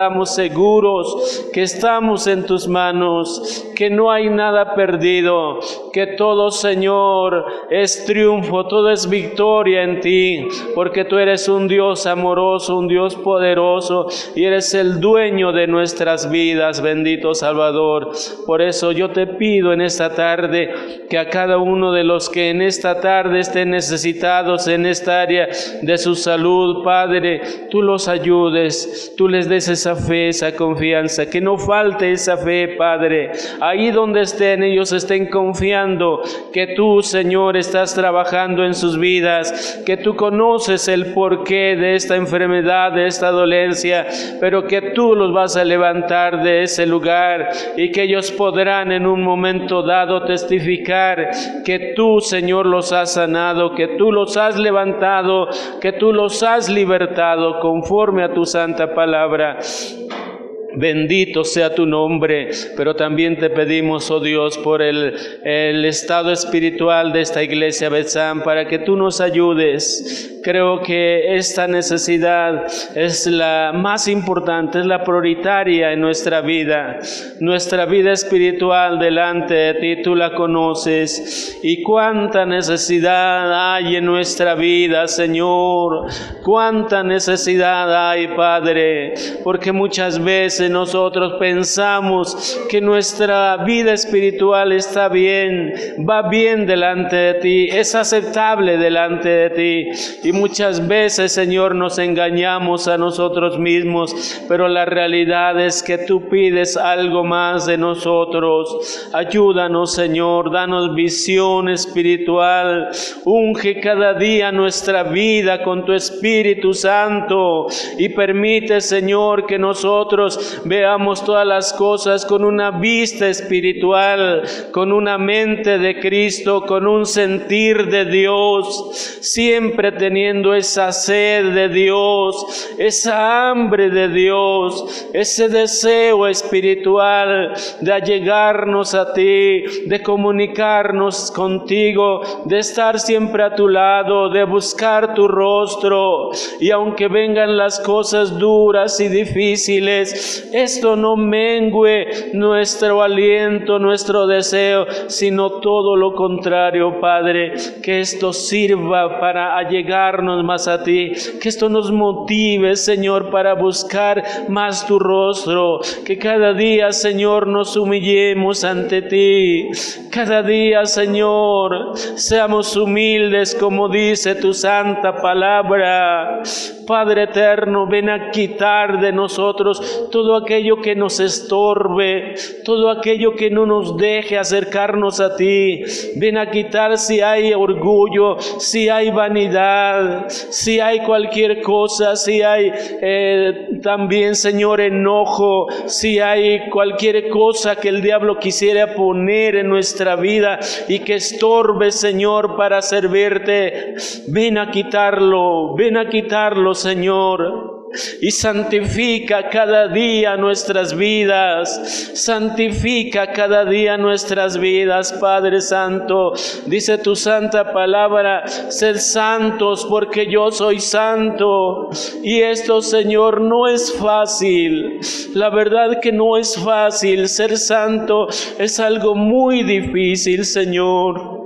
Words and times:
Estamos 0.00 0.34
seguros 0.34 1.50
que 1.52 1.60
estamos 1.60 2.26
en 2.26 2.46
tus 2.46 2.66
manos, 2.66 3.66
que 3.76 3.90
no 3.90 4.10
hay 4.10 4.30
nada 4.30 4.74
perdido, 4.74 5.60
que 5.92 6.06
todo, 6.06 6.50
Señor, 6.50 7.44
es 7.68 8.06
triunfo, 8.06 8.66
todo 8.66 8.88
es 8.88 9.10
victoria 9.10 9.82
en 9.82 10.00
ti, 10.00 10.48
porque 10.74 11.04
tú 11.04 11.18
eres 11.18 11.50
un 11.50 11.68
Dios 11.68 12.06
amoroso, 12.06 12.78
un 12.78 12.88
Dios 12.88 13.14
poderoso 13.14 14.06
y 14.34 14.44
eres 14.44 14.72
el 14.72 15.00
dueño 15.00 15.52
de 15.52 15.66
nuestras 15.66 16.30
vidas, 16.30 16.80
bendito 16.80 17.34
Salvador. 17.34 18.12
Por 18.46 18.62
eso 18.62 18.92
yo 18.92 19.10
te 19.10 19.26
pido 19.26 19.70
en 19.74 19.82
esta 19.82 20.14
tarde 20.14 21.04
que 21.10 21.18
a 21.18 21.28
cada 21.28 21.58
uno 21.58 21.92
de 21.92 22.04
los 22.04 22.30
que 22.30 22.48
en 22.48 22.62
esta 22.62 23.02
tarde 23.02 23.40
estén 23.40 23.72
necesitados 23.72 24.66
en 24.66 24.86
esta 24.86 25.20
área 25.20 25.48
de 25.82 25.98
su 25.98 26.14
salud, 26.14 26.82
Padre, 26.84 27.68
tú 27.70 27.82
los 27.82 28.08
ayudes, 28.08 29.12
tú 29.14 29.28
les 29.28 29.46
des 29.46 29.68
esa 29.68 29.89
fe, 29.94 30.28
esa 30.28 30.54
confianza, 30.54 31.28
que 31.28 31.40
no 31.40 31.58
falte 31.58 32.12
esa 32.12 32.36
fe, 32.36 32.76
Padre. 32.78 33.32
Ahí 33.60 33.90
donde 33.90 34.22
estén, 34.22 34.62
ellos 34.62 34.92
estén 34.92 35.26
confiando 35.26 36.22
que 36.52 36.68
tú, 36.68 37.02
Señor, 37.02 37.56
estás 37.56 37.94
trabajando 37.94 38.64
en 38.64 38.74
sus 38.74 38.98
vidas, 38.98 39.82
que 39.84 39.96
tú 39.96 40.16
conoces 40.16 40.88
el 40.88 41.12
porqué 41.12 41.76
de 41.76 41.94
esta 41.94 42.16
enfermedad, 42.16 42.92
de 42.92 43.06
esta 43.06 43.30
dolencia, 43.30 44.06
pero 44.40 44.66
que 44.66 44.92
tú 44.92 45.14
los 45.14 45.32
vas 45.32 45.56
a 45.56 45.64
levantar 45.64 46.42
de 46.42 46.62
ese 46.62 46.86
lugar 46.86 47.50
y 47.76 47.90
que 47.90 48.02
ellos 48.02 48.30
podrán 48.32 48.92
en 48.92 49.06
un 49.06 49.22
momento 49.22 49.82
dado 49.82 50.24
testificar 50.24 51.30
que 51.64 51.92
tú, 51.96 52.20
Señor, 52.20 52.66
los 52.66 52.92
has 52.92 53.14
sanado, 53.14 53.74
que 53.74 53.88
tú 53.88 54.12
los 54.12 54.36
has 54.36 54.58
levantado, 54.58 55.48
que 55.80 55.92
tú 55.92 56.12
los 56.12 56.42
has 56.42 56.68
libertado 56.68 57.60
conforme 57.60 58.22
a 58.22 58.32
tu 58.32 58.44
santa 58.44 58.94
palabra. 58.94 59.58
Deus. 59.80 60.29
Bendito 60.76 61.44
sea 61.44 61.74
tu 61.74 61.86
nombre, 61.86 62.50
pero 62.76 62.94
también 62.94 63.38
te 63.38 63.50
pedimos, 63.50 64.10
oh 64.10 64.20
Dios, 64.20 64.56
por 64.58 64.82
el, 64.82 65.14
el 65.44 65.84
estado 65.84 66.30
espiritual 66.32 67.12
de 67.12 67.22
esta 67.22 67.42
iglesia 67.42 67.88
Betzán, 67.88 68.42
para 68.42 68.68
que 68.68 68.78
tú 68.78 68.96
nos 68.96 69.20
ayudes. 69.20 70.38
Creo 70.42 70.80
que 70.80 71.36
esta 71.36 71.66
necesidad 71.66 72.64
es 72.94 73.26
la 73.26 73.72
más 73.74 74.08
importante, 74.08 74.80
es 74.80 74.86
la 74.86 75.04
prioritaria 75.04 75.92
en 75.92 76.00
nuestra 76.00 76.40
vida. 76.40 76.98
Nuestra 77.40 77.84
vida 77.84 78.12
espiritual 78.12 78.98
delante 78.98 79.54
de 79.54 79.74
ti, 79.74 80.02
tú 80.02 80.14
la 80.14 80.34
conoces. 80.34 81.58
Y 81.62 81.82
cuánta 81.82 82.46
necesidad 82.46 83.74
hay 83.74 83.96
en 83.96 84.06
nuestra 84.06 84.54
vida, 84.54 85.08
Señor. 85.08 86.06
Cuánta 86.42 87.02
necesidad 87.02 88.10
hay, 88.10 88.28
Padre, 88.28 89.14
porque 89.44 89.72
muchas 89.72 90.22
veces 90.22 90.59
nosotros 90.68 91.34
pensamos 91.38 92.60
que 92.68 92.80
nuestra 92.80 93.56
vida 93.58 93.92
espiritual 93.92 94.72
está 94.72 95.08
bien, 95.08 95.72
va 96.08 96.28
bien 96.28 96.66
delante 96.66 97.16
de 97.16 97.34
ti, 97.34 97.68
es 97.70 97.94
aceptable 97.94 98.76
delante 98.76 99.28
de 99.28 99.50
ti. 99.50 100.28
Y 100.28 100.32
muchas 100.32 100.86
veces, 100.86 101.32
Señor, 101.32 101.74
nos 101.74 101.98
engañamos 101.98 102.88
a 102.88 102.98
nosotros 102.98 103.58
mismos, 103.58 104.44
pero 104.48 104.68
la 104.68 104.84
realidad 104.84 105.60
es 105.60 105.82
que 105.82 105.98
tú 105.98 106.28
pides 106.28 106.76
algo 106.76 107.24
más 107.24 107.66
de 107.66 107.78
nosotros. 107.78 109.08
Ayúdanos, 109.12 109.94
Señor, 109.94 110.50
danos 110.52 110.94
visión 110.94 111.68
espiritual. 111.68 112.90
Unge 113.24 113.80
cada 113.80 114.14
día 114.14 114.52
nuestra 114.52 115.04
vida 115.04 115.62
con 115.62 115.84
tu 115.84 115.92
Espíritu 115.92 116.74
Santo 116.74 117.66
y 117.98 118.08
permite, 118.10 118.80
Señor, 118.80 119.46
que 119.46 119.58
nosotros 119.58 120.49
veamos 120.64 121.24
todas 121.24 121.46
las 121.46 121.72
cosas 121.72 122.24
con 122.26 122.44
una 122.44 122.70
vista 122.70 123.28
espiritual, 123.28 124.42
con 124.72 124.92
una 124.92 125.18
mente 125.18 125.78
de 125.78 125.98
Cristo, 126.00 126.62
con 126.66 126.86
un 126.86 127.06
sentir 127.06 127.86
de 127.88 128.04
Dios, 128.04 129.18
siempre 129.20 129.92
teniendo 129.92 130.54
esa 130.54 130.92
sed 130.92 131.54
de 131.54 131.68
Dios, 131.68 132.68
esa 132.78 133.50
hambre 133.50 133.90
de 133.90 134.08
Dios, 134.08 135.08
ese 135.12 135.48
deseo 135.48 136.26
espiritual 136.26 137.52
de 137.80 137.92
allegarnos 137.92 138.94
a 138.94 139.12
ti, 139.12 139.64
de 139.86 140.02
comunicarnos 140.02 141.30
contigo, 141.30 142.20
de 142.44 142.58
estar 142.58 142.98
siempre 142.98 143.42
a 143.42 143.54
tu 143.54 143.68
lado, 143.68 144.28
de 144.30 144.44
buscar 144.44 145.14
tu 145.14 145.28
rostro. 145.28 146.30
Y 146.60 146.70
aunque 146.70 147.08
vengan 147.08 147.56
las 147.56 147.80
cosas 147.80 148.38
duras 148.38 149.00
y 149.00 149.08
difíciles, 149.08 150.39
esto 150.52 150.96
no 150.96 151.16
mengue 151.16 152.30
nuestro 152.32 153.02
aliento, 153.02 153.78
nuestro 153.78 154.26
deseo, 154.26 154.86
sino 155.08 155.60
todo 155.60 155.96
lo 155.96 156.14
contrario, 156.14 157.00
Padre, 157.00 157.54
que 157.82 158.00
esto 158.00 158.32
sirva 158.32 159.20
para 159.20 159.56
allegarnos 159.56 160.44
más 160.44 160.68
a 160.68 160.82
ti, 160.82 161.12
que 161.40 161.48
esto 161.48 161.68
nos 161.68 161.90
motive, 161.92 162.76
Señor, 162.76 163.30
para 163.30 163.54
buscar 163.54 164.22
más 164.48 164.86
tu 164.86 164.98
rostro, 164.98 165.80
que 166.04 166.18
cada 166.18 166.52
día, 166.52 166.92
Señor, 166.92 167.46
nos 167.46 167.76
humillemos 167.76 168.64
ante 168.64 169.02
ti, 169.02 169.68
cada 170.10 170.42
día, 170.42 170.84
Señor, 170.86 171.96
seamos 172.16 172.76
humildes 172.76 173.54
como 173.54 173.88
dice 173.88 174.34
tu 174.34 174.52
santa 174.54 175.20
palabra. 175.20 176.42
Padre 176.90 177.22
eterno, 177.22 177.86
ven 177.86 178.10
a 178.10 178.32
quitar 178.32 178.98
de 179.00 179.12
nosotros 179.12 180.08
todo 180.10 180.34
aquello 180.34 180.80
que 180.82 180.96
nos 180.96 181.20
estorbe, 181.20 182.34
todo 182.64 182.90
aquello 182.90 183.36
que 183.36 183.48
no 183.48 183.64
nos 183.64 183.96
deje 183.96 184.36
acercarnos 184.36 185.20
a 185.20 185.36
ti. 185.36 185.84
Ven 186.16 186.36
a 186.36 186.50
quitar 186.50 186.98
si 186.98 187.20
hay 187.20 187.54
orgullo, 187.54 188.40
si 188.40 188.88
hay 188.88 189.12
vanidad, 189.12 190.28
si 190.28 190.80
hay 190.80 190.98
cualquier 191.04 191.62
cosa, 191.62 192.16
si 192.16 192.42
hay 192.42 192.72
eh, 193.00 193.78
también, 193.80 194.34
Señor, 194.34 194.80
enojo, 194.80 195.68
si 195.86 196.18
hay 196.18 196.70
cualquier 196.70 197.28
cosa 197.28 197.76
que 197.76 197.88
el 197.88 198.02
diablo 198.02 198.40
quisiera 198.40 198.96
poner 198.96 199.54
en 199.54 199.68
nuestra 199.68 200.16
vida 200.16 200.58
y 200.88 200.98
que 200.98 201.14
estorbe, 201.14 201.92
Señor, 201.92 202.56
para 202.56 202.82
servirte. 202.82 203.94
Ven 204.26 204.58
a 204.58 204.72
quitarlo, 204.72 205.76
ven 205.76 205.96
a 205.96 206.08
quitarlo, 206.08 206.74
Señor 206.82 207.80
y 208.20 208.30
santifica 208.30 209.48
cada 209.48 209.88
día 209.88 210.36
nuestras 210.36 210.96
vidas. 210.96 212.12
Santifica 212.14 213.32
cada 213.32 213.64
día 213.64 213.96
nuestras 213.96 214.58
vidas, 214.58 215.12
Padre 215.14 215.60
Santo. 215.60 216.32
Dice 216.66 216.98
tu 216.98 217.16
santa 217.16 217.72
palabra, 217.72 218.46
sed 218.46 218.96
santos 218.96 219.86
porque 219.88 220.30
yo 220.30 220.50
soy 220.52 220.78
santo. 220.80 221.90
Y 222.22 222.40
esto, 222.40 222.80
Señor, 222.80 223.40
no 223.40 223.66
es 223.66 223.92
fácil. 223.92 225.00
La 225.34 225.50
verdad 225.50 226.00
que 226.00 226.12
no 226.12 226.36
es 226.36 226.56
fácil. 226.56 227.28
Ser 227.28 227.58
santo 227.58 228.28
es 228.58 228.78
algo 228.78 229.14
muy 229.14 229.62
difícil, 229.62 230.44
Señor. 230.44 231.40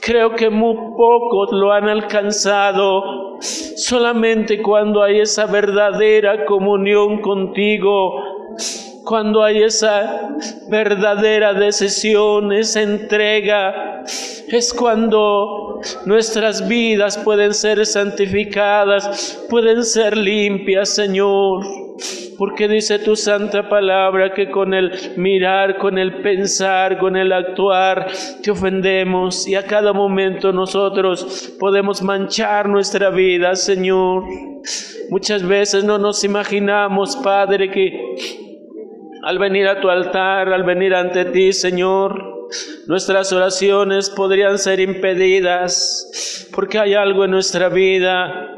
Creo 0.00 0.34
que 0.34 0.48
muy 0.48 0.74
pocos 0.74 1.50
lo 1.52 1.72
han 1.72 1.88
alcanzado. 1.88 3.19
Solamente 3.40 4.60
cuando 4.62 5.02
hay 5.02 5.20
esa 5.20 5.46
verdadera 5.46 6.44
comunión 6.44 7.20
contigo, 7.20 8.14
cuando 9.04 9.42
hay 9.42 9.62
esa 9.62 10.36
verdadera 10.68 11.54
decisión, 11.54 12.52
esa 12.52 12.82
entrega, 12.82 14.04
es 14.48 14.72
cuando 14.74 15.80
nuestras 16.06 16.68
vidas 16.68 17.18
pueden 17.18 17.54
ser 17.54 17.84
santificadas, 17.86 19.46
pueden 19.48 19.84
ser 19.84 20.16
limpias, 20.16 20.90
Señor 20.90 21.79
porque 22.38 22.68
dice 22.68 22.98
tu 22.98 23.16
santa 23.16 23.68
palabra 23.68 24.32
que 24.32 24.50
con 24.50 24.72
el 24.72 24.92
mirar, 25.16 25.76
con 25.78 25.98
el 25.98 26.22
pensar, 26.22 26.98
con 26.98 27.16
el 27.16 27.32
actuar, 27.32 28.06
te 28.42 28.50
ofendemos 28.50 29.46
y 29.46 29.54
a 29.54 29.66
cada 29.66 29.92
momento 29.92 30.52
nosotros 30.52 31.54
podemos 31.58 32.02
manchar 32.02 32.68
nuestra 32.68 33.10
vida, 33.10 33.54
Señor. 33.56 34.24
Muchas 35.10 35.46
veces 35.46 35.84
no 35.84 35.98
nos 35.98 36.24
imaginamos, 36.24 37.16
Padre, 37.16 37.70
que 37.70 37.92
al 39.22 39.38
venir 39.38 39.66
a 39.68 39.80
tu 39.80 39.88
altar, 39.90 40.52
al 40.52 40.62
venir 40.64 40.94
ante 40.94 41.26
ti, 41.26 41.52
Señor, 41.52 42.48
nuestras 42.86 43.32
oraciones 43.32 44.10
podrían 44.10 44.58
ser 44.58 44.80
impedidas 44.80 46.48
porque 46.54 46.78
hay 46.78 46.94
algo 46.94 47.24
en 47.24 47.30
nuestra 47.32 47.68
vida 47.68 48.56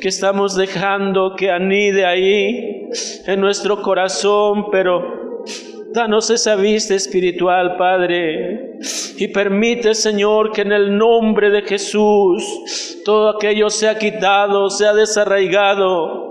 que 0.00 0.08
estamos 0.08 0.56
dejando 0.56 1.34
que 1.36 1.50
anide 1.50 2.04
ahí 2.04 2.88
en 3.26 3.40
nuestro 3.40 3.82
corazón, 3.82 4.70
pero 4.70 5.44
danos 5.92 6.30
esa 6.30 6.56
vista 6.56 6.94
espiritual, 6.94 7.76
Padre, 7.76 8.78
y 9.16 9.28
permite, 9.28 9.94
Señor, 9.94 10.52
que 10.52 10.62
en 10.62 10.72
el 10.72 10.96
nombre 10.96 11.50
de 11.50 11.62
Jesús 11.62 13.00
todo 13.04 13.30
aquello 13.30 13.70
sea 13.70 13.98
quitado, 13.98 14.68
sea 14.68 14.92
desarraigado 14.92 16.26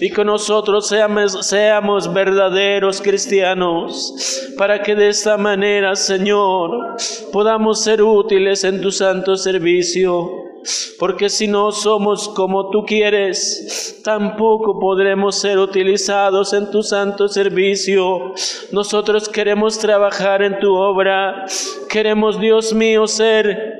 y 0.00 0.10
que 0.10 0.24
nosotros 0.24 0.88
seamos, 0.88 1.46
seamos 1.46 2.12
verdaderos 2.12 3.00
cristianos, 3.02 4.54
para 4.56 4.82
que 4.82 4.94
de 4.94 5.08
esta 5.08 5.36
manera, 5.36 5.94
Señor, 5.96 6.96
podamos 7.32 7.82
ser 7.82 8.02
útiles 8.02 8.64
en 8.64 8.80
tu 8.80 8.90
santo 8.90 9.36
servicio. 9.36 10.49
Porque 10.98 11.28
si 11.28 11.46
no 11.46 11.72
somos 11.72 12.28
como 12.28 12.70
tú 12.70 12.84
quieres, 12.84 14.00
tampoco 14.04 14.78
podremos 14.78 15.36
ser 15.36 15.58
utilizados 15.58 16.52
en 16.52 16.70
tu 16.70 16.82
santo 16.82 17.28
servicio. 17.28 18.34
Nosotros 18.72 19.28
queremos 19.28 19.78
trabajar 19.78 20.42
en 20.42 20.58
tu 20.58 20.74
obra. 20.74 21.46
Queremos, 21.88 22.38
Dios 22.38 22.74
mío, 22.74 23.06
ser 23.06 23.79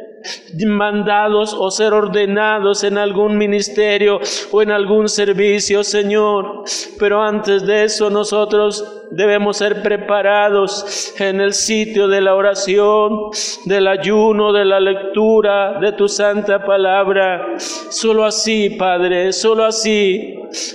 mandados 0.67 1.55
o 1.58 1.70
ser 1.70 1.93
ordenados 1.93 2.84
en 2.84 2.99
algún 2.99 3.37
ministerio 3.37 4.20
o 4.50 4.62
en 4.62 4.70
algún 4.70 5.08
servicio, 5.08 5.84
Señor. 5.84 6.64
Pero 6.99 7.22
antes 7.22 7.67
de 7.67 7.84
eso 7.84 8.11
nosotros 8.11 9.06
debemos 9.11 9.56
ser 9.56 9.82
preparados 9.82 11.14
en 11.19 11.40
el 11.40 11.52
sitio 11.52 12.08
de 12.08 12.20
la 12.20 12.34
oración, 12.34 13.31
del 13.64 13.88
ayuno, 13.88 14.52
de 14.52 14.64
la 14.64 14.81
lectura 14.81 15.78
de 15.81 15.93
tu 15.93 16.08
santa 16.08 16.64
palabra. 16.64 17.56
Solo 17.58 18.25
así, 18.25 18.70
Padre, 18.70 19.32
solo 19.32 19.64
así 19.64 20.34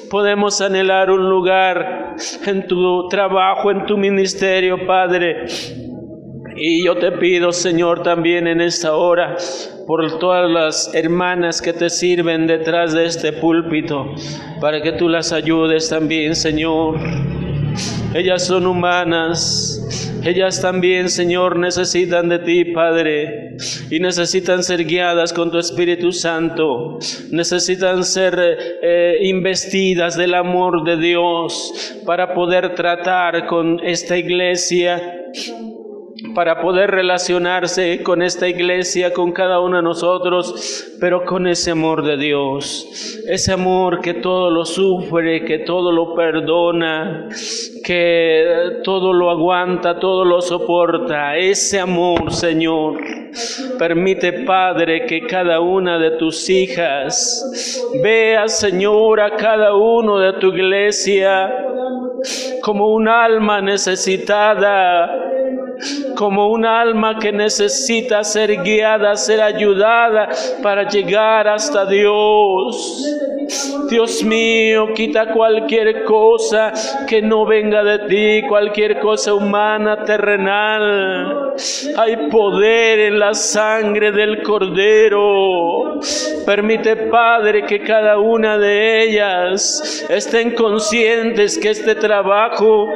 podemos 0.10 0.62
anhelar 0.62 1.10
un 1.12 1.30
lugar 1.30 2.16
en 2.46 2.68
tu 2.68 3.08
trabajo, 3.08 3.72
en 3.72 3.86
tu 3.86 3.98
ministerio, 3.98 4.86
Padre. 4.86 5.46
Y 6.58 6.86
yo 6.86 6.96
te 6.96 7.12
pido, 7.12 7.52
Señor, 7.52 8.02
también 8.02 8.48
en 8.48 8.62
esta 8.62 8.96
hora, 8.96 9.36
por 9.86 10.20
todas 10.20 10.50
las 10.50 10.96
hermanas 10.96 11.62
que 11.62 11.74
te 11.74 11.90
sirven 11.90 12.48
detrás 12.48 12.94
de 12.94 13.06
este 13.06 13.34
púlpito, 13.34 14.14
para 14.62 14.82
que 14.82 14.94
tú 14.94 15.10
las 15.10 15.34
ayudes 15.34 15.90
también, 15.90 16.34
Señor. 16.34 16.98
Ellas 18.14 18.46
son 18.46 18.68
humanas, 18.68 20.22
ellas 20.24 20.62
también, 20.62 21.10
Señor, 21.10 21.60
necesitan 21.60 22.30
de 22.30 22.40
ti, 22.40 22.66
Padre, 22.66 23.58
y 23.92 24.00
necesitan 24.00 24.64
ser 24.64 24.86
guiadas 24.86 25.34
con 25.34 25.52
tu 25.52 25.60
Espíritu 25.60 26.14
Santo, 26.14 27.00
necesitan 27.32 28.06
ser 28.06 28.40
eh, 28.82 29.18
investidas 29.24 30.16
del 30.16 30.34
amor 30.36 30.86
de 30.86 30.96
Dios 30.96 32.00
para 32.06 32.34
poder 32.34 32.76
tratar 32.76 33.46
con 33.46 33.82
esta 33.84 34.18
iglesia 34.18 35.02
para 36.34 36.62
poder 36.62 36.92
relacionarse 36.92 38.02
con 38.04 38.22
esta 38.22 38.48
iglesia, 38.48 39.14
con 39.14 39.32
cada 39.32 39.60
uno 39.60 39.78
de 39.78 39.84
nosotros, 39.84 40.96
pero 41.00 41.26
con 41.26 41.48
ese 41.48 41.72
amor 41.72 42.04
de 42.04 42.18
Dios, 42.18 43.22
ese 43.28 43.54
amor 43.54 44.02
que 44.02 44.16
todo 44.16 44.50
lo 44.50 44.66
sufre, 44.66 45.46
que 45.46 45.60
todo 45.60 45.92
lo 45.92 46.16
perdona, 46.16 47.30
que 47.84 48.80
todo 48.84 49.14
lo 49.14 49.30
aguanta, 49.30 50.00
todo 50.00 50.26
lo 50.26 50.42
soporta, 50.42 51.38
ese 51.38 51.80
amor, 51.80 52.34
Señor. 52.34 53.00
Permite, 53.78 54.32
Padre, 54.46 55.06
que 55.06 55.22
cada 55.28 55.60
una 55.60 56.00
de 56.00 56.12
tus 56.12 56.50
hijas 56.50 57.46
vea, 58.02 58.48
Señor, 58.48 59.20
a 59.20 59.36
cada 59.36 59.76
uno 59.76 60.20
de 60.20 60.34
tu 60.34 60.54
iglesia 60.54 61.54
como 62.62 62.94
un 62.94 63.08
alma 63.08 63.62
necesitada 63.62 65.26
como 66.16 66.48
un 66.48 66.66
alma 66.66 67.20
que 67.20 67.32
necesita 67.32 68.24
ser 68.24 68.64
guiada, 68.64 69.16
ser 69.16 69.42
ayudada 69.42 70.30
para 70.62 70.88
llegar 70.88 71.48
hasta 71.48 71.86
Dios. 71.86 73.16
Dios 73.90 74.24
mío, 74.24 74.94
quita 74.94 75.32
cualquier 75.32 76.04
cosa 76.04 76.74
que 77.08 77.22
no 77.22 77.46
venga 77.46 77.84
de 77.84 78.00
ti, 78.08 78.48
cualquier 78.48 79.00
cosa 79.00 79.34
humana, 79.34 80.04
terrenal. 80.04 81.54
Hay 81.98 82.30
poder 82.30 83.00
en 83.00 83.20
la 83.20 83.34
sangre 83.34 84.12
del 84.12 84.42
Cordero. 84.42 86.00
Permite, 86.46 86.96
Padre, 86.96 87.66
que 87.66 87.82
cada 87.82 88.20
una 88.20 88.58
de 88.58 89.04
ellas 89.04 90.06
estén 90.10 90.52
conscientes 90.52 91.58
que 91.58 91.70
este 91.70 91.96
trabajo 91.96 92.90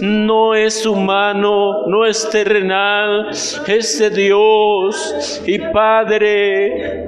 no 0.00 0.54
es 0.54 0.84
humano, 0.86 1.86
no 1.86 2.04
es 2.04 2.23
terrenal, 2.30 3.30
es 3.66 3.98
de 3.98 4.10
Dios. 4.10 5.42
Y 5.46 5.58
Padre, 5.58 7.06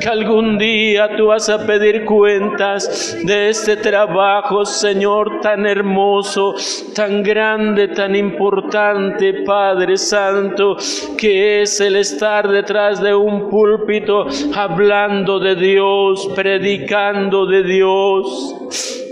que 0.00 0.08
algún 0.08 0.58
día 0.58 1.16
tú 1.16 1.26
vas 1.26 1.48
a 1.48 1.66
pedir 1.66 2.04
cuentas 2.04 3.16
de 3.24 3.48
este 3.50 3.76
trabajo, 3.76 4.64
Señor, 4.64 5.40
tan 5.40 5.66
hermoso, 5.66 6.54
tan 6.94 7.22
grande, 7.22 7.88
tan 7.88 8.14
importante, 8.16 9.42
Padre 9.44 9.96
Santo, 9.96 10.76
que 11.16 11.62
es 11.62 11.80
el 11.80 11.96
estar 11.96 12.48
detrás 12.48 13.02
de 13.02 13.14
un 13.14 13.48
púlpito 13.48 14.26
hablando 14.54 15.38
de 15.38 15.54
Dios, 15.54 16.28
predicando 16.34 17.46
de 17.46 17.62
Dios. 17.62 18.56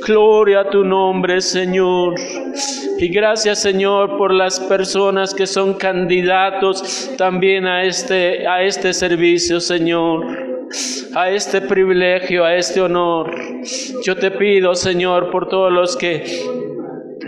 Gloria 0.07 0.61
a 0.61 0.71
tu 0.71 0.85
nombre, 0.85 1.41
Señor. 1.41 2.15
Y 2.99 3.09
gracias, 3.09 3.61
Señor, 3.61 4.17
por 4.17 4.33
las 4.33 4.59
personas 4.59 5.35
que 5.35 5.47
son 5.47 5.75
candidatos 5.75 7.13
también 7.17 7.67
a 7.67 7.85
este, 7.85 8.47
a 8.47 8.63
este 8.63 8.93
servicio, 8.93 9.61
Señor 9.61 10.48
a 11.15 11.31
este 11.31 11.61
privilegio, 11.61 12.45
a 12.45 12.55
este 12.57 12.81
honor. 12.81 13.35
Yo 14.05 14.17
te 14.17 14.31
pido, 14.31 14.75
Señor, 14.75 15.31
por 15.31 15.49
todos 15.49 15.73
los 15.73 15.97
que 15.97 16.58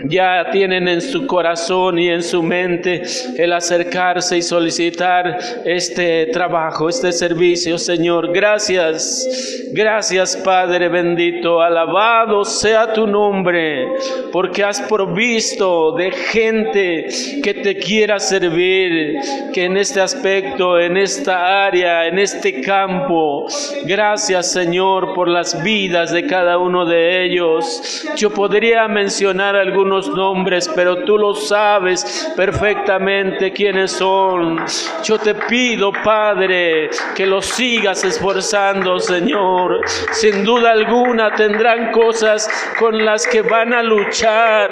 ya 0.05 0.49
tienen 0.51 0.87
en 0.87 1.01
su 1.01 1.27
corazón 1.27 1.99
y 1.99 2.09
en 2.09 2.23
su 2.23 2.41
mente 2.41 3.03
el 3.37 3.53
acercarse 3.53 4.37
y 4.37 4.41
solicitar 4.41 5.37
este 5.65 6.27
trabajo, 6.27 6.89
este 6.89 7.11
servicio, 7.11 7.77
Señor. 7.77 8.31
Gracias, 8.33 9.69
gracias 9.73 10.37
Padre 10.37 10.89
bendito, 10.89 11.61
alabado 11.61 12.43
sea 12.45 12.93
tu 12.93 13.07
nombre, 13.07 13.87
porque 14.31 14.63
has 14.63 14.81
provisto 14.81 15.93
de 15.93 16.11
gente 16.11 17.07
que 17.43 17.53
te 17.53 17.75
quiera 17.75 18.19
servir, 18.19 19.17
que 19.53 19.65
en 19.65 19.77
este 19.77 20.01
aspecto, 20.01 20.79
en 20.79 20.97
esta 20.97 21.65
área, 21.65 22.07
en 22.07 22.19
este 22.19 22.61
campo, 22.61 23.47
gracias 23.85 24.51
Señor 24.51 25.13
por 25.13 25.27
las 25.27 25.61
vidas 25.63 26.11
de 26.11 26.25
cada 26.25 26.57
uno 26.57 26.85
de 26.85 27.25
ellos. 27.25 28.05
Yo 28.15 28.29
podría 28.31 28.87
mencionar 28.87 29.55
algunos 29.55 29.90
nombres, 30.09 30.69
pero 30.75 31.03
tú 31.03 31.17
lo 31.17 31.33
sabes 31.33 32.31
perfectamente 32.35 33.51
quiénes 33.51 33.91
son. 33.91 34.63
Yo 35.03 35.17
te 35.17 35.35
pido, 35.35 35.91
Padre, 35.91 36.89
que 37.15 37.25
los 37.25 37.45
sigas 37.45 38.03
esforzando, 38.03 38.99
Señor. 38.99 39.81
Sin 40.11 40.43
duda 40.43 40.71
alguna 40.71 41.33
tendrán 41.35 41.91
cosas 41.91 42.49
con 42.79 43.03
las 43.03 43.27
que 43.27 43.41
van 43.41 43.73
a 43.73 43.83
luchar, 43.83 44.69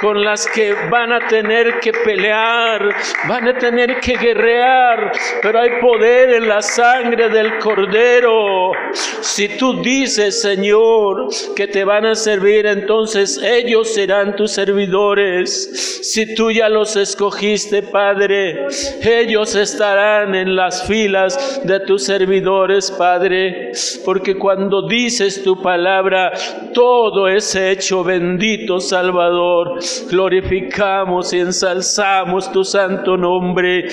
con 0.00 0.24
las 0.24 0.46
que 0.46 0.74
van 0.90 1.12
a 1.12 1.26
tener 1.28 1.80
que 1.80 1.92
pelear, 1.92 2.94
van 3.28 3.48
a 3.48 3.58
tener 3.58 4.00
que 4.00 4.16
guerrear, 4.16 5.12
pero 5.42 5.60
hay 5.60 5.80
poder 5.80 6.30
en 6.34 6.48
la 6.48 6.62
sangre 6.62 7.28
del 7.28 7.58
Cordero. 7.58 8.72
Si 9.20 9.48
tú 9.56 9.82
dices, 9.82 10.40
Señor, 10.42 11.28
que 11.54 11.66
te 11.66 11.84
van 11.84 12.06
a 12.06 12.14
servir, 12.14 12.66
entonces 12.66 13.40
ellos 13.42 13.92
serán 13.94 14.36
tus 14.36 14.52
servidores. 14.60 16.02
Si 16.12 16.34
tú 16.34 16.50
ya 16.50 16.68
los 16.68 16.94
escogiste, 16.96 17.82
Padre, 17.82 18.66
ellos 19.02 19.54
estarán 19.54 20.34
en 20.34 20.54
las 20.54 20.86
filas 20.86 21.62
de 21.64 21.80
tus 21.80 22.04
servidores, 22.04 22.90
Padre, 22.90 23.72
porque 24.04 24.36
cuando 24.36 24.86
dices 24.86 25.42
tu 25.42 25.62
palabra, 25.62 26.32
todo 26.74 27.26
es 27.28 27.54
hecho, 27.54 28.04
bendito 28.04 28.80
Salvador. 28.80 29.78
Glorificamos 30.10 31.32
y 31.32 31.38
ensalzamos 31.38 32.52
tu 32.52 32.62
santo 32.62 33.16
nombre. 33.16 33.88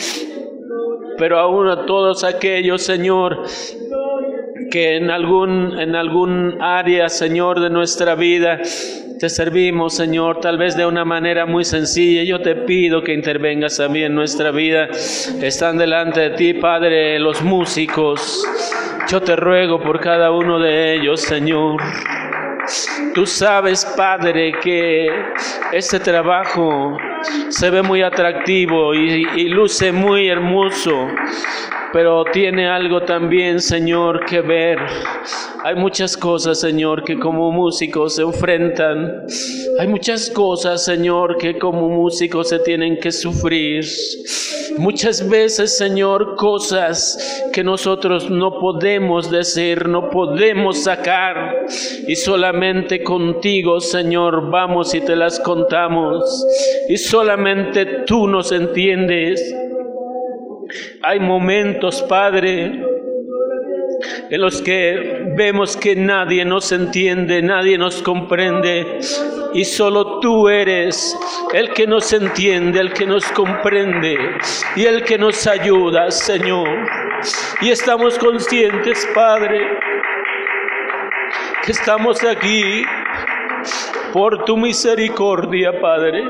Pero 1.17 1.39
aún 1.39 1.69
a 1.69 1.85
todos 1.85 2.23
aquellos, 2.23 2.83
Señor, 2.83 3.43
que 4.69 4.97
en 4.97 5.09
algún, 5.09 5.79
en 5.79 5.95
algún 5.95 6.61
área, 6.61 7.07
Señor, 7.07 7.61
de 7.61 7.69
nuestra 7.69 8.15
vida 8.15 8.59
te 9.19 9.29
servimos, 9.29 9.95
Señor, 9.95 10.39
tal 10.41 10.57
vez 10.57 10.75
de 10.75 10.85
una 10.85 11.03
manera 11.03 11.45
muy 11.45 11.65
sencilla. 11.65 12.23
Yo 12.23 12.41
te 12.41 12.55
pido 12.55 13.03
que 13.03 13.13
intervengas 13.13 13.77
también 13.77 14.07
en 14.07 14.15
nuestra 14.15 14.51
vida. 14.51 14.89
Están 15.41 15.77
delante 15.77 16.21
de 16.21 16.29
ti, 16.31 16.53
Padre, 16.53 17.19
los 17.19 17.41
músicos. 17.41 18.43
Yo 19.09 19.21
te 19.21 19.35
ruego 19.35 19.81
por 19.81 19.99
cada 19.99 20.31
uno 20.31 20.59
de 20.59 20.95
ellos, 20.95 21.21
Señor. 21.21 21.81
Tú 23.13 23.25
sabes, 23.25 23.85
Padre, 23.95 24.51
que 24.61 25.07
este 25.71 25.99
trabajo 25.99 26.97
se 27.49 27.69
ve 27.69 27.81
muy 27.81 28.03
atractivo 28.03 28.93
y, 28.93 29.25
y 29.35 29.49
luce 29.49 29.91
muy 29.91 30.27
hermoso 30.27 31.07
pero 31.97 32.23
tiene 32.25 32.69
algo 32.69 33.01
también, 33.01 33.59
Señor, 33.59 34.23
que 34.27 34.41
ver. 34.41 34.77
Hay 35.63 35.73
muchas 35.73 36.15
cosas, 36.15 36.59
Señor, 36.59 37.03
que 37.03 37.17
como 37.17 37.51
músicos 37.51 38.13
se 38.13 38.21
enfrentan. 38.21 39.23
Hay 39.79 39.87
muchas 39.87 40.29
cosas, 40.29 40.85
Señor, 40.85 41.37
que 41.37 41.57
como 41.57 41.89
músicos 41.89 42.49
se 42.49 42.59
tienen 42.59 42.99
que 42.99 43.11
sufrir. 43.11 43.83
Muchas 44.77 45.27
veces, 45.27 45.75
Señor, 45.75 46.35
cosas 46.35 47.41
que 47.51 47.63
nosotros 47.63 48.29
no 48.29 48.59
podemos 48.59 49.31
decir, 49.31 49.87
no 49.87 50.11
podemos 50.11 50.83
sacar. 50.83 51.65
Y 52.07 52.15
solamente 52.15 53.01
contigo, 53.01 53.79
Señor, 53.79 54.51
vamos 54.51 54.93
y 54.93 55.01
te 55.01 55.15
las 55.15 55.39
contamos. 55.39 56.45
Y 56.89 56.97
solamente 56.97 58.03
tú 58.05 58.27
nos 58.27 58.51
entiendes. 58.51 59.41
Hay 61.03 61.19
momentos, 61.19 62.03
Padre, 62.03 62.83
en 64.29 64.41
los 64.41 64.61
que 64.61 65.23
vemos 65.35 65.77
que 65.77 65.95
nadie 65.95 66.45
nos 66.45 66.71
entiende, 66.71 67.41
nadie 67.41 67.77
nos 67.77 68.01
comprende 68.01 68.99
y 69.53 69.65
solo 69.65 70.19
tú 70.19 70.49
eres 70.49 71.17
el 71.53 71.73
que 71.73 71.87
nos 71.87 72.11
entiende, 72.13 72.79
el 72.79 72.93
que 72.93 73.05
nos 73.05 73.25
comprende 73.31 74.17
y 74.75 74.85
el 74.85 75.03
que 75.03 75.17
nos 75.17 75.47
ayuda, 75.47 76.11
Señor. 76.11 76.69
Y 77.61 77.69
estamos 77.69 78.19
conscientes, 78.19 79.07
Padre, 79.15 79.61
que 81.63 81.71
estamos 81.71 82.23
aquí 82.23 82.83
por 84.13 84.45
tu 84.45 84.57
misericordia, 84.57 85.79
Padre, 85.79 86.23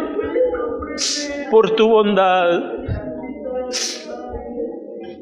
por 1.51 1.71
tu 1.71 1.89
bondad 1.89 2.61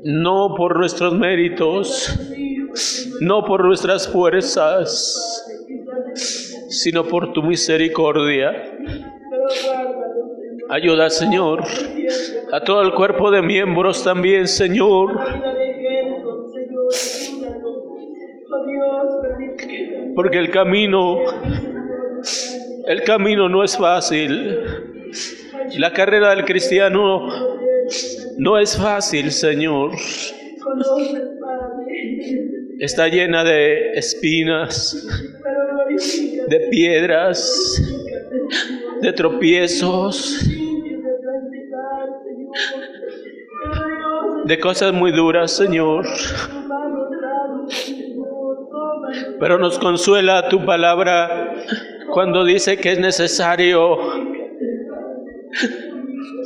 no 0.06 0.54
por 0.56 0.78
nuestros 0.78 1.16
méritos, 1.16 2.16
no 3.22 3.44
por 3.44 3.66
nuestras 3.66 4.08
fuerzas, 4.08 5.44
sino 6.70 7.04
por 7.06 7.34
tu 7.34 7.42
misericordia. 7.42 8.52
Ayuda, 10.70 11.10
Señor, 11.10 11.64
a 12.52 12.60
todo 12.62 12.84
el 12.84 12.94
cuerpo 12.94 13.32
de 13.32 13.42
miembros 13.42 14.04
también, 14.04 14.48
Señor. 14.48 15.20
Porque 20.16 20.38
el 20.38 20.52
camino, 20.52 21.18
el 22.86 23.04
camino 23.04 23.50
no 23.50 23.64
es 23.64 23.76
fácil. 23.76 24.56
La 25.78 25.92
carrera 25.94 26.30
del 26.30 26.46
cristiano 26.46 27.28
no 28.38 28.58
es 28.60 28.78
fácil, 28.78 29.32
Señor. 29.32 29.92
Está 32.80 33.08
llena 33.08 33.44
de 33.44 33.94
espinas, 33.94 35.08
de 36.48 36.60
piedras, 36.70 37.82
de 39.02 39.14
tropiezos, 39.14 40.46
de 44.46 44.60
cosas 44.60 44.94
muy 44.94 45.12
duras, 45.12 45.52
Señor. 45.52 46.06
Pero 49.40 49.58
nos 49.58 49.80
consuela 49.80 50.50
tu 50.50 50.66
palabra 50.66 51.54
cuando 52.12 52.44
dice 52.44 52.78
que 52.78 52.94
es 52.94 53.00
necesario 53.00 53.98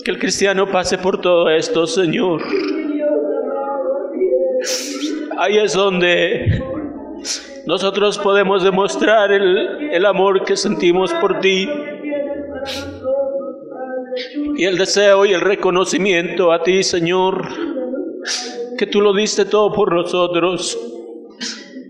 que 0.04 0.12
el 0.12 0.20
cristiano 0.20 0.68
pase 0.68 0.98
por 0.98 1.20
todo 1.20 1.50
esto, 1.50 1.88
Señor. 1.88 2.42
Ahí 5.38 5.58
es 5.58 5.74
donde 5.74 6.62
nosotros 7.66 8.18
podemos 8.18 8.64
demostrar 8.64 9.32
el, 9.32 9.92
el 9.92 10.06
amor 10.06 10.44
que 10.44 10.56
sentimos 10.58 11.14
por 11.16 11.40
ti 11.40 11.70
y 14.58 14.66
el 14.66 14.78
deseo 14.78 15.26
y 15.26 15.34
el 15.34 15.42
reconocimiento 15.42 16.52
a 16.52 16.62
ti, 16.64 16.84
Señor, 16.84 17.48
que 18.78 18.88
tú 18.88 19.02
lo 19.02 19.14
diste 19.14 19.46
todo 19.46 19.72
por 19.72 19.94
nosotros 19.94 20.78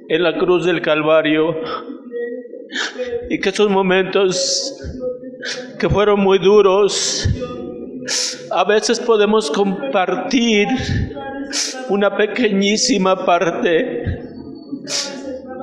en 0.07 0.23
la 0.23 0.37
cruz 0.37 0.65
del 0.65 0.81
Calvario 0.81 1.55
y 3.29 3.39
que 3.39 3.49
esos 3.49 3.69
momentos 3.69 4.75
que 5.79 5.89
fueron 5.89 6.19
muy 6.19 6.39
duros, 6.39 7.27
a 8.51 8.63
veces 8.63 8.99
podemos 8.99 9.49
compartir 9.51 10.67
una 11.89 12.15
pequeñísima 12.15 13.25
parte. 13.25 14.03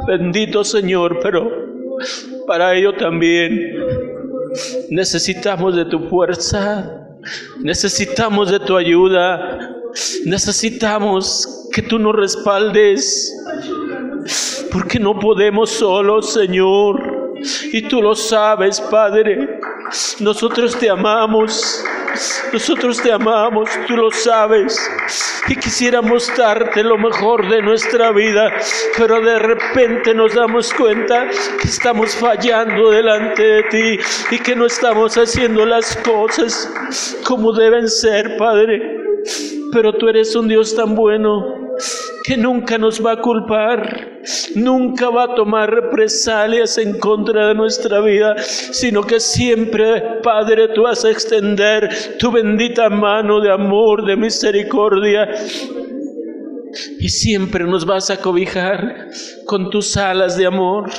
Bendito 0.07 0.65
Señor, 0.65 1.19
pero 1.23 1.51
para 2.47 2.75
ello 2.75 2.95
también 2.95 3.75
necesitamos 4.91 5.75
de 5.75 5.85
tu 5.87 6.09
fuerza, 6.09 7.09
necesitamos 7.63 8.51
de 8.51 8.61
tu 8.61 8.77
ayuda, 8.77 9.75
necesitamos 10.25 11.69
que 11.73 11.83
tú 11.83 11.99
nos 11.99 12.15
respaldes, 12.15 13.35
porque 14.73 14.99
no 14.99 15.19
podemos 15.19 15.71
solos, 15.71 16.33
Señor. 16.33 17.35
Y 17.73 17.83
tú 17.83 18.01
lo 18.03 18.15
sabes, 18.15 18.81
Padre. 18.81 19.61
Nosotros 20.21 20.77
te 20.79 20.89
amamos. 20.89 21.85
Nosotros 22.53 23.03
te 23.03 23.13
amamos, 23.13 23.69
tú 23.87 23.97
lo 23.97 24.11
sabes. 24.11 24.79
Y 25.49 25.57
quisiéramos 25.57 26.31
darte 26.37 26.83
lo 26.83 26.99
mejor 26.99 27.49
de 27.49 27.63
nuestra 27.63 28.13
vida, 28.13 28.53
pero 28.97 29.21
de 29.21 29.39
repente 29.39 30.15
nos 30.15 30.35
damos 30.35 30.73
cuenta 30.73 31.29
que 31.61 31.69
estamos 31.69 32.15
fallando 32.17 32.91
delante 32.91 33.43
de 33.43 33.63
ti 33.65 33.99
y 34.31 34.39
que 34.39 34.57
no 34.57 34.67
estamos 34.67 35.17
haciendo 35.17 35.65
las 35.67 35.97
cosas 35.97 37.17
como 37.25 37.53
deben 37.53 37.89
ser, 37.89 38.37
Padre. 38.37 38.81
Pero 39.73 39.93
tú 39.93 40.09
eres 40.09 40.35
un 40.37 40.49
Dios 40.49 40.75
tan 40.75 40.95
bueno 40.95 41.66
que 42.25 42.37
nunca 42.37 42.79
nos 42.79 43.05
va 43.05 43.13
a 43.13 43.21
culpar, 43.21 44.21
nunca 44.55 45.11
va 45.11 45.25
a 45.25 45.35
tomar 45.35 45.71
represalias 45.71 46.79
en 46.79 46.99
contra 46.99 47.49
de 47.49 47.55
nuestra 47.55 48.01
vida, 48.01 48.37
sino 48.39 49.03
que 49.03 49.21
siempre, 49.21 50.21
Padre, 50.23 50.69
tú 50.75 50.83
vas 50.83 51.05
a 51.05 51.11
extender 51.11 51.89
tu 52.19 52.31
bendita 52.33 52.89
mano 52.89 53.41
de 53.41 53.53
amor, 53.53 54.05
de 54.05 54.17
misericordia. 54.17 55.29
Y 56.99 57.09
siempre 57.09 57.65
nos 57.65 57.87
vas 57.87 58.11
a 58.11 58.19
cobijar 58.19 59.09
con 59.47 59.71
tus 59.71 59.97
alas 59.97 60.37
de 60.37 60.47
amor. 60.47 60.91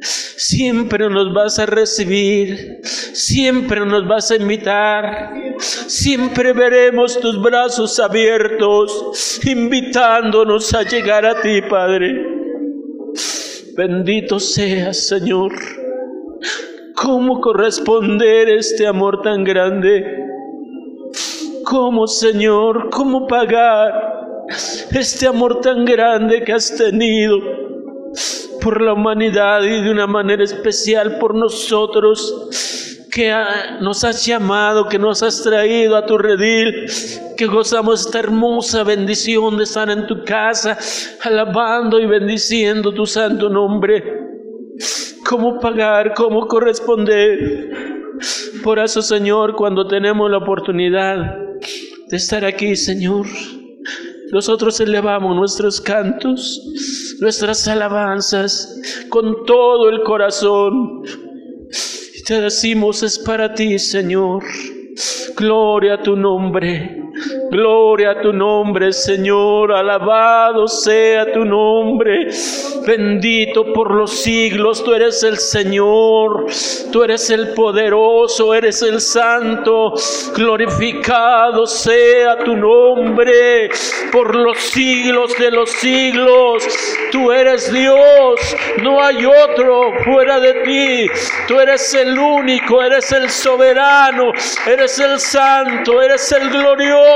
Siempre 0.00 1.10
nos 1.10 1.32
vas 1.34 1.58
a 1.58 1.66
recibir, 1.66 2.80
siempre 2.84 3.84
nos 3.84 4.06
vas 4.06 4.30
a 4.30 4.36
invitar, 4.36 5.32
siempre 5.58 6.52
veremos 6.52 7.18
tus 7.18 7.40
brazos 7.42 7.98
abiertos, 7.98 9.40
invitándonos 9.44 10.72
a 10.74 10.82
llegar 10.84 11.26
a 11.26 11.40
ti, 11.40 11.60
Padre. 11.62 12.24
Bendito 13.76 14.38
seas, 14.38 15.06
Señor. 15.08 15.52
¿Cómo 16.94 17.40
corresponder 17.40 18.48
este 18.48 18.86
amor 18.86 19.22
tan 19.22 19.44
grande? 19.44 20.04
¿Cómo, 21.64 22.06
Señor? 22.06 22.90
¿Cómo 22.90 23.26
pagar 23.26 23.92
este 24.90 25.26
amor 25.26 25.60
tan 25.60 25.84
grande 25.84 26.42
que 26.42 26.52
has 26.52 26.74
tenido? 26.76 27.38
Por 28.68 28.82
la 28.82 28.92
humanidad 28.92 29.62
y 29.62 29.80
de 29.80 29.90
una 29.90 30.06
manera 30.06 30.44
especial 30.44 31.16
por 31.18 31.34
nosotros 31.34 33.06
que 33.10 33.34
nos 33.80 34.04
has 34.04 34.26
llamado, 34.26 34.90
que 34.90 34.98
nos 34.98 35.22
has 35.22 35.42
traído 35.42 35.96
a 35.96 36.04
tu 36.04 36.18
redil, 36.18 36.84
que 37.38 37.46
gozamos 37.46 38.04
esta 38.04 38.18
hermosa 38.18 38.84
bendición 38.84 39.56
de 39.56 39.64
estar 39.64 39.88
en 39.88 40.06
tu 40.06 40.22
casa, 40.22 40.76
alabando 41.22 41.98
y 41.98 42.04
bendiciendo 42.04 42.92
tu 42.92 43.06
santo 43.06 43.48
nombre. 43.48 44.04
¿Cómo 45.26 45.58
pagar? 45.58 46.12
¿Cómo 46.12 46.46
corresponder? 46.46 47.70
Por 48.62 48.80
eso, 48.80 49.00
Señor, 49.00 49.56
cuando 49.56 49.88
tenemos 49.88 50.30
la 50.30 50.36
oportunidad 50.36 51.38
de 52.06 52.16
estar 52.18 52.44
aquí, 52.44 52.76
Señor, 52.76 53.24
nosotros 54.32 54.78
elevamos 54.80 55.34
nuestros 55.34 55.80
cantos, 55.80 56.60
nuestras 57.20 57.66
alabanzas 57.66 58.80
con 59.08 59.44
todo 59.46 59.88
el 59.88 60.02
corazón. 60.02 61.02
Y 62.14 62.22
te 62.22 62.40
decimos, 62.40 63.02
es 63.02 63.18
para 63.18 63.54
ti, 63.54 63.78
Señor. 63.78 64.44
Gloria 65.36 65.94
a 65.94 66.02
tu 66.02 66.16
nombre. 66.16 67.07
Gloria 67.50 68.10
a 68.10 68.20
tu 68.20 68.32
nombre, 68.32 68.92
Señor. 68.92 69.72
Alabado 69.72 70.68
sea 70.68 71.32
tu 71.32 71.44
nombre. 71.44 72.28
Bendito 72.86 73.72
por 73.72 73.94
los 73.94 74.20
siglos. 74.20 74.84
Tú 74.84 74.94
eres 74.94 75.22
el 75.22 75.38
Señor. 75.38 76.46
Tú 76.92 77.02
eres 77.02 77.30
el 77.30 77.54
poderoso. 77.54 78.54
Eres 78.54 78.82
el 78.82 79.00
santo. 79.00 79.94
Glorificado 80.34 81.66
sea 81.66 82.38
tu 82.38 82.56
nombre 82.56 83.70
por 84.12 84.36
los 84.36 84.58
siglos 84.58 85.34
de 85.38 85.50
los 85.50 85.70
siglos. 85.70 86.66
Tú 87.10 87.32
eres 87.32 87.72
Dios. 87.72 88.56
No 88.82 89.02
hay 89.02 89.24
otro 89.24 89.92
fuera 90.04 90.38
de 90.38 90.54
ti. 90.64 91.10
Tú 91.46 91.58
eres 91.58 91.94
el 91.94 92.18
único. 92.18 92.82
Eres 92.82 93.10
el 93.12 93.30
soberano. 93.30 94.32
Eres 94.66 94.98
el 94.98 95.18
santo. 95.18 96.02
Eres 96.02 96.30
el 96.32 96.50
glorioso. 96.50 97.07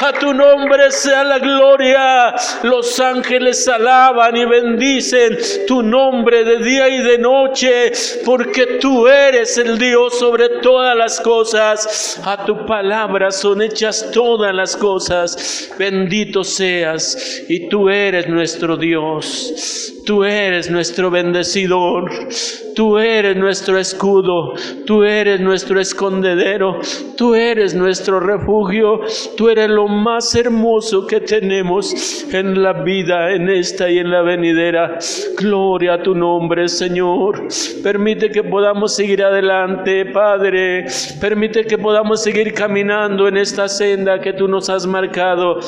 A 0.00 0.12
tu 0.12 0.32
nombre 0.32 0.90
sea 0.90 1.24
la 1.24 1.38
gloria. 1.38 2.34
Los 2.62 2.98
ángeles 3.00 3.66
alaban 3.68 4.36
y 4.36 4.44
bendicen 4.44 5.36
tu 5.66 5.82
nombre 5.82 6.44
de 6.44 6.58
día 6.58 6.88
y 6.88 7.02
de 7.02 7.18
noche, 7.18 7.92
porque 8.24 8.78
tú 8.80 9.06
eres 9.06 9.58
el 9.58 9.78
Dios 9.78 10.18
sobre 10.18 10.48
todas 10.60 10.96
las 10.96 11.20
cosas. 11.20 12.20
A 12.24 12.44
tu 12.44 12.66
palabra 12.66 13.30
son 13.30 13.62
hechas 13.62 14.10
todas 14.12 14.54
las 14.54 14.76
cosas. 14.76 15.72
Bendito 15.78 16.44
seas 16.44 17.42
y 17.48 17.68
tú 17.68 17.88
eres 17.88 18.28
nuestro 18.28 18.76
Dios. 18.76 19.95
Tú 20.06 20.22
eres 20.22 20.70
nuestro 20.70 21.10
bendecidor. 21.10 22.08
Tú 22.76 22.96
eres 22.96 23.36
nuestro 23.36 23.76
escudo. 23.76 24.54
Tú 24.86 25.02
eres 25.02 25.40
nuestro 25.40 25.80
escondedero. 25.80 26.78
Tú 27.16 27.34
eres 27.34 27.74
nuestro 27.74 28.20
refugio. 28.20 29.00
Tú 29.36 29.48
eres 29.48 29.68
lo 29.68 29.88
más 29.88 30.32
hermoso 30.36 31.08
que 31.08 31.20
tenemos 31.20 32.24
en 32.32 32.62
la 32.62 32.84
vida, 32.84 33.32
en 33.32 33.48
esta 33.48 33.90
y 33.90 33.98
en 33.98 34.12
la 34.12 34.22
venidera. 34.22 34.96
Gloria 35.36 35.94
a 35.94 36.02
tu 36.04 36.14
nombre, 36.14 36.68
Señor. 36.68 37.48
Permite 37.82 38.30
que 38.30 38.44
podamos 38.44 38.94
seguir 38.94 39.24
adelante, 39.24 40.06
Padre. 40.06 40.86
Permite 41.20 41.64
que 41.64 41.78
podamos 41.78 42.22
seguir 42.22 42.54
caminando 42.54 43.26
en 43.26 43.38
esta 43.38 43.66
senda 43.66 44.20
que 44.20 44.34
tú 44.34 44.46
nos 44.46 44.70
has 44.70 44.86
marcado. 44.86 45.58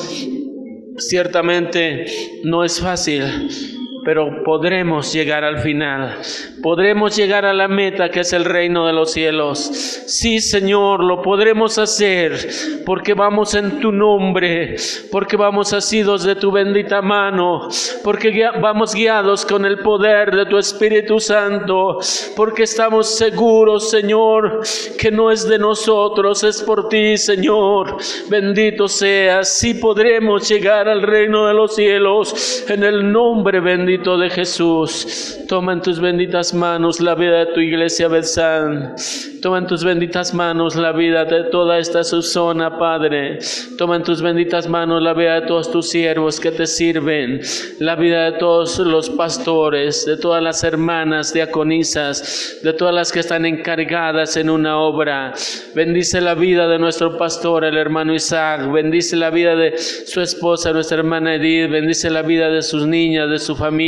Ciertamente 0.95 2.05
no 2.45 2.63
es 2.63 2.79
fácil 2.79 3.78
pero 4.09 4.41
podremos 4.43 5.13
llegar 5.13 5.43
al 5.43 5.59
final, 5.59 6.17
podremos 6.63 7.15
llegar 7.15 7.45
a 7.45 7.53
la 7.53 7.67
meta 7.67 8.09
que 8.09 8.21
es 8.21 8.33
el 8.33 8.43
reino 8.43 8.87
de 8.87 8.93
los 8.93 9.11
cielos. 9.11 9.59
Sí, 9.59 10.39
Señor, 10.39 11.03
lo 11.03 11.21
podremos 11.21 11.77
hacer 11.77 12.49
porque 12.87 13.13
vamos 13.13 13.53
en 13.53 13.79
tu 13.79 13.91
nombre, 13.91 14.77
porque 15.11 15.37
vamos 15.37 15.73
asidos 15.73 16.23
de 16.23 16.35
tu 16.35 16.51
bendita 16.51 17.03
mano, 17.03 17.67
porque 18.03 18.49
vamos 18.59 18.95
guiados 18.95 19.45
con 19.45 19.63
el 19.63 19.77
poder 19.77 20.35
de 20.35 20.47
tu 20.47 20.57
Espíritu 20.57 21.19
Santo, 21.19 21.99
porque 22.35 22.63
estamos 22.63 23.15
seguros, 23.15 23.91
Señor, 23.91 24.61
que 24.97 25.11
no 25.11 25.29
es 25.29 25.47
de 25.47 25.59
nosotros, 25.59 26.43
es 26.43 26.63
por 26.63 26.89
ti, 26.89 27.15
Señor. 27.15 27.97
Bendito 28.27 28.87
seas, 28.87 29.55
sí 29.55 29.75
podremos 29.75 30.49
llegar 30.49 30.89
al 30.89 31.03
reino 31.03 31.45
de 31.45 31.53
los 31.53 31.75
cielos 31.75 32.65
en 32.67 32.83
el 32.83 33.11
nombre 33.11 33.59
bendito 33.59 33.98
de 33.99 34.29
Jesús. 34.29 35.39
Toma 35.49 35.73
en 35.73 35.81
tus 35.81 35.99
benditas 35.99 36.53
manos 36.53 37.01
la 37.01 37.15
vida 37.15 37.39
de 37.39 37.45
tu 37.47 37.59
iglesia 37.59 38.07
Betsan. 38.07 38.95
Toma 39.41 39.57
en 39.57 39.67
tus 39.67 39.83
benditas 39.83 40.33
manos 40.33 40.75
la 40.75 40.91
vida 40.91 41.25
de 41.25 41.45
toda 41.45 41.79
esta 41.79 42.03
subzona, 42.03 42.77
Padre. 42.77 43.39
Toma 43.77 43.97
en 43.97 44.03
tus 44.03 44.21
benditas 44.21 44.69
manos 44.69 45.01
la 45.01 45.13
vida 45.13 45.41
de 45.41 45.47
todos 45.47 45.71
tus 45.71 45.89
siervos 45.89 46.39
que 46.39 46.51
te 46.51 46.65
sirven, 46.67 47.41
la 47.79 47.95
vida 47.95 48.31
de 48.31 48.37
todos 48.37 48.79
los 48.79 49.09
pastores, 49.09 50.05
de 50.05 50.17
todas 50.17 50.41
las 50.41 50.63
hermanas 50.63 51.33
diaconisas, 51.33 52.59
de 52.63 52.73
todas 52.73 52.93
las 52.93 53.11
que 53.11 53.19
están 53.19 53.45
encargadas 53.45 54.37
en 54.37 54.49
una 54.49 54.77
obra. 54.77 55.33
Bendice 55.73 56.21
la 56.21 56.35
vida 56.35 56.67
de 56.67 56.79
nuestro 56.79 57.17
pastor, 57.17 57.65
el 57.65 57.77
hermano 57.77 58.13
Isaac. 58.13 58.71
Bendice 58.71 59.15
la 59.15 59.29
vida 59.29 59.55
de 59.55 59.77
su 59.77 60.21
esposa, 60.21 60.73
nuestra 60.73 60.99
hermana 60.99 61.35
Edith. 61.35 61.69
Bendice 61.69 62.09
la 62.09 62.21
vida 62.21 62.49
de 62.49 62.61
sus 62.61 62.85
niñas, 62.85 63.29
de 63.29 63.39
su 63.39 63.55
familia 63.55 63.78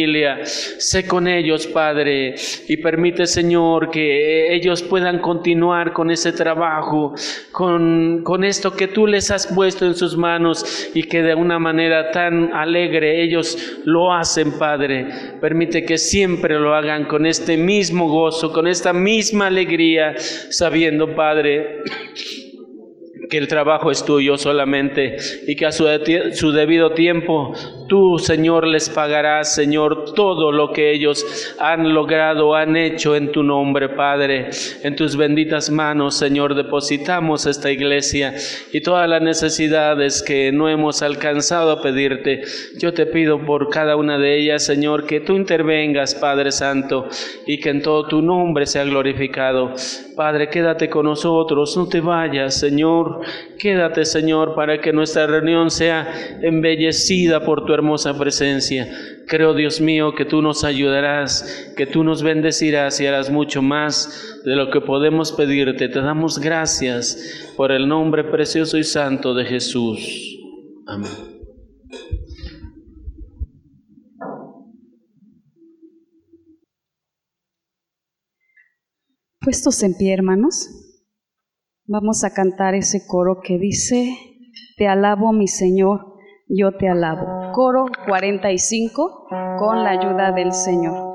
Sé 0.77 1.05
con 1.05 1.27
ellos, 1.27 1.67
Padre, 1.67 2.36
y 2.67 2.77
permite, 2.77 3.25
Señor, 3.25 3.91
que 3.91 4.53
ellos 4.55 4.81
puedan 4.83 5.19
continuar 5.19 5.91
con 5.91 6.12
ese 6.12 6.31
trabajo, 6.31 7.13
con, 7.51 8.24
con 8.24 8.43
esto 8.43 8.74
que 8.74 8.88
tú 8.88 9.05
les 9.05 9.31
has 9.31 9.47
puesto 9.47 9.86
en 9.86 9.95
sus 9.95 10.15
manos 10.15 10.89
y 10.93 11.04
que 11.04 11.21
de 11.21 11.36
una 11.36 11.60
manera 11.60 12.12
tan 12.12 12.54
alegre 12.54 13.21
ellos 13.21 13.82
lo 13.84 14.13
hacen, 14.13 14.58
Padre. 14.58 15.08
Permite 15.41 15.84
que 15.84 15.97
siempre 15.97 16.58
lo 16.58 16.73
hagan 16.73 17.06
con 17.06 17.25
este 17.25 17.58
mismo 17.58 18.08
gozo, 18.10 18.54
con 18.54 18.67
esta 18.67 18.93
misma 18.93 19.47
alegría, 19.47 20.15
sabiendo, 20.17 21.15
Padre, 21.15 21.82
que 23.32 23.38
el 23.38 23.48
trabajo 23.48 23.91
es 23.91 24.04
tuyo 24.04 24.38
solamente 24.38 25.15
y 25.48 25.56
que 25.56 25.65
a 25.65 25.72
su, 25.72 25.88
su, 26.34 26.52
debido 26.52 26.91
tiempo 26.91 27.54
tú, 27.88 28.20
Señor, 28.20 28.67
les 28.67 28.89
pagarás, 28.89 29.56
Señor, 29.56 30.13
todo 30.13 30.52
lo 30.52 30.74
que 30.74 30.91
ellos 30.91 31.56
han 31.58 31.94
logrado, 31.94 32.56
han 32.56 32.76
hecho 32.76 33.15
en 33.15 33.32
tu 33.32 33.41
nombre, 33.41 33.88
Padre. 33.88 34.50
En 34.84 34.98
tus 34.98 35.15
benditas 35.15 35.70
manos, 35.70 36.15
Señor, 36.15 36.56
depositamos 36.56 37.46
esta 37.46 37.72
iglesia 37.72 38.34
y 38.74 38.82
todas 38.82 39.08
las 39.08 39.22
necesidades 39.22 40.22
que 40.24 40.52
no 40.52 40.67
hemos 40.67 41.02
alcanzado 41.02 41.72
a 41.72 41.82
pedirte. 41.82 42.41
Yo 42.80 42.94
te 42.94 43.06
pido 43.06 43.46
por 43.46 43.70
cada 43.70 43.96
una 43.96 44.17
de 44.17 44.41
ellas, 44.41 44.65
Señor, 44.65 45.06
que 45.06 45.22
tú 45.22 45.38
intervengas, 45.38 46.15
Padre 46.15 46.52
Santo, 46.52 47.08
y 47.48 47.62
que 47.62 47.70
en 47.70 47.82
todo 47.82 48.08
tu 48.08 48.22
nombre 48.22 48.65
sea 48.65 48.84
glorificado. 48.84 49.74
Padre, 50.17 50.50
quédate 50.50 50.89
con 50.89 51.06
nosotros, 51.06 51.78
no 51.78 51.88
te 51.88 52.02
vayas, 52.02 52.60
Señor. 52.60 53.20
Quédate, 53.60 54.05
Señor, 54.05 54.55
para 54.55 54.79
que 54.81 54.93
nuestra 54.93 55.27
reunión 55.27 55.71
sea 55.71 56.39
embellecida 56.41 57.43
por 57.43 57.65
tu 57.65 57.73
hermosa 57.73 58.17
presencia. 58.17 58.88
Creo, 59.27 59.53
Dios 59.53 59.79
mío, 59.81 60.13
que 60.15 60.25
tú 60.25 60.41
nos 60.41 60.63
ayudarás, 60.63 61.73
que 61.77 61.86
tú 61.86 62.03
nos 62.03 62.23
bendecirás 62.23 62.99
y 62.99 63.07
harás 63.07 63.29
mucho 63.29 63.62
más 63.62 64.41
de 64.45 64.55
lo 64.55 64.69
que 64.71 64.81
podemos 64.81 65.31
pedirte. 65.31 65.89
Te 65.89 66.01
damos 66.01 66.39
gracias 66.39 67.51
por 67.55 67.71
el 67.71 67.88
nombre 67.88 68.23
precioso 68.23 68.77
y 68.77 68.84
santo 68.84 69.34
de 69.34 69.45
Jesús. 69.45 70.39
Amén. 70.88 71.31
Puestos 79.43 79.81
en 79.81 79.95
pie, 79.97 80.13
hermanos, 80.13 80.69
vamos 81.91 82.23
a 82.23 82.34
cantar 82.34 82.73
ese 82.73 83.06
coro 83.06 83.41
que 83.41 83.58
dice, 83.58 84.17
Te 84.77 84.88
alabo 84.88 85.34
mi 85.34 85.47
Señor, 85.47 86.15
yo 86.47 86.71
te 86.77 86.88
alabo. 86.88 87.51
Coro 87.51 87.86
45 88.08 89.27
con 89.60 89.84
la 89.84 89.89
ayuda 89.91 90.32
del 90.32 90.54
Señor. 90.54 91.11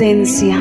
Presencia. 0.00 0.58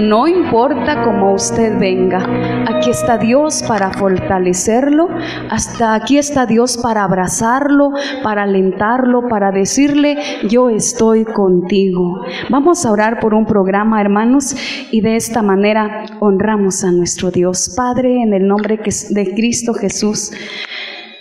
No 0.00 0.28
importa 0.28 1.02
cómo 1.02 1.32
usted 1.32 1.78
venga, 1.78 2.26
aquí 2.68 2.90
está 2.90 3.16
Dios 3.16 3.64
para 3.66 3.90
fortalecerlo, 3.90 5.08
hasta 5.48 5.94
aquí 5.94 6.18
está 6.18 6.44
Dios 6.44 6.76
para 6.76 7.02
abrazarlo, 7.04 7.92
para 8.22 8.42
alentarlo, 8.42 9.28
para 9.28 9.50
decirle, 9.50 10.18
yo 10.46 10.68
estoy 10.68 11.24
contigo. 11.24 12.20
Vamos 12.50 12.84
a 12.84 12.92
orar 12.92 13.18
por 13.18 13.32
un 13.32 13.46
programa, 13.46 13.98
hermanos, 13.98 14.54
y 14.90 15.00
de 15.00 15.16
esta 15.16 15.40
manera 15.40 16.04
honramos 16.20 16.84
a 16.84 16.90
nuestro 16.92 17.30
Dios. 17.30 17.72
Padre, 17.74 18.20
en 18.22 18.34
el 18.34 18.46
nombre 18.46 18.78
de 19.08 19.34
Cristo 19.34 19.72
Jesús. 19.72 20.32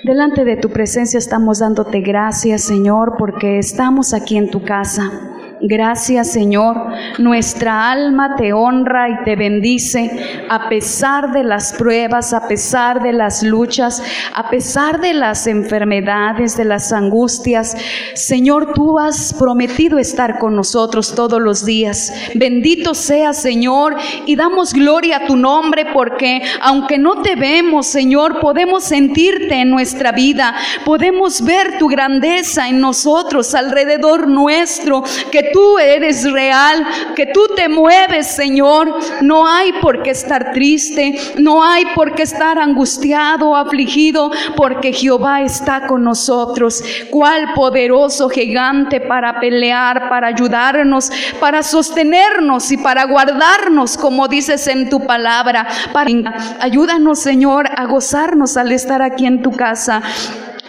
Delante 0.03 0.43
de 0.43 0.57
tu 0.57 0.71
presencia 0.71 1.17
estamos 1.17 1.60
dándote 1.60 2.01
gracias, 2.01 2.63
Señor, 2.63 3.15
porque 3.17 3.60
estamos 3.60 4.13
aquí 4.13 4.36
en 4.36 4.49
tu 4.49 4.62
casa. 4.62 5.31
Gracias, 5.63 6.32
Señor. 6.32 6.76
Nuestra 7.19 7.91
alma 7.91 8.36
te 8.36 8.52
honra 8.52 9.10
y 9.10 9.24
te 9.24 9.36
bendice 9.36 10.10
a 10.50 10.67
pesar 10.69 11.34
de 11.34 11.43
las 11.43 11.74
pruebas, 11.74 12.34
a 12.34 12.47
pesar 12.47 13.04
de 13.04 13.13
las 13.13 13.43
luchas, 13.43 14.02
a 14.34 14.50
pesar 14.50 15.00
de 15.00 15.13
las 15.13 15.45
enfermedades, 15.45 16.58
de 16.58 16.65
las 16.65 16.91
angustias. 16.91 17.78
Señor, 18.15 18.74
tú 18.74 18.97
has 18.97 19.36
prometido 19.36 20.00
estar 20.00 20.39
con 20.39 20.56
nosotros 20.56 21.13
todos 21.13 21.39
los 21.39 21.63
días. 21.63 22.12
Bendito 22.34 22.95
sea, 22.95 23.32
Señor, 23.34 23.97
y 24.26 24.36
damos 24.36 24.74
gloria 24.74 25.17
a 25.17 25.26
tu 25.28 25.36
nombre 25.36 25.86
porque 25.93 26.41
aunque 26.62 26.97
no 26.97 27.21
te 27.21 27.36
vemos, 27.36 27.86
Señor, 27.86 28.39
podemos 28.39 28.84
sentirte 28.84 29.62
en 29.62 29.69
nuestra 29.69 30.12
vida, 30.12 30.56
podemos 30.86 31.43
ver 31.43 31.78
tu 31.78 31.88
grandeza 31.88 32.67
en 32.67 32.80
nosotros, 32.80 33.54
alrededor 33.54 34.28
nuestro, 34.28 35.04
que 35.32 35.50
tú 35.51 35.79
eres 35.79 36.29
real, 36.31 36.85
que 37.15 37.27
tú 37.27 37.47
te 37.55 37.69
mueves, 37.69 38.27
Señor. 38.27 38.95
No 39.21 39.47
hay 39.47 39.73
por 39.73 40.03
qué 40.03 40.11
estar 40.11 40.51
triste, 40.51 41.19
no 41.37 41.63
hay 41.63 41.85
por 41.95 42.13
qué 42.15 42.23
estar 42.23 42.59
angustiado, 42.59 43.55
afligido, 43.55 44.31
porque 44.55 44.93
Jehová 44.93 45.41
está 45.41 45.87
con 45.87 46.03
nosotros. 46.03 46.83
Cuál 47.09 47.53
poderoso 47.53 48.29
gigante 48.29 48.99
para 49.01 49.39
pelear, 49.39 50.09
para 50.09 50.27
ayudarnos, 50.27 51.11
para 51.39 51.63
sostenernos 51.63 52.71
y 52.71 52.77
para 52.77 53.05
guardarnos, 53.05 53.97
como 53.97 54.27
dices 54.27 54.67
en 54.67 54.89
tu 54.89 55.05
palabra. 55.05 55.67
Para... 55.93 56.11
Ayúdanos, 56.59 57.19
Señor, 57.19 57.67
a 57.75 57.85
gozarnos 57.85 58.57
al 58.57 58.71
estar 58.71 59.01
aquí 59.01 59.25
en 59.25 59.41
tu 59.41 59.51
casa. 59.51 60.01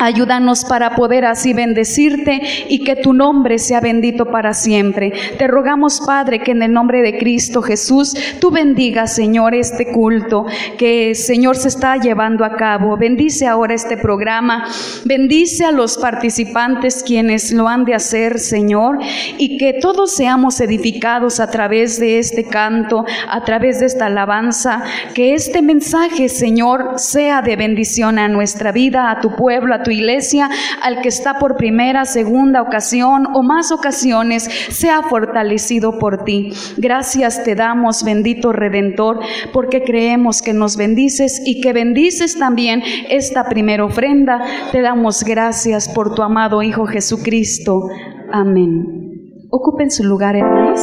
Ayúdanos 0.02 0.64
para 0.64 0.96
poder 0.96 1.24
así 1.24 1.52
bendecirte 1.52 2.40
y 2.68 2.82
que 2.82 2.96
tu 2.96 3.12
nombre 3.12 3.60
sea 3.60 3.80
bendito 3.80 4.26
para 4.32 4.52
siempre. 4.52 5.12
Te 5.38 5.46
rogamos, 5.46 6.00
Padre, 6.04 6.40
que 6.40 6.50
en 6.50 6.62
el 6.64 6.72
nombre 6.72 7.02
de 7.02 7.18
Cristo 7.18 7.62
Jesús, 7.62 8.16
tú 8.40 8.50
bendigas, 8.50 9.14
Señor, 9.14 9.54
este 9.54 9.92
culto 9.92 10.44
que, 10.76 11.14
Señor, 11.14 11.54
se 11.54 11.68
está 11.68 11.98
llevando 11.98 12.44
a 12.44 12.56
cabo. 12.56 12.96
Bendice 12.96 13.46
ahora 13.46 13.74
este 13.74 13.96
programa. 13.96 14.64
Bendice 15.04 15.66
a 15.66 15.70
los 15.70 15.96
participantes 15.96 17.04
quienes 17.04 17.52
lo 17.52 17.68
han 17.68 17.84
de 17.84 17.94
hacer, 17.94 18.40
Señor, 18.40 18.98
y 19.38 19.56
que 19.56 19.74
todos 19.74 20.16
seamos 20.16 20.60
edificados 20.60 21.38
a 21.38 21.48
través 21.48 22.00
de 22.00 22.18
este 22.18 22.42
canto, 22.42 23.04
a 23.28 23.44
través 23.44 23.78
de 23.78 23.86
esta 23.86 24.06
alabanza. 24.06 24.82
Que 25.14 25.34
este 25.34 25.62
mensaje, 25.62 26.28
Señor, 26.28 26.94
sea 26.96 27.40
de 27.40 27.54
bendición 27.54 28.18
a 28.18 28.26
nuestra 28.26 28.72
vida, 28.72 29.08
a 29.08 29.20
tu 29.20 29.36
pueblo, 29.36 29.76
a 29.76 29.84
tu 29.84 29.91
iglesia, 29.92 30.48
al 30.82 31.00
que 31.00 31.08
está 31.08 31.38
por 31.38 31.56
primera, 31.56 32.04
segunda 32.04 32.62
ocasión 32.62 33.28
o 33.34 33.42
más 33.42 33.72
ocasiones, 33.72 34.44
sea 34.70 35.02
fortalecido 35.02 35.98
por 35.98 36.24
ti. 36.24 36.52
Gracias 36.76 37.44
te 37.44 37.54
damos, 37.54 38.04
bendito 38.04 38.52
Redentor, 38.52 39.20
porque 39.52 39.82
creemos 39.82 40.42
que 40.42 40.52
nos 40.52 40.76
bendices 40.76 41.42
y 41.44 41.60
que 41.60 41.72
bendices 41.72 42.38
también 42.38 42.82
esta 43.08 43.44
primera 43.44 43.84
ofrenda. 43.84 44.42
Te 44.72 44.80
damos 44.80 45.24
gracias 45.24 45.88
por 45.88 46.14
tu 46.14 46.22
amado 46.22 46.62
Hijo 46.62 46.86
Jesucristo. 46.86 47.88
Amén. 48.32 49.02
Ocupen 49.50 49.90
su 49.90 50.04
lugar, 50.04 50.36
hermanos. 50.36 50.80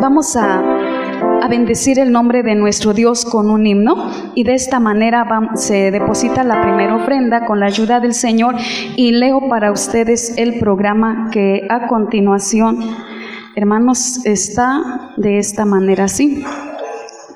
Vamos 0.00 0.36
a 0.36 0.85
a 1.42 1.48
bendecir 1.48 1.98
el 1.98 2.12
nombre 2.12 2.42
de 2.42 2.54
nuestro 2.54 2.92
Dios 2.92 3.24
con 3.24 3.50
un 3.50 3.66
himno 3.66 4.10
y 4.34 4.44
de 4.44 4.54
esta 4.54 4.80
manera 4.80 5.26
se 5.54 5.90
deposita 5.90 6.44
la 6.44 6.62
primera 6.62 6.96
ofrenda 6.96 7.46
con 7.46 7.60
la 7.60 7.66
ayuda 7.66 8.00
del 8.00 8.14
Señor 8.14 8.56
y 8.96 9.12
leo 9.12 9.48
para 9.48 9.72
ustedes 9.72 10.36
el 10.38 10.58
programa 10.58 11.30
que 11.32 11.66
a 11.68 11.86
continuación, 11.88 12.80
hermanos, 13.54 14.24
está 14.24 15.12
de 15.16 15.38
esta 15.38 15.64
manera 15.64 16.04
así. 16.04 16.42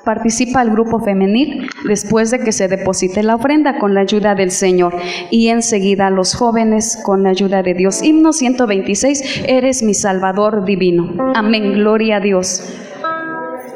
Participa 0.03 0.63
el 0.63 0.71
grupo 0.71 0.99
femenil 0.99 1.69
después 1.85 2.31
de 2.31 2.39
que 2.39 2.51
se 2.51 2.67
deposite 2.67 3.21
la 3.21 3.35
ofrenda 3.35 3.77
con 3.77 3.93
la 3.93 4.01
ayuda 4.01 4.33
del 4.33 4.49
Señor 4.49 4.95
y 5.29 5.49
enseguida 5.49 6.09
los 6.09 6.33
jóvenes 6.33 6.99
con 7.03 7.21
la 7.21 7.29
ayuda 7.29 7.61
de 7.61 7.75
Dios. 7.75 8.01
Himno 8.01 8.33
126, 8.33 9.43
eres 9.47 9.83
mi 9.83 9.93
Salvador 9.93 10.65
divino. 10.65 11.33
Amén, 11.35 11.73
gloria 11.73 12.17
a 12.17 12.19
Dios. 12.19 12.63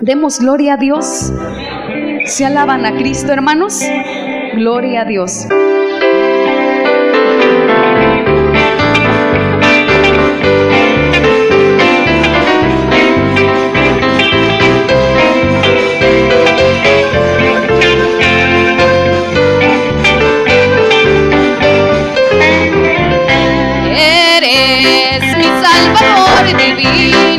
Demos 0.01 0.39
gloria 0.39 0.73
a 0.73 0.77
Dios. 0.77 1.31
¿Se 2.25 2.45
alaban 2.45 2.85
a 2.85 2.95
Cristo, 2.95 3.31
hermanos? 3.31 3.81
Gloria 4.53 5.01
a 5.01 5.05
Dios. 5.05 5.47
Eres 23.97 25.37
mi 25.37 25.43
Salvador 25.43 26.57
divino. 26.57 27.34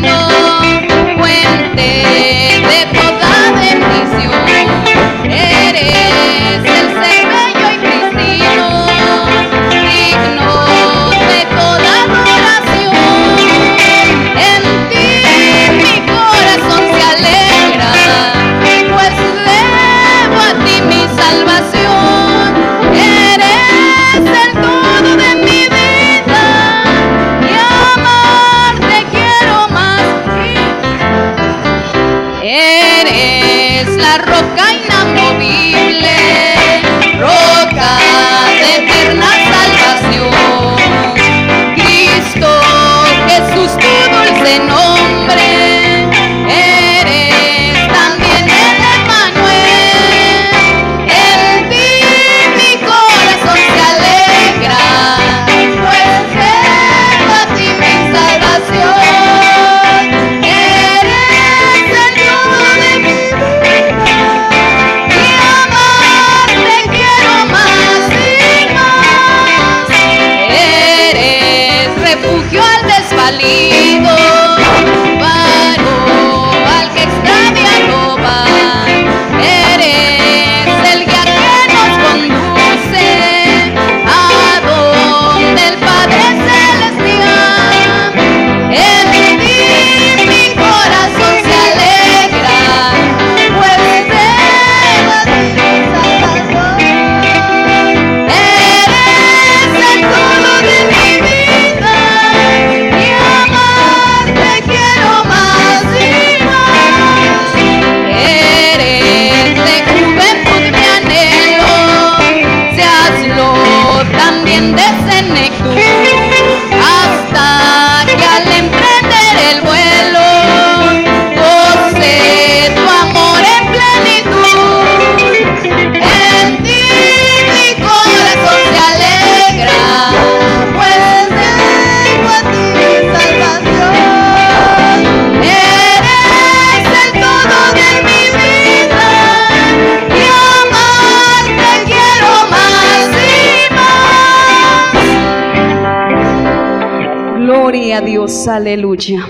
Aleluya. 148.27 149.21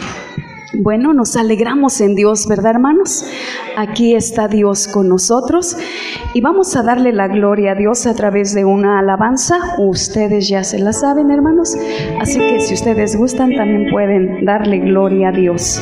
Bueno, 0.72 1.12
nos 1.12 1.37
alegramos 1.37 2.00
en 2.00 2.14
Dios, 2.14 2.46
¿verdad 2.48 2.76
hermanos? 2.76 3.26
Aquí 3.76 4.14
está 4.14 4.48
Dios 4.48 4.88
con 4.88 5.11
nosotros 5.11 5.76
y 6.32 6.40
vamos 6.40 6.74
a 6.76 6.82
darle 6.82 7.12
la 7.12 7.28
gloria 7.28 7.72
a 7.72 7.74
Dios 7.74 8.06
a 8.06 8.14
través 8.14 8.54
de 8.54 8.64
una 8.64 8.98
alabanza. 8.98 9.59
Ustedes 9.76 10.48
ya 10.48 10.64
se 10.64 10.78
la 10.78 10.94
saben, 10.94 11.30
hermanos. 11.30 11.76
Así 12.22 12.38
que 12.38 12.59
si 12.61 12.72
ustedes 12.72 13.16
gustan, 13.16 13.54
también 13.54 13.90
pueden 13.90 14.46
darle 14.46 14.78
gloria 14.78 15.28
a 15.28 15.32
Dios. 15.32 15.78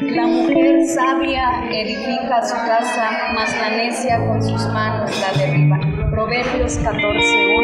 La 0.00 0.26
mujer 0.26 0.84
sabia 0.84 1.70
edifica 1.70 2.42
su 2.42 2.56
casa, 2.56 3.08
mas 3.36 3.56
la 3.56 3.76
necia 3.76 4.18
con 4.26 4.42
sus 4.42 4.66
manos 4.72 5.12
la 5.20 5.40
derriba. 5.40 5.78
Proverbios 6.10 6.76
14. 6.78 7.59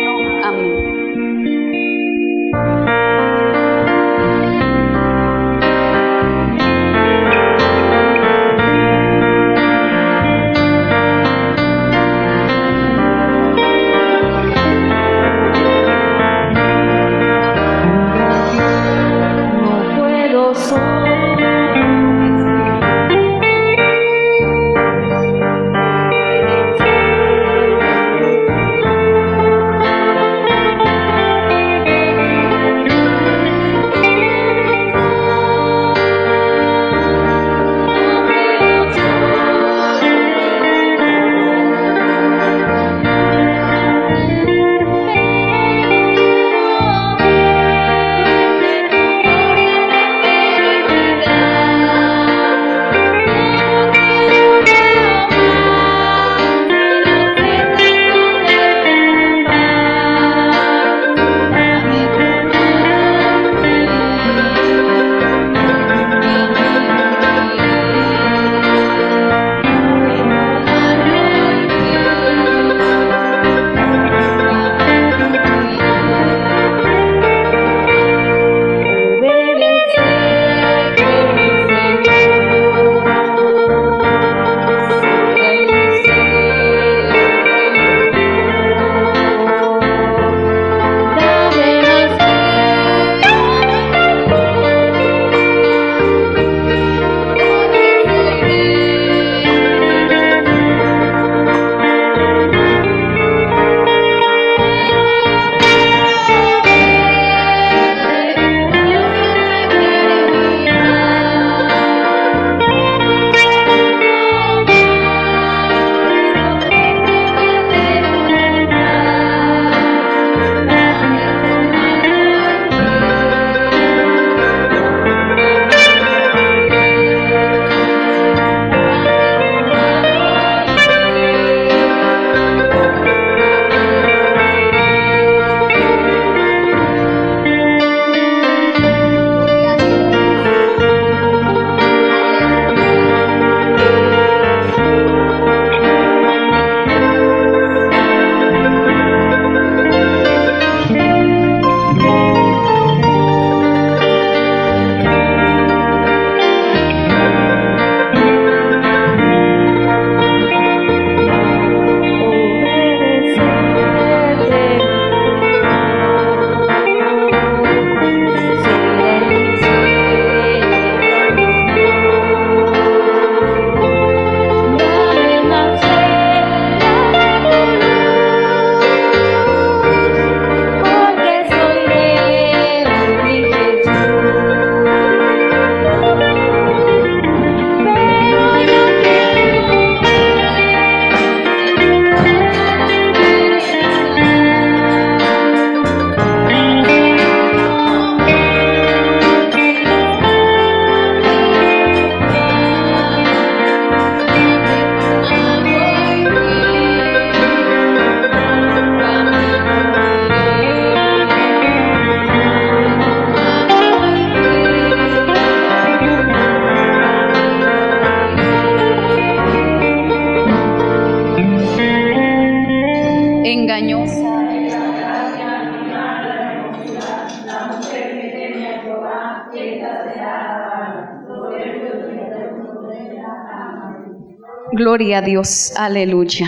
Gloria 234.97 235.19
a 235.19 235.21
Dios, 235.21 235.75
aleluya. 235.77 236.47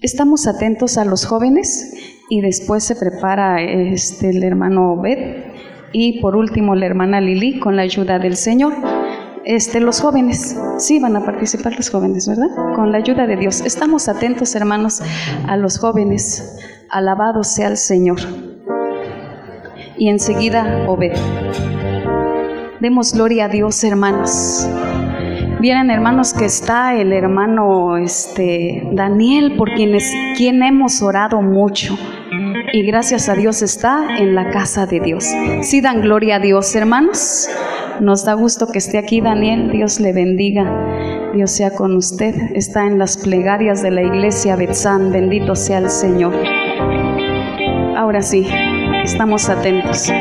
Estamos 0.00 0.46
atentos 0.46 0.98
a 0.98 1.04
los 1.04 1.26
jóvenes 1.26 1.94
y 2.30 2.40
después 2.40 2.84
se 2.84 2.94
prepara 2.94 3.60
este, 3.60 4.30
el 4.30 4.44
hermano 4.44 4.92
Obed 4.92 5.46
y 5.90 6.20
por 6.20 6.36
último 6.36 6.76
la 6.76 6.86
hermana 6.86 7.20
Lili 7.20 7.58
con 7.58 7.74
la 7.74 7.82
ayuda 7.82 8.20
del 8.20 8.36
Señor. 8.36 8.72
Este, 9.44 9.80
los 9.80 10.00
jóvenes, 10.00 10.56
sí 10.78 11.00
van 11.00 11.16
a 11.16 11.24
participar 11.24 11.74
los 11.74 11.90
jóvenes, 11.90 12.28
¿verdad? 12.28 12.50
Con 12.76 12.92
la 12.92 12.98
ayuda 12.98 13.26
de 13.26 13.36
Dios. 13.36 13.60
Estamos 13.62 14.08
atentos, 14.08 14.54
hermanos, 14.54 15.02
a 15.48 15.56
los 15.56 15.80
jóvenes. 15.80 16.60
Alabado 16.88 17.42
sea 17.42 17.66
el 17.66 17.78
Señor. 17.78 18.20
Y 19.98 20.08
enseguida 20.08 20.84
Obed. 20.86 21.16
Demos 22.78 23.12
gloria 23.12 23.46
a 23.46 23.48
Dios, 23.48 23.82
hermanos. 23.82 24.68
Vienen 25.66 25.90
hermanos 25.90 26.32
que 26.32 26.44
está 26.44 26.94
el 26.94 27.12
hermano 27.12 27.96
este 27.96 28.84
Daniel 28.92 29.56
por 29.56 29.74
quienes 29.74 30.08
quien 30.36 30.62
hemos 30.62 31.02
orado 31.02 31.42
mucho 31.42 31.98
y 32.72 32.86
gracias 32.86 33.28
a 33.28 33.34
Dios 33.34 33.62
está 33.62 34.16
en 34.16 34.36
la 34.36 34.50
casa 34.50 34.86
de 34.86 35.00
Dios. 35.00 35.24
Sí 35.62 35.80
dan 35.80 36.02
gloria 36.02 36.36
a 36.36 36.38
Dios, 36.38 36.72
hermanos. 36.76 37.48
Nos 37.98 38.24
da 38.24 38.34
gusto 38.34 38.68
que 38.68 38.78
esté 38.78 38.96
aquí 38.96 39.20
Daniel, 39.20 39.72
Dios 39.72 39.98
le 39.98 40.12
bendiga. 40.12 41.32
Dios 41.34 41.50
sea 41.50 41.72
con 41.72 41.96
usted. 41.96 42.36
Está 42.54 42.86
en 42.86 43.00
las 43.00 43.16
plegarias 43.16 43.82
de 43.82 43.90
la 43.90 44.02
iglesia 44.02 44.54
Betzán, 44.54 45.10
bendito 45.10 45.56
sea 45.56 45.78
el 45.78 45.90
Señor. 45.90 46.32
Ahora 47.96 48.22
sí, 48.22 48.46
estamos 49.02 49.48
atentos. 49.48 50.12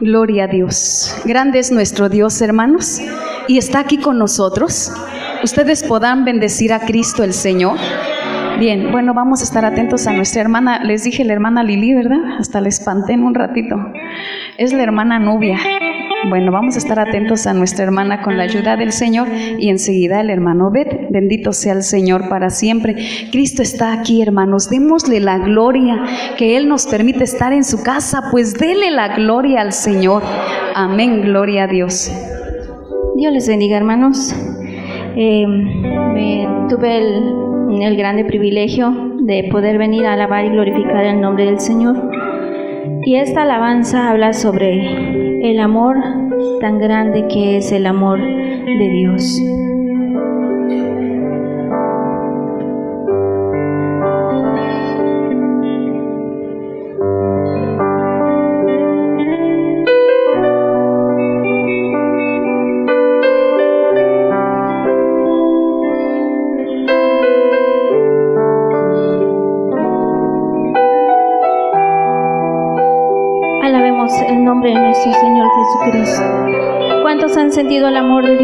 Gloria 0.00 0.44
a 0.44 0.46
Dios. 0.46 1.14
Grande 1.24 1.58
es 1.58 1.72
nuestro 1.72 2.08
Dios, 2.08 2.40
hermanos, 2.40 3.00
y 3.48 3.58
está 3.58 3.80
aquí 3.80 3.98
con 3.98 4.18
nosotros. 4.18 4.92
Ustedes 5.42 5.82
podrán 5.82 6.24
bendecir 6.24 6.72
a 6.72 6.80
Cristo 6.80 7.24
el 7.24 7.32
Señor. 7.32 7.78
Bien, 8.58 8.90
bueno, 8.90 9.14
vamos 9.14 9.40
a 9.40 9.44
estar 9.44 9.64
atentos 9.64 10.06
a 10.06 10.12
nuestra 10.12 10.40
hermana. 10.40 10.82
Les 10.84 11.04
dije 11.04 11.24
la 11.24 11.32
hermana 11.32 11.62
Lili, 11.62 11.94
¿verdad? 11.94 12.38
Hasta 12.38 12.60
la 12.60 12.68
espanté 12.68 13.12
en 13.12 13.22
un 13.22 13.34
ratito. 13.34 13.76
Es 14.56 14.72
la 14.72 14.82
hermana 14.82 15.18
Nubia. 15.18 15.58
Bueno, 16.26 16.50
vamos 16.50 16.74
a 16.74 16.78
estar 16.78 16.98
atentos 16.98 17.46
a 17.46 17.54
nuestra 17.54 17.84
hermana 17.84 18.22
con 18.22 18.36
la 18.36 18.42
ayuda 18.42 18.76
del 18.76 18.90
Señor 18.90 19.28
y 19.58 19.68
enseguida 19.68 20.20
el 20.20 20.30
hermano 20.30 20.70
Bet. 20.70 21.10
Bendito 21.10 21.52
sea 21.52 21.74
el 21.74 21.82
Señor 21.84 22.28
para 22.28 22.50
siempre. 22.50 22.96
Cristo 23.30 23.62
está 23.62 23.92
aquí, 23.92 24.20
hermanos. 24.20 24.68
Démosle 24.68 25.20
la 25.20 25.38
gloria 25.38 26.02
que 26.36 26.56
Él 26.56 26.68
nos 26.68 26.86
permite 26.86 27.22
estar 27.22 27.52
en 27.52 27.64
su 27.64 27.82
casa. 27.84 28.24
Pues 28.32 28.54
dele 28.54 28.90
la 28.90 29.16
gloria 29.16 29.60
al 29.60 29.72
Señor. 29.72 30.22
Amén, 30.74 31.22
gloria 31.22 31.64
a 31.64 31.66
Dios. 31.68 32.12
Dios 33.16 33.32
les 33.32 33.48
bendiga, 33.48 33.76
hermanos. 33.76 34.34
Em, 35.14 36.68
tuve 36.68 36.98
el, 36.98 37.82
el 37.82 37.96
grande 37.96 38.24
privilegio 38.24 38.92
de 39.20 39.48
poder 39.52 39.78
venir 39.78 40.04
a 40.04 40.14
alabar 40.14 40.44
y 40.44 40.50
glorificar 40.50 41.04
el 41.04 41.20
nombre 41.20 41.44
del 41.44 41.60
Señor. 41.60 42.10
Y 43.04 43.16
esta 43.16 43.42
alabanza 43.42 44.10
habla 44.10 44.32
sobre 44.32 45.27
el 45.42 45.60
amor 45.60 45.96
tan 46.60 46.78
grande 46.78 47.26
que 47.28 47.58
es 47.58 47.72
el 47.72 47.86
amor 47.86 48.20
de 48.20 48.88
Dios. 48.90 49.40
sido 77.78 77.90
el 77.90 77.96
amor 77.96 78.37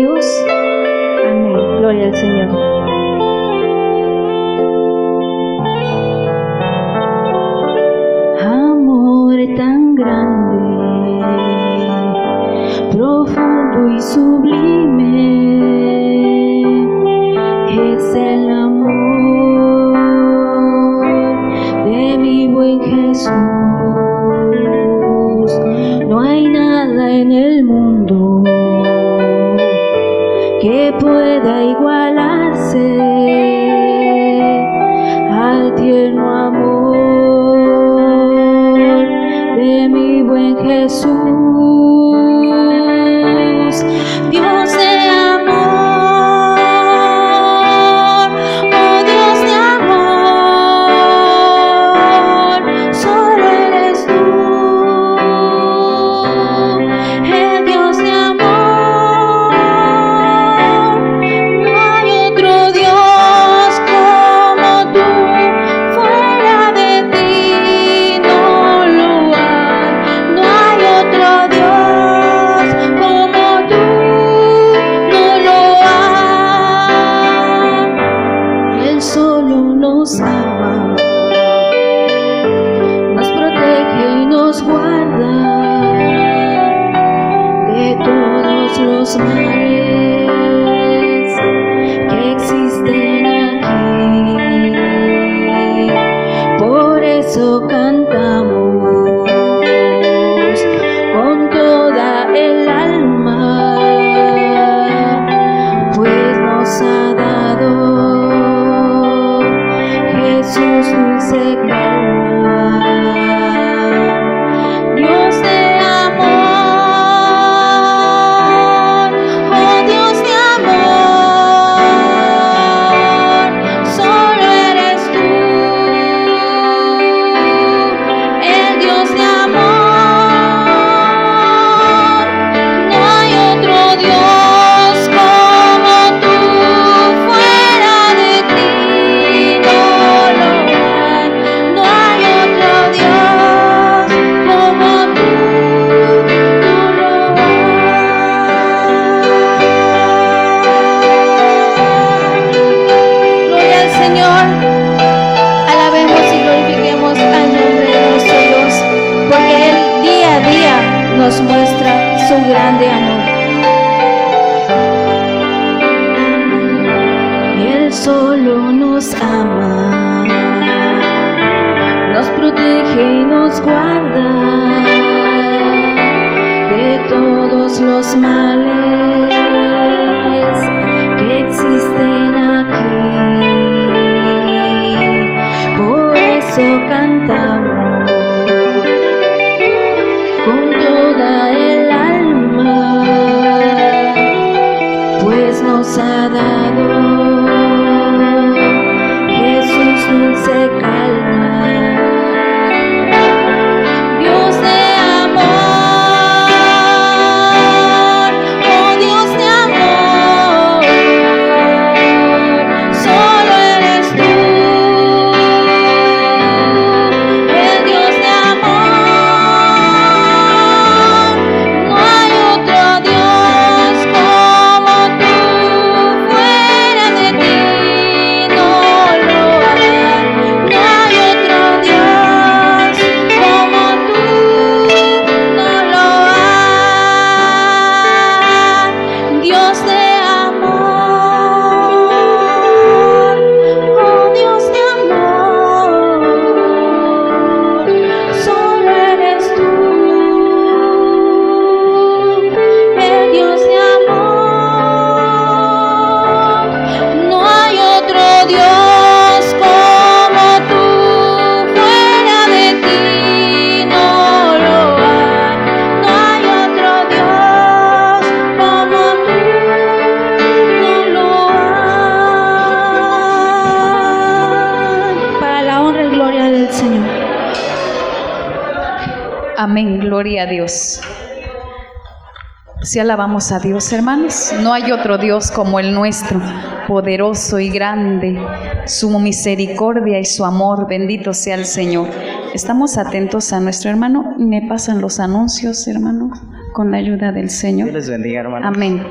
Si 283.44 283.52
alabamos 283.52 283.52
a 283.52 283.68
Dios, 283.68 283.92
hermanos, 283.92 284.54
no 284.62 284.72
hay 284.72 284.90
otro 284.90 285.18
Dios 285.18 285.50
como 285.50 285.78
el 285.78 285.92
nuestro, 285.92 286.40
poderoso 286.88 287.60
y 287.60 287.68
grande, 287.68 288.38
su 288.86 289.18
misericordia 289.18 290.18
y 290.18 290.24
su 290.24 290.46
amor, 290.46 290.86
bendito 290.88 291.34
sea 291.34 291.56
el 291.56 291.66
Señor. 291.66 292.08
Estamos 292.54 292.96
atentos 292.96 293.52
a 293.52 293.60
nuestro 293.60 293.90
hermano, 293.90 294.34
me 294.38 294.62
pasan 294.66 295.02
los 295.02 295.20
anuncios, 295.20 295.86
hermano, 295.88 296.30
con 296.72 296.90
la 296.90 296.98
ayuda 296.98 297.32
del 297.32 297.50
Señor. 297.50 297.90
Dios 297.90 298.08
les 298.08 298.10
bendiga, 298.10 298.40
hermano. 298.40 298.66
Amén. 298.66 299.02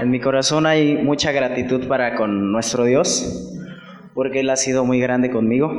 En 0.00 0.10
mi 0.10 0.20
corazón 0.20 0.66
hay 0.66 0.96
mucha 1.02 1.32
gratitud 1.32 1.88
para 1.88 2.14
con 2.14 2.52
nuestro 2.52 2.84
Dios, 2.84 3.50
porque 4.14 4.40
Él 4.40 4.50
ha 4.50 4.56
sido 4.56 4.84
muy 4.84 5.00
grande 5.00 5.30
conmigo. 5.30 5.72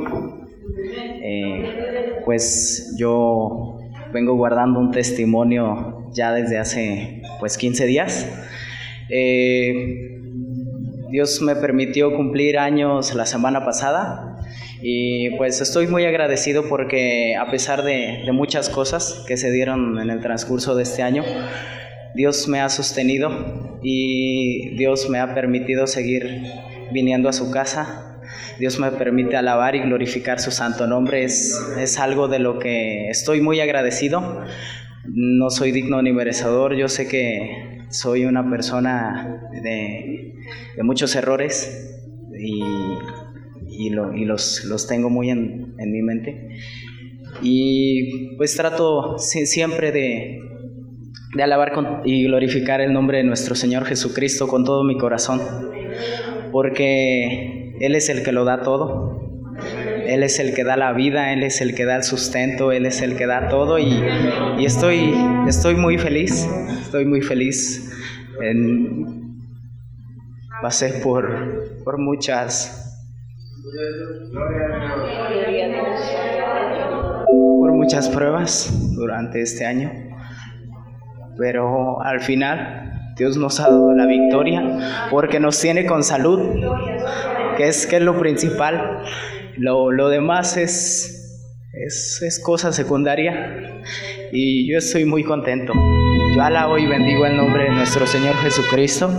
Eh, 1.22 2.20
pues 2.26 2.94
yo 2.98 3.78
vengo 4.12 4.34
guardando 4.34 4.80
un 4.80 4.90
testimonio 4.90 5.95
ya 6.16 6.32
desde 6.32 6.58
hace 6.58 7.22
pues 7.38 7.56
15 7.58 7.86
días. 7.86 8.26
Eh, 9.08 9.74
Dios 11.10 11.40
me 11.42 11.54
permitió 11.54 12.14
cumplir 12.16 12.58
años 12.58 13.14
la 13.14 13.26
semana 13.26 13.64
pasada 13.64 14.38
y 14.82 15.30
pues 15.36 15.60
estoy 15.60 15.86
muy 15.86 16.04
agradecido 16.04 16.68
porque 16.68 17.36
a 17.36 17.50
pesar 17.50 17.84
de, 17.84 18.22
de 18.24 18.32
muchas 18.32 18.68
cosas 18.68 19.24
que 19.28 19.36
se 19.36 19.50
dieron 19.52 20.00
en 20.00 20.10
el 20.10 20.20
transcurso 20.20 20.74
de 20.74 20.82
este 20.82 21.02
año, 21.02 21.22
Dios 22.14 22.48
me 22.48 22.60
ha 22.60 22.68
sostenido 22.68 23.78
y 23.82 24.74
Dios 24.76 25.08
me 25.08 25.20
ha 25.20 25.34
permitido 25.34 25.86
seguir 25.86 26.42
viniendo 26.92 27.28
a 27.28 27.32
su 27.32 27.50
casa. 27.50 28.20
Dios 28.58 28.78
me 28.78 28.90
permite 28.90 29.36
alabar 29.36 29.76
y 29.76 29.80
glorificar 29.80 30.40
su 30.40 30.50
santo 30.50 30.86
nombre. 30.86 31.24
Es, 31.24 31.56
es 31.78 31.98
algo 31.98 32.26
de 32.26 32.38
lo 32.38 32.58
que 32.58 33.10
estoy 33.10 33.40
muy 33.40 33.60
agradecido. 33.60 34.42
No 35.12 35.50
soy 35.50 35.72
digno 35.72 36.02
ni 36.02 36.12
merecedor. 36.12 36.74
Yo 36.76 36.88
sé 36.88 37.08
que 37.08 37.84
soy 37.90 38.24
una 38.24 38.48
persona 38.50 39.40
de, 39.62 40.34
muchos 40.82 41.14
errores 41.16 41.94
y, 42.38 42.60
y, 43.68 43.90
lo- 43.90 44.14
y 44.14 44.24
los, 44.24 44.64
tengo 44.88 45.08
muy 45.10 45.30
en, 45.30 45.74
mi 45.92 46.02
mente. 46.02 46.48
Y 47.42 48.36
pues 48.36 48.56
trato 48.56 49.18
si- 49.18 49.46
siempre 49.46 49.92
de, 49.92 50.38
de 51.36 51.42
alabar 51.42 51.72
con- 51.72 52.00
y 52.04 52.24
glorificar 52.24 52.80
el 52.80 52.92
nombre 52.92 53.18
de 53.18 53.24
nuestro 53.24 53.54
Señor 53.54 53.84
Jesucristo 53.84 54.48
con 54.48 54.64
todo 54.64 54.84
mi 54.84 54.96
corazón, 54.98 55.40
porque 56.52 57.74
Él 57.80 57.94
es 57.94 58.08
el 58.08 58.22
que 58.22 58.32
lo 58.32 58.44
da 58.44 58.62
todo. 58.62 59.22
Él 60.06 60.22
es 60.22 60.38
el 60.38 60.54
que 60.54 60.64
da 60.64 60.76
la 60.76 60.92
vida, 60.92 61.32
Él 61.32 61.42
es 61.42 61.60
el 61.60 61.74
que 61.74 61.84
da 61.84 61.96
el 61.96 62.02
sustento, 62.02 62.72
Él 62.72 62.86
es 62.86 63.02
el 63.02 63.16
que 63.16 63.26
da 63.26 63.48
todo 63.48 63.78
y, 63.78 64.02
estoy, 64.64 65.12
muy 65.76 65.98
feliz, 65.98 66.48
estoy 66.82 67.04
muy 67.04 67.20
feliz. 67.22 67.92
En- 68.40 69.36
pasé 70.62 71.00
por, 71.02 71.82
por 71.84 71.98
muchas 71.98 72.82
por 77.26 77.72
muchas 77.72 78.08
pruebas 78.08 78.72
durante 78.94 79.42
este 79.42 79.64
año, 79.66 79.90
pero 81.36 82.00
al 82.02 82.20
final 82.20 83.12
Dios 83.16 83.36
nos 83.36 83.60
ha 83.60 83.64
dado 83.64 83.92
la 83.92 84.06
victoria 84.06 85.08
porque 85.10 85.40
nos 85.40 85.60
tiene 85.60 85.86
con 85.86 86.02
salud, 86.02 86.40
que 87.56 87.68
es 87.68 87.90
lo 88.00 88.18
principal. 88.18 89.02
Lo, 89.56 89.90
lo 89.90 90.08
demás 90.08 90.56
es, 90.56 91.50
es, 91.72 92.22
es 92.22 92.38
cosa 92.40 92.72
secundaria 92.72 93.82
y 94.32 94.70
yo 94.70 94.78
estoy 94.78 95.04
muy 95.04 95.24
contento. 95.24 95.72
Yo 96.34 96.42
alabo 96.42 96.78
y 96.78 96.86
bendigo 96.86 97.24
el 97.26 97.36
nombre 97.36 97.64
de 97.64 97.70
nuestro 97.70 98.06
Señor 98.06 98.34
Jesucristo. 98.36 99.10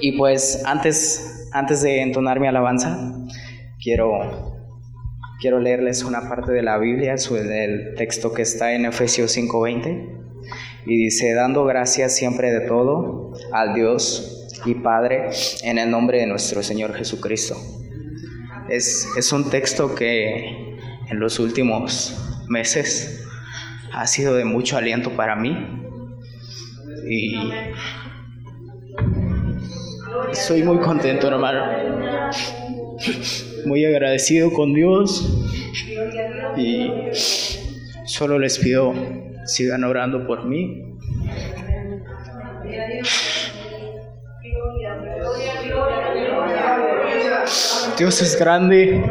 Y 0.00 0.16
pues 0.16 0.62
antes, 0.64 1.48
antes 1.52 1.82
de 1.82 2.02
entonar 2.02 2.38
mi 2.38 2.46
alabanza, 2.46 3.12
quiero 3.82 4.56
quiero 5.40 5.60
leerles 5.60 6.02
una 6.02 6.28
parte 6.28 6.52
de 6.52 6.62
la 6.62 6.78
Biblia, 6.78 7.14
el 7.14 7.94
texto 7.96 8.32
que 8.32 8.42
está 8.42 8.72
en 8.74 8.86
Efesios 8.86 9.36
5:20, 9.36 10.08
y 10.86 10.96
dice, 10.96 11.32
dando 11.32 11.64
gracias 11.64 12.14
siempre 12.16 12.50
de 12.50 12.66
todo 12.66 13.32
al 13.52 13.74
Dios 13.74 14.48
y 14.64 14.74
Padre 14.74 15.30
en 15.62 15.78
el 15.78 15.90
nombre 15.90 16.18
de 16.18 16.26
nuestro 16.26 16.62
Señor 16.62 16.94
Jesucristo. 16.94 17.56
Es, 18.68 19.06
es 19.16 19.32
un 19.32 19.48
texto 19.50 19.94
que 19.94 20.76
en 21.08 21.20
los 21.20 21.38
últimos 21.38 22.44
meses 22.48 23.26
ha 23.92 24.06
sido 24.06 24.34
de 24.34 24.44
mucho 24.44 24.76
aliento 24.76 25.10
para 25.10 25.36
mí. 25.36 25.56
Y 27.08 27.34
soy 30.32 30.62
muy 30.62 30.78
contento, 30.78 31.28
hermano. 31.28 32.30
Muy 33.64 33.84
agradecido 33.84 34.52
con 34.52 34.74
Dios. 34.74 35.26
Y 36.56 36.90
solo 38.04 38.38
les 38.38 38.58
pido 38.58 38.92
sigan 39.44 39.84
orando 39.84 40.26
por 40.26 40.44
mí. 40.44 40.84
Dios 47.98 48.22
es 48.22 48.38
grande, 48.38 49.02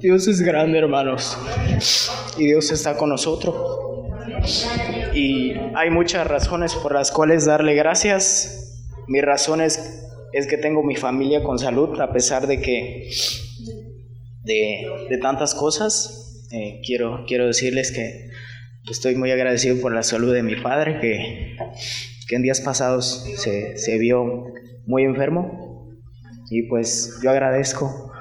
Dios 0.00 0.26
es 0.26 0.40
grande 0.40 0.78
hermanos 0.78 1.36
y 2.38 2.46
Dios 2.46 2.72
está 2.72 2.96
con 2.96 3.10
nosotros. 3.10 3.54
Y 5.12 5.52
hay 5.74 5.90
muchas 5.90 6.26
razones 6.26 6.74
por 6.76 6.94
las 6.94 7.10
cuales 7.10 7.44
darle 7.44 7.74
gracias. 7.74 8.86
Mi 9.06 9.20
razón 9.20 9.60
es, 9.60 10.06
que 10.32 10.56
tengo 10.56 10.82
mi 10.82 10.96
familia 10.96 11.42
con 11.42 11.58
salud 11.58 12.00
a 12.00 12.10
pesar 12.10 12.46
de 12.46 12.62
que 12.62 13.10
de, 14.44 14.86
de 15.10 15.18
tantas 15.18 15.54
cosas. 15.54 16.46
Eh, 16.52 16.80
quiero, 16.82 17.24
quiero 17.28 17.46
decirles 17.46 17.92
que 17.92 18.30
estoy 18.90 19.14
muy 19.14 19.30
agradecido 19.30 19.78
por 19.78 19.94
la 19.94 20.02
salud 20.02 20.32
de 20.32 20.42
mi 20.42 20.56
padre, 20.56 20.98
que, 21.00 21.54
que 22.26 22.36
en 22.36 22.42
días 22.42 22.62
pasados 22.62 23.26
se, 23.36 23.76
se 23.76 23.98
vio 23.98 24.46
muy 24.86 25.02
enfermo. 25.04 25.69
Y 26.50 26.62
pues 26.64 27.20
yo 27.22 27.30
agradezco 27.30 28.12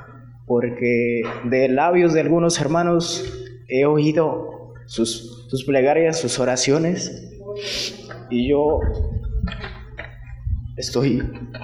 porque 0.45 1.21
de 1.45 1.67
labios 1.67 2.13
de 2.13 2.21
algunos 2.21 2.61
hermanos 2.61 3.47
he 3.67 3.85
oído 3.85 4.73
sus, 4.85 5.47
sus 5.49 5.65
plegarias, 5.65 6.19
sus 6.19 6.39
oraciones. 6.39 7.27
Y 8.29 8.47
yo 8.47 8.79
estoy 10.77 11.21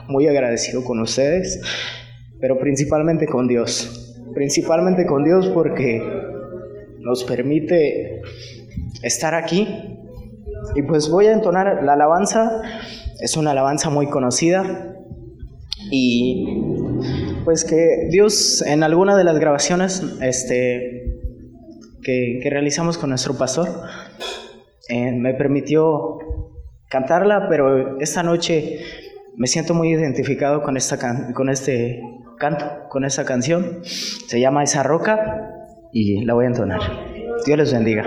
muy 0.07 0.27
agradecido 0.27 0.83
con 0.83 0.99
ustedes, 0.99 1.61
pero 2.41 2.57
principalmente 2.57 3.27
con 3.27 3.47
Dios. 3.47 4.15
Principalmente 4.33 5.05
con 5.05 5.23
Dios 5.23 5.47
porque 5.49 6.01
nos 6.99 7.23
permite 7.23 8.21
estar 9.03 9.35
aquí. 9.35 9.67
Y 10.75 10.81
pues 10.81 11.09
voy 11.09 11.27
a 11.27 11.33
entonar 11.33 11.83
la 11.83 11.93
alabanza. 11.93 12.61
Es 13.19 13.37
una 13.37 13.51
alabanza 13.51 13.91
muy 13.91 14.07
conocida. 14.07 14.94
Y 15.97 16.45
pues 17.45 17.63
que 17.63 18.07
Dios 18.09 18.61
en 18.67 18.83
alguna 18.83 19.15
de 19.15 19.23
las 19.23 19.39
grabaciones 19.39 20.03
este, 20.21 21.05
que, 22.03 22.41
realizamos 22.49 22.97
con 22.97 23.09
nuestro 23.11 23.37
pastor 23.37 23.69
eh, 24.89 25.13
me 25.13 25.33
permitió 25.35 26.17
cantarla, 26.89 27.47
pero 27.49 27.97
esta 28.01 28.23
noche 28.23 28.79
me 29.37 29.47
siento 29.47 29.73
muy 29.73 29.89
identificado 29.93 30.61
con, 30.63 30.75
esta 30.75 30.97
can- 30.97 31.31
con 31.33 31.47
este 31.49 32.01
canto, 32.39 32.65
con 32.89 33.05
esta 33.05 33.23
canción. 33.23 33.79
Se 33.83 34.39
llama 34.41 34.63
Esa 34.63 34.83
Roca 34.83 35.49
y 35.93 36.25
la 36.25 36.33
voy 36.33 36.43
a 36.43 36.49
entonar. 36.49 36.81
Dios 37.45 37.57
les 37.57 37.71
bendiga. 37.71 38.03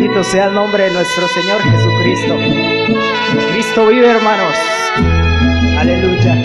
Bendito 0.00 0.24
sea 0.24 0.46
el 0.46 0.54
nombre 0.54 0.84
de 0.84 0.92
nuestro 0.92 1.28
Señor 1.28 1.60
Jesucristo. 1.60 2.34
Cristo 3.52 3.86
vive, 3.86 4.10
hermanos. 4.10 4.54
Aleluya. 5.76 6.36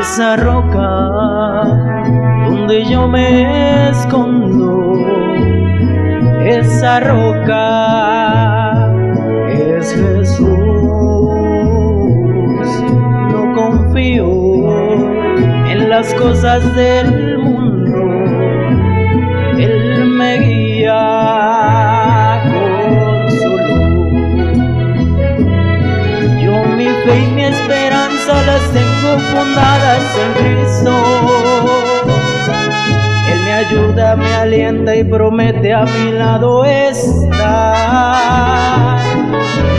Esa 0.00 0.34
roca 0.34 1.62
donde 2.48 2.84
yo 2.86 3.06
me 3.06 3.90
escondo, 3.90 4.98
esa 6.44 6.98
roca 6.98 8.63
Jesús. 9.94 10.48
No 13.30 13.52
confío 13.54 14.28
en 15.70 15.88
las 15.88 16.12
cosas 16.14 16.74
del 16.74 17.38
mundo. 17.38 18.00
Él 19.58 20.06
me 20.18 20.38
guía 20.40 21.00
con 22.44 23.30
su 23.30 23.52
luz. 23.66 24.56
Yo 26.42 26.54
mi 26.76 26.86
fe 26.86 27.14
y 27.20 27.26
mi 27.34 27.44
esperanza 27.44 28.32
las 28.46 28.62
tengo 28.72 29.18
fundadas 29.32 30.18
en 30.24 30.30
Cristo. 30.42 31.63
Ayuda, 33.66 34.14
me 34.16 34.34
alienta 34.34 34.94
y 34.94 35.04
promete 35.04 35.72
a 35.72 35.84
mi 35.86 36.12
lado 36.12 36.66
estar. 36.66 37.38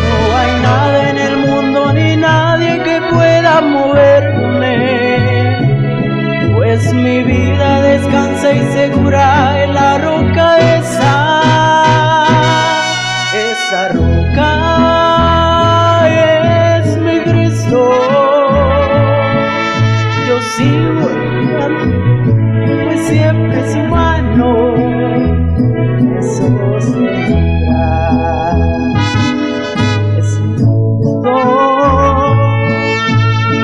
No 0.09 0.37
hay 0.37 0.51
nada 0.61 1.09
en 1.11 1.17
el 1.19 1.37
mundo 1.37 1.93
ni 1.93 2.15
nadie 2.17 2.81
que 2.81 2.99
pueda 3.13 3.61
moverme, 3.61 4.87
pues 6.55 6.93
mi 6.93 7.21
vida 7.23 7.81
descansa 7.81 8.53
y 8.53 8.65
segura 8.73 9.63
en 9.63 9.73
la 9.75 9.97
roca 9.99 10.57
esa. 10.77 11.43
Esa 13.51 13.89
roca 13.89 14.49
es 16.81 16.97
mi 16.97 17.19
Cristo. 17.19 17.91
Yo 20.27 20.41
sigo 20.41 21.24
siempre 23.07 23.71
su 23.71 23.79
mano 23.79 24.75
me 24.77 26.21
sostendrá. 26.21 27.85
Es 30.17 30.29
Cristo. 30.45 30.65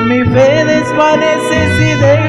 Mi 0.08 0.20
fe 0.24 0.64
desvanece 0.64 1.58
si 1.76 1.88
de 2.00 2.21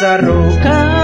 Esa 0.00 0.16
roca 0.16 0.99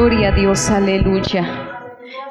Gloria 0.00 0.28
a 0.28 0.32
Dios, 0.32 0.70
aleluya. 0.70 1.44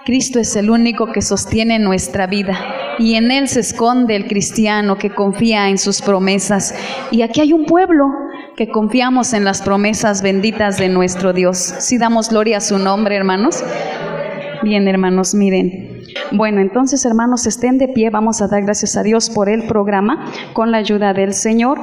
Cristo 0.03 0.39
es 0.39 0.55
el 0.55 0.71
único 0.71 1.11
que 1.11 1.21
sostiene 1.21 1.77
nuestra 1.77 2.25
vida 2.25 2.57
y 2.97 3.13
en 3.13 3.29
Él 3.29 3.47
se 3.47 3.59
esconde 3.59 4.15
el 4.15 4.27
cristiano 4.27 4.97
que 4.97 5.11
confía 5.11 5.69
en 5.69 5.77
sus 5.77 6.01
promesas. 6.01 6.73
Y 7.11 7.21
aquí 7.21 7.41
hay 7.41 7.53
un 7.53 7.67
pueblo 7.67 8.07
que 8.57 8.69
confiamos 8.69 9.33
en 9.33 9.43
las 9.45 9.61
promesas 9.61 10.23
benditas 10.23 10.79
de 10.79 10.89
nuestro 10.89 11.31
Dios. 11.31 11.57
Si 11.57 11.99
damos 11.99 12.29
gloria 12.29 12.57
a 12.57 12.61
su 12.61 12.79
nombre, 12.79 13.15
hermanos. 13.15 13.63
Bien, 14.63 14.87
hermanos, 14.87 15.35
miren. 15.35 16.05
Bueno, 16.31 16.61
entonces, 16.61 17.05
hermanos, 17.05 17.45
estén 17.45 17.77
de 17.77 17.89
pie. 17.89 18.09
Vamos 18.09 18.41
a 18.41 18.47
dar 18.47 18.63
gracias 18.63 18.97
a 18.97 19.03
Dios 19.03 19.29
por 19.29 19.47
el 19.47 19.67
programa 19.67 20.25
con 20.53 20.71
la 20.71 20.79
ayuda 20.79 21.13
del 21.13 21.35
Señor 21.35 21.77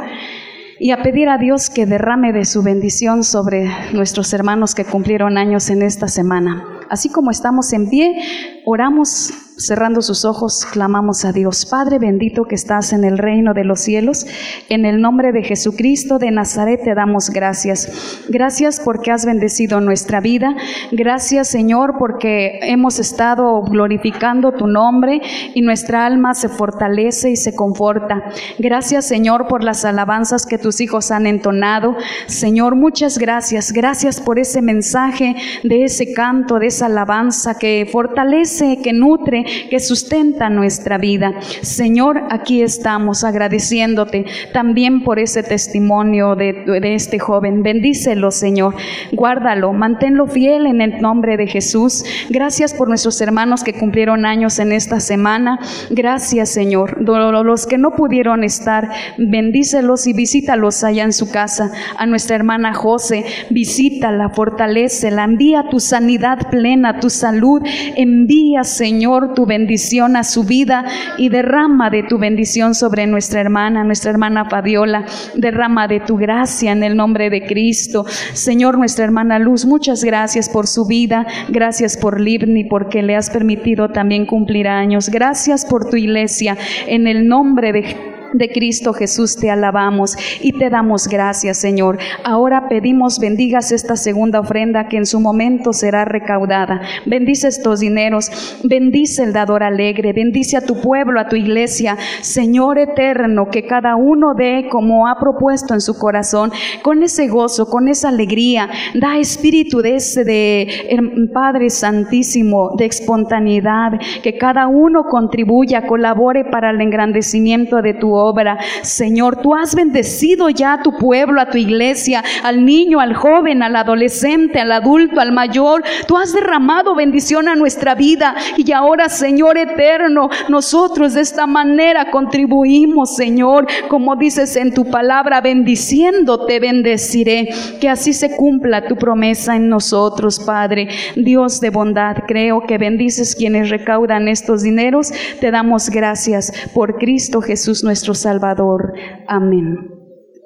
y 0.79 0.91
a 0.91 1.03
pedir 1.03 1.29
a 1.29 1.39
Dios 1.39 1.71
que 1.71 1.87
derrame 1.87 2.33
de 2.33 2.45
su 2.45 2.63
bendición 2.63 3.25
sobre 3.25 3.69
nuestros 3.93 4.33
hermanos 4.33 4.75
que 4.75 4.85
cumplieron 4.85 5.39
años 5.39 5.71
en 5.71 5.83
esta 5.83 6.09
semana. 6.09 6.76
Así 6.91 7.09
como 7.09 7.31
estamos 7.31 7.73
en 7.73 7.89
pie, 7.89 8.17
oramos 8.65 9.33
cerrando 9.57 10.03
sus 10.03 10.25
ojos, 10.25 10.67
clamamos 10.67 11.25
a 11.25 11.33
Dios. 11.33 11.67
Padre 11.67 11.99
bendito 11.99 12.45
que 12.45 12.55
estás 12.55 12.93
en 12.93 13.05
el 13.05 13.17
reino 13.17 13.55
de 13.55 13.65
los 13.65 13.81
cielos, 13.81 14.27
en 14.69 14.85
el 14.85 15.01
nombre 15.01 15.33
de 15.33 15.43
Jesucristo 15.43 16.19
de 16.19 16.31
Nazaret 16.31 16.83
te 16.85 16.95
damos 16.95 17.31
gracias. 17.31 18.25
Gracias 18.29 18.81
porque 18.85 19.11
has 19.11 19.25
bendecido 19.25 19.81
nuestra 19.81 20.21
vida. 20.21 20.55
Gracias 20.93 21.49
Señor 21.49 21.95
porque 21.99 22.59
hemos 22.63 22.99
estado 22.99 23.63
glorificando 23.63 24.53
tu 24.53 24.67
nombre 24.67 25.23
y 25.55 25.63
nuestra 25.63 26.05
alma 26.05 26.35
se 26.35 26.49
fortalece 26.49 27.31
y 27.31 27.37
se 27.37 27.55
conforta. 27.55 28.25
Gracias 28.59 29.07
Señor 29.07 29.49
por 29.49 29.65
las 29.65 29.85
alabanzas 29.85 30.45
que 30.45 30.59
tus 30.59 30.81
hijos 30.81 31.11
han 31.11 31.27
entonado. 31.27 31.97
Señor, 32.27 32.77
muchas 32.77 33.17
gracias. 33.17 33.73
Gracias 33.73 34.21
por 34.21 34.39
ese 34.39 34.61
mensaje, 34.61 35.35
de 35.63 35.85
ese 35.85 36.13
canto, 36.13 36.59
de 36.59 36.67
alabanza 36.83 37.59
que 37.59 37.89
fortalece, 37.91 38.79
que 38.83 38.93
nutre, 38.93 39.45
que 39.71 39.81
sustenta 39.81 40.49
nuestra 40.51 40.99
vida. 40.99 41.35
Señor, 41.63 42.25
aquí 42.31 42.63
estamos 42.63 43.25
agradeciéndote 43.25 44.27
también 44.53 45.03
por 45.03 45.19
ese 45.19 45.43
testimonio 45.43 46.35
de, 46.35 46.53
de 46.53 46.95
este 46.95 47.19
joven. 47.19 47.63
Bendícelo, 47.63 48.31
Señor. 48.31 48.75
Guárdalo, 49.13 49.73
manténlo 49.73 50.27
fiel 50.27 50.67
en 50.67 50.81
el 50.81 51.01
nombre 51.01 51.37
de 51.37 51.47
Jesús. 51.47 52.05
Gracias 52.31 52.75
por 52.75 52.89
nuestros 52.89 53.21
hermanos 53.21 53.65
que 53.65 53.75
cumplieron 53.75 54.27
años 54.27 54.59
en 54.59 54.73
esta 54.73 55.01
semana. 55.01 55.59
Gracias, 55.91 56.51
Señor. 56.51 57.01
Los 57.01 57.67
que 57.67 57.79
no 57.79 57.93
pudieron 57.93 58.45
estar, 58.45 58.91
bendícelos 59.19 60.07
y 60.07 60.13
visítalos 60.13 60.85
allá 60.85 61.05
en 61.05 61.13
su 61.13 61.31
casa. 61.31 61.71
A 61.97 62.07
nuestra 62.07 62.37
hermana 62.37 62.75
José, 62.75 63.25
visítala, 63.51 64.31
fortalecela, 64.31 65.25
envía 65.25 65.69
tu 65.71 65.81
sanidad 65.81 66.51
plena, 66.51 66.66
tu 67.01 67.11
salud. 67.11 67.63
Envía, 67.97 68.65
Señor, 68.65 69.35
tu 69.35 69.47
bendición 69.47 70.17
a 70.17 70.25
su 70.25 70.45
vida 70.45 70.85
y 71.19 71.29
derrama 71.29 71.91
de 71.91 72.03
tu 72.03 72.19
bendición 72.19 72.75
sobre 72.75 73.07
nuestra 73.07 73.41
hermana, 73.41 73.85
nuestra 73.85 74.11
hermana 74.11 74.45
Fabiola. 74.49 75.05
Derrama 75.35 75.89
de 75.89 76.01
tu 76.01 76.17
gracia 76.17 76.73
en 76.73 76.83
el 76.83 76.97
nombre 76.97 77.31
de 77.31 77.47
Cristo. 77.47 78.05
Señor, 78.33 78.79
nuestra 78.79 79.05
hermana 79.05 79.39
Luz, 79.39 79.65
muchas 79.65 80.03
gracias 80.05 80.49
por 80.49 80.67
su 80.67 80.87
vida. 80.87 81.27
Gracias 81.49 81.97
por 81.97 82.21
Libni, 82.21 82.65
porque 82.65 83.03
le 83.03 83.17
has 83.17 83.31
permitido 83.31 83.89
también 83.91 84.27
cumplir 84.27 84.69
años. 84.69 85.09
Gracias 85.09 85.65
por 85.65 85.89
tu 85.89 85.97
iglesia 85.97 86.57
en 86.87 87.07
el 87.07 87.29
nombre 87.29 87.73
de 87.73 88.16
de 88.33 88.49
Cristo 88.51 88.93
Jesús 88.93 89.37
te 89.37 89.51
alabamos 89.51 90.17
y 90.41 90.53
te 90.53 90.71
damos 90.71 91.09
gracias, 91.09 91.59
Señor. 91.59 91.99
Ahora 92.25 92.69
pedimos 92.69 93.19
bendigas 93.19 93.73
esta 93.73 93.97
segunda 93.97 94.41
ofrenda 94.41 94.89
que 94.89 94.97
en 94.97 95.07
su 95.07 95.21
momento 95.21 95.73
será 95.73 96.05
recaudada. 96.05 96.81
Bendice 97.07 97.49
estos 97.49 97.81
dineros, 97.81 98.31
bendice 98.65 99.23
el 99.25 99.33
dador 99.33 99.63
alegre, 99.63 100.13
bendice 100.13 100.57
a 100.57 100.61
tu 100.65 100.81
pueblo, 100.81 101.21
a 101.21 101.29
tu 101.29 101.37
iglesia, 101.37 101.97
Señor 102.21 102.79
eterno, 102.79 103.49
que 103.51 103.67
cada 103.67 103.97
uno 103.97 104.35
dé 104.35 104.69
como 104.71 105.07
ha 105.09 105.19
propuesto 105.19 105.75
en 105.75 105.81
su 105.81 105.99
corazón, 105.99 106.51
con 106.83 107.03
ese 107.03 107.29
gozo, 107.29 107.69
con 107.69 107.89
esa 107.89 108.09
alegría. 108.09 108.69
Da 108.95 109.19
espíritu 109.19 109.83
de 109.83 109.97
ese 109.97 110.25
de 110.25 110.69
her- 110.91 111.33
Padre 111.33 111.71
Santísimo, 111.71 112.73
de 112.79 112.87
espontaneidad, 112.87 113.93
que 114.23 114.39
cada 114.39 114.67
uno 114.69 115.05
contribuya, 115.05 115.87
colabore 115.87 116.45
para 116.45 116.71
el 116.71 116.81
engrandecimiento 116.81 117.83
de 117.83 117.95
tu 117.95 118.16
obra. 118.17 118.59
Señor, 118.83 119.41
tú 119.43 119.55
has 119.55 119.75
bendecido 119.75 120.51
ya 120.51 120.75
a 120.75 120.83
tu 120.83 120.93
pueblo, 120.93 121.41
a 121.41 121.51
tu 121.51 121.59
iglesia, 121.59 122.23
al 122.43 122.65
niño, 122.65 123.01
al 123.01 123.15
joven, 123.15 123.63
al 123.63 123.77
adolescente, 123.77 124.61
al 124.61 124.73
adulto, 124.73 125.21
al 125.21 125.33
mayor. 125.33 125.83
Tú 126.07 126.17
has 126.17 126.33
derramado 126.33 126.95
bendición 126.95 127.49
a 127.49 127.55
nuestra 127.55 127.95
vida 127.95 128.35
y 128.57 128.73
ahora, 128.73 129.09
Señor 129.09 129.59
eterno, 129.59 130.29
nosotros 130.49 131.15
de 131.15 131.21
esta 131.21 131.47
manera 131.47 132.11
contribuimos, 132.11 133.17
Señor, 133.17 133.67
como 133.89 134.17
dices 134.17 134.57
en 134.57 134.73
tu 134.73 134.91
palabra, 134.91 135.41
bendiciendo 135.41 136.47
te 136.47 136.61
bendeciré. 136.61 137.49
Que 137.81 137.89
así 137.89 138.13
se 138.13 138.37
cumpla 138.37 138.87
tu 138.87 138.97
promesa 138.97 139.57
en 139.57 139.69
nosotros, 139.69 140.41
Padre. 140.41 140.89
Dios 141.17 141.61
de 141.61 141.71
bondad, 141.71 142.17
creo 142.27 142.63
que 142.67 142.79
bendices 142.79 143.35
quienes 143.35 143.71
recaudan 143.71 144.29
estos 144.29 144.63
dineros. 144.63 145.13
Te 145.41 145.51
damos 145.51 145.91
gracias 145.91 146.53
por 146.75 146.99
Cristo 146.99 147.41
Jesús 147.41 147.85
nuestro 147.85 148.06
Salvador. 148.15 148.95
Amén. 149.29 149.91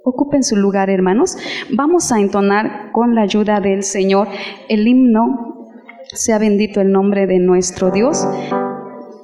Ocupen 0.04 0.42
su 0.42 0.56
lugar, 0.56 0.90
hermanos. 0.90 1.36
Vamos 1.70 2.10
a 2.12 2.20
entonar 2.20 2.90
con 2.92 3.14
la 3.14 3.22
ayuda 3.22 3.60
del 3.60 3.82
Señor 3.82 4.28
el 4.68 4.86
himno. 4.86 5.68
Sea 6.12 6.38
bendito 6.38 6.80
el 6.80 6.90
nombre 6.90 7.26
de 7.26 7.38
nuestro 7.38 7.90
Dios. 7.90 8.26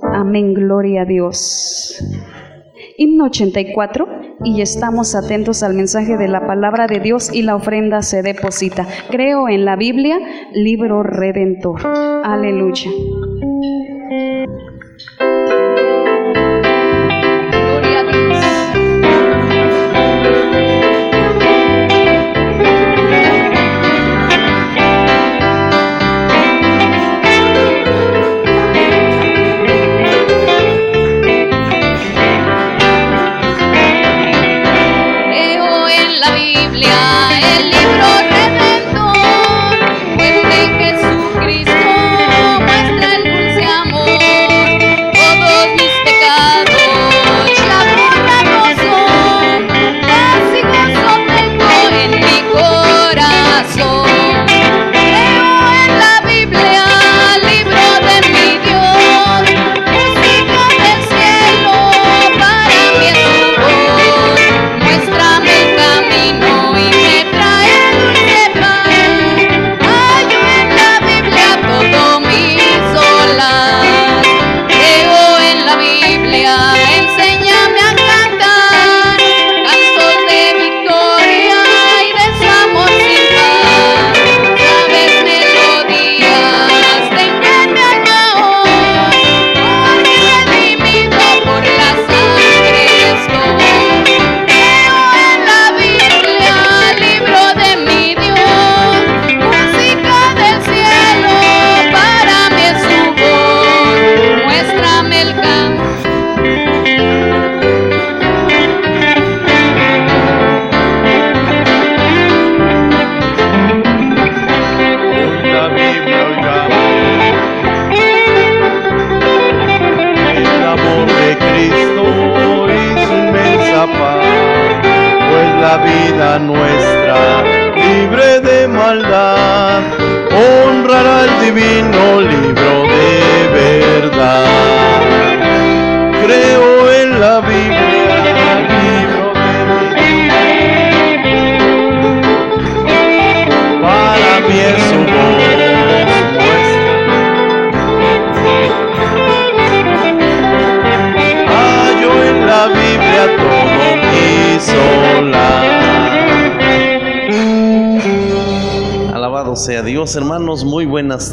Amén, 0.03 0.55
gloria 0.55 1.03
a 1.03 1.05
Dios. 1.05 1.99
Himno 2.99 3.25
84 3.27 4.07
y 4.45 4.61
estamos 4.61 5.15
atentos 5.15 5.63
al 5.63 5.75
mensaje 5.75 6.17
de 6.17 6.29
la 6.29 6.47
palabra 6.47 6.87
de 6.87 7.01
Dios 7.01 7.33
y 7.33 7.43
la 7.43 7.57
ofrenda 7.57 8.03
se 8.03 8.23
deposita. 8.23 8.87
Creo 9.11 9.49
en 9.49 9.65
la 9.65 9.77
Biblia, 9.77 10.19
libro 10.53 11.03
redentor. 11.03 11.81
Aleluya. 12.25 12.91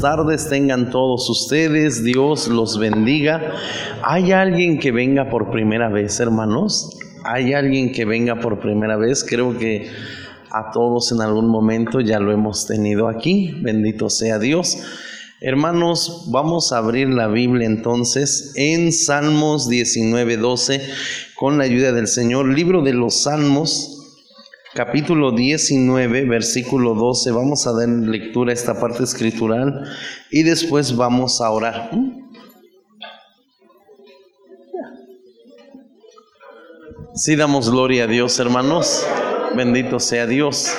Tardes 0.04 0.50
tengan 0.50 0.92
todos 0.92 1.30
ustedes, 1.30 2.04
Dios 2.04 2.50
los 2.50 2.78
bendiga. 2.78 3.54
¿Hay 4.04 4.34
alguien 4.34 4.78
que 4.78 4.92
venga 4.92 5.30
por 5.30 5.50
primera 5.50 5.88
vez, 5.88 6.20
hermanos? 6.20 6.90
¿Hay 7.24 7.54
alguien 7.54 7.94
que 7.94 8.04
venga 8.04 8.42
por 8.42 8.60
primera 8.60 8.98
vez? 8.98 9.24
Creo 9.24 9.58
que 9.58 9.90
a 10.52 10.72
todos 10.74 11.14
en 11.14 11.22
algún 11.22 11.48
momento 11.48 12.02
ya 12.02 12.20
lo 12.20 12.34
hemos 12.34 12.68
tenido 12.68 13.08
aquí, 13.08 13.56
bendito 13.62 14.10
sea 14.10 14.40
Dios. 14.40 14.78
Hermanos, 15.40 16.26
vamos 16.32 16.74
a 16.74 16.80
abrir 16.80 17.08
la 17.08 17.30
Biblia 17.30 17.66
entonces 17.66 18.52
en 18.58 18.92
Salmos 18.92 19.70
19:12 19.70 20.82
con 21.38 21.58
la 21.58 21.64
ayuda 21.64 21.94
del 21.94 22.08
Señor, 22.08 22.50
libro 22.50 22.82
de 22.82 22.92
los 22.92 23.24
Salmos, 23.24 23.93
capítulo 24.74 25.32
19, 25.32 26.26
versículo 26.26 26.96
12. 26.96 27.32
Vamos 27.32 27.68
a 27.68 27.74
dar 27.74 27.88
lectura 27.88 28.52
a 28.52 28.54
esta 28.54 28.80
parte 28.80 29.04
escritural 29.04 29.84
y 30.32 30.44
después 30.44 30.96
vamos 30.96 31.42
a 31.42 31.52
orar. 31.52 31.92
Sí 37.14 37.36
damos 37.36 37.70
gloria 37.70 38.06
a 38.06 38.08
Dios, 38.08 38.40
hermanos. 38.40 39.06
Bendito 39.56 40.00
sea 40.00 40.26
Dios. 40.26 40.74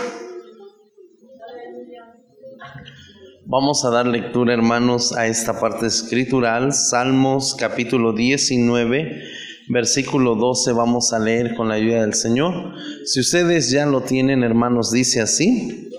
Vamos 3.46 3.84
a 3.84 3.90
dar 3.90 4.06
lectura, 4.06 4.54
hermanos, 4.54 5.12
a 5.12 5.26
esta 5.26 5.60
parte 5.60 5.86
escritural, 5.86 6.72
Salmos 6.72 7.54
capítulo 7.54 8.12
19, 8.12 9.22
versículo 9.68 10.34
12, 10.34 10.72
vamos 10.72 11.12
a 11.12 11.18
leer 11.18 11.54
con 11.54 11.68
la 11.68 11.74
ayuda 11.74 12.02
del 12.02 12.14
Señor. 12.14 12.74
Si 13.04 13.20
ustedes 13.20 13.70
ya 13.70 13.86
lo 13.86 14.02
tienen, 14.02 14.42
hermanos, 14.42 14.90
dice 14.90 15.20
así, 15.20 15.90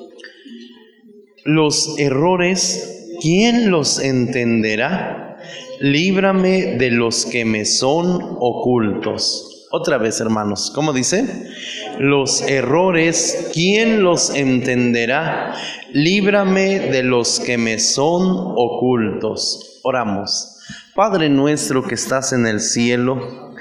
los 1.44 1.96
errores, 2.00 3.08
¿quién 3.22 3.72
los 3.72 4.00
entenderá? 4.00 5.38
Líbrame 5.80 6.78
de 6.78 6.92
los 6.92 7.26
que 7.26 7.46
me 7.46 7.66
son 7.66 8.20
ocultos. 8.40 9.68
Otra 9.72 9.98
vez, 9.98 10.22
hermanos, 10.22 10.72
¿cómo 10.74 10.94
dice? 10.94 11.26
Los 12.00 12.42
errores, 12.44 13.50
¿quién 13.54 14.04
los 14.04 14.34
entenderá? 14.34 15.54
Líbrame 15.92 16.80
de 16.80 17.04
los 17.04 17.40
que 17.40 17.58
me 17.58 17.80
son 17.80 18.24
ocultos. 18.56 19.82
Oramos. 19.84 20.56
Padre 20.96 21.30
nuestro 21.30 21.84
que 21.84 21.96
estás 21.96 22.32
en 22.32 22.48
el 22.48 22.62
cielo, 22.62 23.54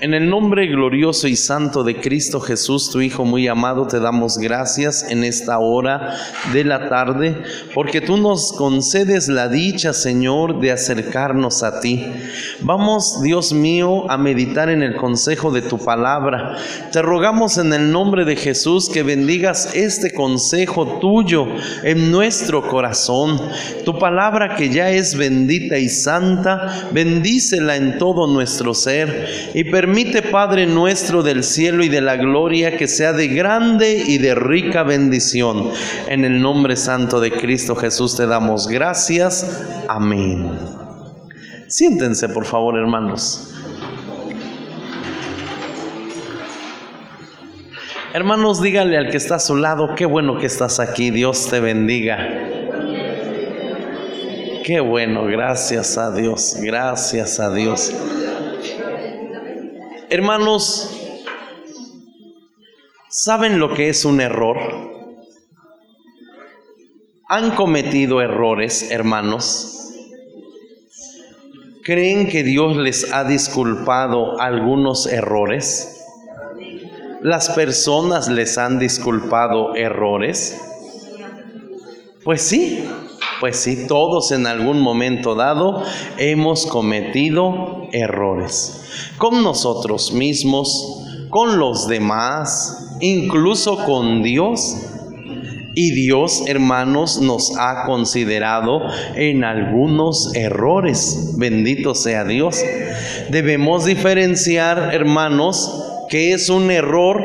En 0.00 0.14
el 0.14 0.30
nombre 0.30 0.68
glorioso 0.68 1.26
y 1.26 1.34
santo 1.34 1.82
de 1.82 1.96
Cristo 1.96 2.38
Jesús, 2.38 2.88
tu 2.88 3.00
Hijo 3.00 3.24
muy 3.24 3.48
amado, 3.48 3.88
te 3.88 3.98
damos 3.98 4.38
gracias 4.38 5.04
en 5.10 5.24
esta 5.24 5.58
hora 5.58 6.14
de 6.52 6.62
la 6.62 6.88
tarde, 6.88 7.42
porque 7.74 8.00
tú 8.00 8.16
nos 8.16 8.52
concedes 8.52 9.26
la 9.26 9.48
dicha, 9.48 9.92
Señor, 9.92 10.60
de 10.60 10.70
acercarnos 10.70 11.64
a 11.64 11.80
ti. 11.80 12.06
Vamos, 12.60 13.22
Dios 13.24 13.52
mío, 13.52 14.08
a 14.08 14.16
meditar 14.16 14.68
en 14.68 14.84
el 14.84 14.94
consejo 14.94 15.50
de 15.50 15.62
tu 15.62 15.78
palabra. 15.78 16.56
Te 16.92 17.02
rogamos 17.02 17.58
en 17.58 17.72
el 17.72 17.90
nombre 17.90 18.24
de 18.24 18.36
Jesús 18.36 18.88
que 18.88 19.02
bendigas 19.02 19.74
este 19.74 20.12
consejo 20.12 21.00
tuyo 21.00 21.44
en 21.82 22.12
nuestro 22.12 22.68
corazón. 22.68 23.40
Tu 23.84 23.98
palabra 23.98 24.54
que 24.54 24.68
ya 24.68 24.92
es 24.92 25.16
bendita 25.16 25.76
y 25.76 25.88
santa, 25.88 26.88
bendícela 26.92 27.74
en 27.74 27.98
todo 27.98 28.32
nuestro 28.32 28.74
ser 28.74 29.50
y 29.54 29.64
Permite, 29.88 30.20
Padre 30.20 30.66
nuestro 30.66 31.22
del 31.22 31.42
cielo 31.42 31.82
y 31.82 31.88
de 31.88 32.02
la 32.02 32.16
gloria, 32.16 32.76
que 32.76 32.86
sea 32.86 33.14
de 33.14 33.26
grande 33.28 34.04
y 34.06 34.18
de 34.18 34.34
rica 34.34 34.82
bendición. 34.82 35.70
En 36.08 36.26
el 36.26 36.42
nombre 36.42 36.76
santo 36.76 37.20
de 37.20 37.30
Cristo 37.30 37.74
Jesús 37.74 38.14
te 38.14 38.26
damos 38.26 38.68
gracias. 38.68 39.66
Amén. 39.88 40.50
Siéntense, 41.68 42.28
por 42.28 42.44
favor, 42.44 42.76
hermanos. 42.76 43.54
Hermanos, 48.12 48.60
dígale 48.60 48.98
al 48.98 49.08
que 49.08 49.16
está 49.16 49.36
a 49.36 49.40
su 49.40 49.56
lado, 49.56 49.94
qué 49.96 50.04
bueno 50.04 50.36
que 50.36 50.44
estás 50.44 50.80
aquí, 50.80 51.10
Dios 51.10 51.48
te 51.48 51.60
bendiga. 51.60 52.18
Qué 54.66 54.80
bueno, 54.80 55.24
gracias 55.24 55.96
a 55.96 56.14
Dios, 56.14 56.58
gracias 56.60 57.40
a 57.40 57.54
Dios. 57.54 57.90
Hermanos, 60.10 60.90
¿saben 63.10 63.58
lo 63.58 63.74
que 63.74 63.90
es 63.90 64.06
un 64.06 64.22
error? 64.22 64.56
¿Han 67.28 67.50
cometido 67.50 68.22
errores, 68.22 68.90
hermanos? 68.90 69.92
¿Creen 71.84 72.26
que 72.26 72.42
Dios 72.42 72.78
les 72.78 73.12
ha 73.12 73.24
disculpado 73.24 74.40
algunos 74.40 75.06
errores? 75.06 76.02
¿Las 77.20 77.50
personas 77.50 78.28
les 78.28 78.56
han 78.56 78.78
disculpado 78.78 79.74
errores? 79.74 80.58
Pues 82.24 82.40
sí, 82.40 82.88
pues 83.40 83.58
sí, 83.58 83.86
todos 83.86 84.32
en 84.32 84.46
algún 84.46 84.80
momento 84.80 85.34
dado 85.34 85.82
hemos 86.16 86.66
cometido 86.66 87.88
errores 87.92 88.84
con 89.16 89.42
nosotros 89.42 90.12
mismos, 90.12 91.04
con 91.30 91.58
los 91.58 91.88
demás, 91.88 92.96
incluso 93.00 93.84
con 93.84 94.22
Dios. 94.22 94.76
Y 95.74 95.92
Dios, 95.92 96.42
hermanos, 96.48 97.20
nos 97.20 97.56
ha 97.56 97.84
considerado 97.86 98.80
en 99.14 99.44
algunos 99.44 100.34
errores. 100.34 101.34
Bendito 101.36 101.94
sea 101.94 102.24
Dios. 102.24 102.60
Debemos 103.30 103.84
diferenciar, 103.84 104.92
hermanos, 104.92 105.84
qué 106.08 106.32
es 106.32 106.48
un 106.48 106.72
error 106.72 107.22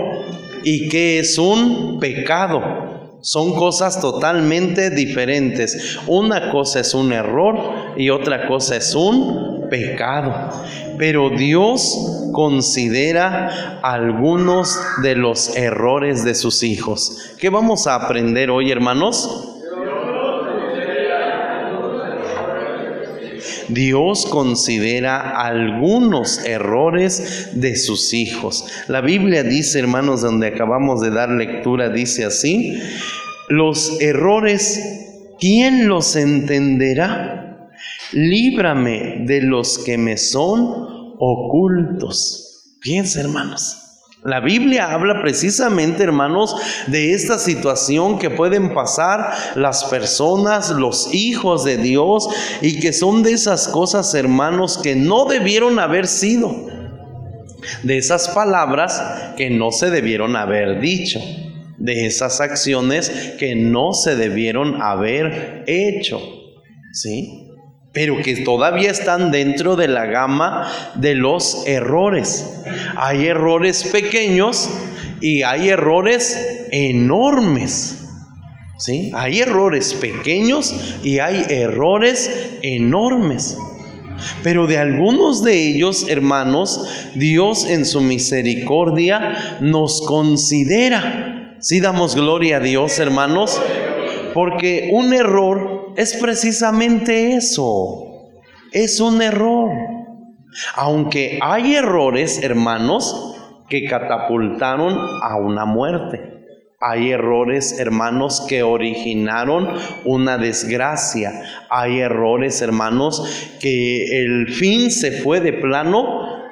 y 0.64 0.88
qué 0.90 1.18
es 1.18 1.40
un 1.40 2.00
pecado. 2.00 2.83
Son 3.24 3.56
cosas 3.56 4.02
totalmente 4.02 4.90
diferentes. 4.90 5.98
Una 6.08 6.52
cosa 6.52 6.82
es 6.82 6.94
un 6.94 7.14
error 7.14 7.94
y 7.96 8.10
otra 8.10 8.50
cosa 8.50 8.76
es 8.76 8.94
un 8.96 9.70
pecado. 9.70 10.50
Pero 10.98 11.30
Dios 11.30 12.28
considera 12.34 13.80
algunos 13.82 14.78
de 15.02 15.16
los 15.16 15.56
errores 15.56 16.26
de 16.26 16.36
sus 16.36 16.64
hijos. 16.64 17.18
¿Qué 17.40 17.48
vamos 17.48 17.88
a 17.88 17.96
aprender 17.96 18.52
hoy, 18.52 18.72
hermanos? 18.72 19.53
Dios 23.74 24.26
considera 24.26 25.42
algunos 25.46 26.44
errores 26.46 27.50
de 27.54 27.76
sus 27.76 28.14
hijos. 28.14 28.66
La 28.88 29.02
Biblia 29.02 29.44
dice, 29.44 29.80
hermanos, 29.80 30.22
donde 30.22 30.48
acabamos 30.48 31.02
de 31.02 31.12
dar 31.12 31.30
lectura, 31.30 31.90
dice 31.90 32.26
así, 32.26 32.80
los 33.50 34.00
errores, 34.02 34.82
¿quién 35.40 35.88
los 35.88 36.16
entenderá? 36.16 37.70
Líbrame 38.12 39.24
de 39.26 39.42
los 39.42 39.80
que 39.80 39.98
me 39.98 40.18
son 40.18 41.16
ocultos. 41.20 42.78
Piensa, 42.80 43.22
hermanos. 43.22 43.83
La 44.26 44.40
Biblia 44.40 44.94
habla 44.94 45.22
precisamente, 45.22 46.04
hermanos, 46.04 46.56
de 46.88 47.14
esta 47.14 47.38
situación 47.38 48.20
que 48.20 48.30
pueden 48.30 48.74
pasar 48.74 49.34
las 49.56 49.84
personas, 49.86 50.70
los 50.70 51.14
hijos 51.14 51.66
de 51.66 51.78
Dios, 51.78 52.30
y 52.62 52.80
que 52.80 52.94
son 52.94 53.22
de 53.22 53.34
esas 53.34 53.68
cosas, 53.68 54.14
hermanos, 54.14 54.80
que 54.82 54.96
no 54.96 55.26
debieron 55.26 55.78
haber 55.78 56.08
sido. 56.08 56.68
De 57.84 57.98
esas 57.98 58.30
palabras 58.30 59.34
que 59.36 59.50
no 59.50 59.72
se 59.72 59.90
debieron 59.90 60.38
haber 60.38 60.80
dicho. 60.80 61.20
De 61.78 62.06
esas 62.06 62.40
acciones 62.40 63.10
que 63.40 63.56
no 63.56 63.92
se 63.94 64.16
debieron 64.16 64.82
haber 64.82 65.66
hecho. 65.68 66.22
¿Sí? 66.94 67.43
Pero 67.94 68.18
que 68.18 68.38
todavía 68.38 68.90
están 68.90 69.32
dentro 69.32 69.76
de 69.76 69.88
la 69.88 70.08
gama 70.08 70.68
de 70.96 71.14
los 71.14 71.64
errores. 71.68 72.62
Hay 72.98 73.28
errores 73.28 73.84
pequeños 73.84 74.70
y 75.22 75.44
hay 75.44 75.70
errores 75.70 76.68
enormes. 76.72 78.00
¿Sí? 78.80 79.12
Hay 79.14 79.40
errores 79.40 79.94
pequeños 79.94 80.74
y 81.04 81.20
hay 81.20 81.46
errores 81.48 82.58
enormes. 82.64 83.56
Pero 84.42 84.68
de 84.68 84.78
algunos 84.78 85.44
de 85.44 85.70
ellos, 85.70 86.08
hermanos, 86.10 87.12
Dios 87.14 87.66
en 87.70 87.86
su 87.86 88.02
misericordia 88.02 89.58
nos 89.62 90.02
considera. 90.02 91.58
Si 91.60 91.80
damos 91.80 92.16
gloria 92.16 92.58
a 92.58 92.60
Dios, 92.60 93.00
hermanos, 93.00 93.62
porque 94.34 94.90
un 94.92 95.14
error 95.14 95.73
es 95.96 96.16
precisamente 96.16 97.36
eso. 97.36 98.32
Es 98.72 99.00
un 99.00 99.22
error. 99.22 99.72
Aunque 100.76 101.40
hay 101.42 101.76
errores, 101.76 102.42
hermanos, 102.42 103.36
que 103.70 103.86
catapultaron 103.86 104.98
a 105.24 105.38
una 105.38 105.66
muerte. 105.66 106.34
Hay 106.80 107.12
errores, 107.12 107.80
hermanos, 107.80 108.46
que 108.48 108.62
originaron 108.62 109.70
una 110.04 110.38
desgracia. 110.38 111.44
Hay 111.70 112.00
errores, 112.00 112.62
hermanos, 112.62 113.58
que 113.62 114.22
el 114.22 114.50
fin 114.50 114.92
se 114.92 115.12
fue 115.12 115.40
de 115.40 115.54
plano. 115.54 116.44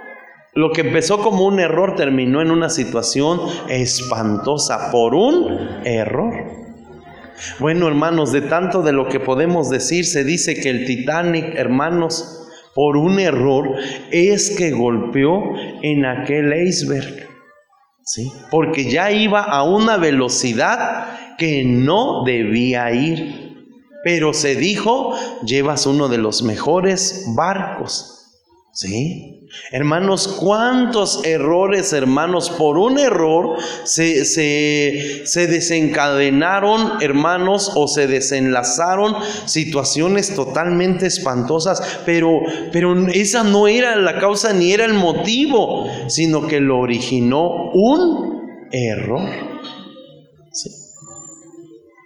Lo 0.53 0.71
que 0.71 0.81
empezó 0.81 1.19
como 1.21 1.45
un 1.45 1.59
error 1.59 1.95
terminó 1.95 2.41
en 2.41 2.51
una 2.51 2.69
situación 2.69 3.41
espantosa 3.67 4.89
por 4.91 5.15
un 5.15 5.81
error. 5.83 6.50
Bueno, 7.59 7.87
hermanos, 7.87 8.31
de 8.31 8.41
tanto 8.41 8.81
de 8.81 8.93
lo 8.93 9.07
que 9.07 9.19
podemos 9.19 9.69
decir, 9.69 10.05
se 10.05 10.23
dice 10.23 10.55
que 10.55 10.69
el 10.69 10.85
Titanic, 10.85 11.55
hermanos, 11.55 12.47
por 12.73 12.97
un 12.97 13.19
error, 13.19 13.75
es 14.11 14.55
que 14.57 14.71
golpeó 14.71 15.41
en 15.81 16.05
aquel 16.05 16.53
iceberg. 16.67 17.29
¿Sí? 18.03 18.31
Porque 18.49 18.89
ya 18.89 19.11
iba 19.11 19.43
a 19.43 19.63
una 19.63 19.97
velocidad 19.97 21.35
que 21.37 21.63
no 21.63 22.23
debía 22.25 22.91
ir. 22.91 23.51
Pero 24.03 24.33
se 24.33 24.55
dijo, 24.55 25.15
llevas 25.45 25.85
uno 25.85 26.07
de 26.09 26.17
los 26.17 26.43
mejores 26.43 27.25
barcos. 27.35 28.20
¿Sí? 28.73 29.49
Hermanos, 29.73 30.29
cuántos 30.39 31.25
errores, 31.25 31.91
hermanos, 31.91 32.49
por 32.49 32.77
un 32.77 32.99
error 32.99 33.57
se, 33.83 34.23
se, 34.23 35.47
desencadenaron, 35.47 36.93
hermanos, 37.01 37.73
o 37.75 37.89
se 37.89 38.07
desenlazaron 38.07 39.15
situaciones 39.45 40.33
totalmente 40.35 41.05
espantosas, 41.05 41.99
pero, 42.05 42.39
pero 42.71 43.09
esa 43.09 43.43
no 43.43 43.67
era 43.67 43.97
la 43.97 44.19
causa 44.19 44.53
ni 44.53 44.71
era 44.71 44.85
el 44.85 44.93
motivo, 44.93 45.89
sino 46.07 46.47
que 46.47 46.61
lo 46.61 46.79
originó 46.79 47.71
un 47.73 48.67
error. 48.71 49.29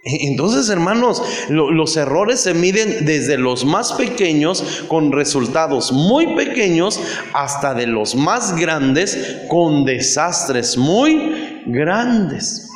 Entonces, 0.08 0.68
hermanos, 0.68 1.20
los 1.48 1.96
errores 1.96 2.38
se 2.38 2.54
miden 2.54 3.04
desde 3.04 3.36
los 3.38 3.64
más 3.64 3.92
pequeños 3.94 4.84
con 4.86 5.10
resultados 5.10 5.90
muy 5.90 6.36
pequeños 6.36 7.00
hasta 7.32 7.74
de 7.74 7.88
los 7.88 8.14
más 8.14 8.54
grandes 8.54 9.40
con 9.48 9.84
desastres 9.84 10.76
muy 10.76 11.64
grandes. 11.66 12.70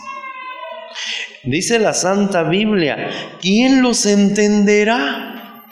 Dice 1.45 1.78
la 1.78 1.95
Santa 1.95 2.43
Biblia, 2.43 3.09
¿quién 3.41 3.81
los 3.81 4.07
entenderá? 4.07 5.64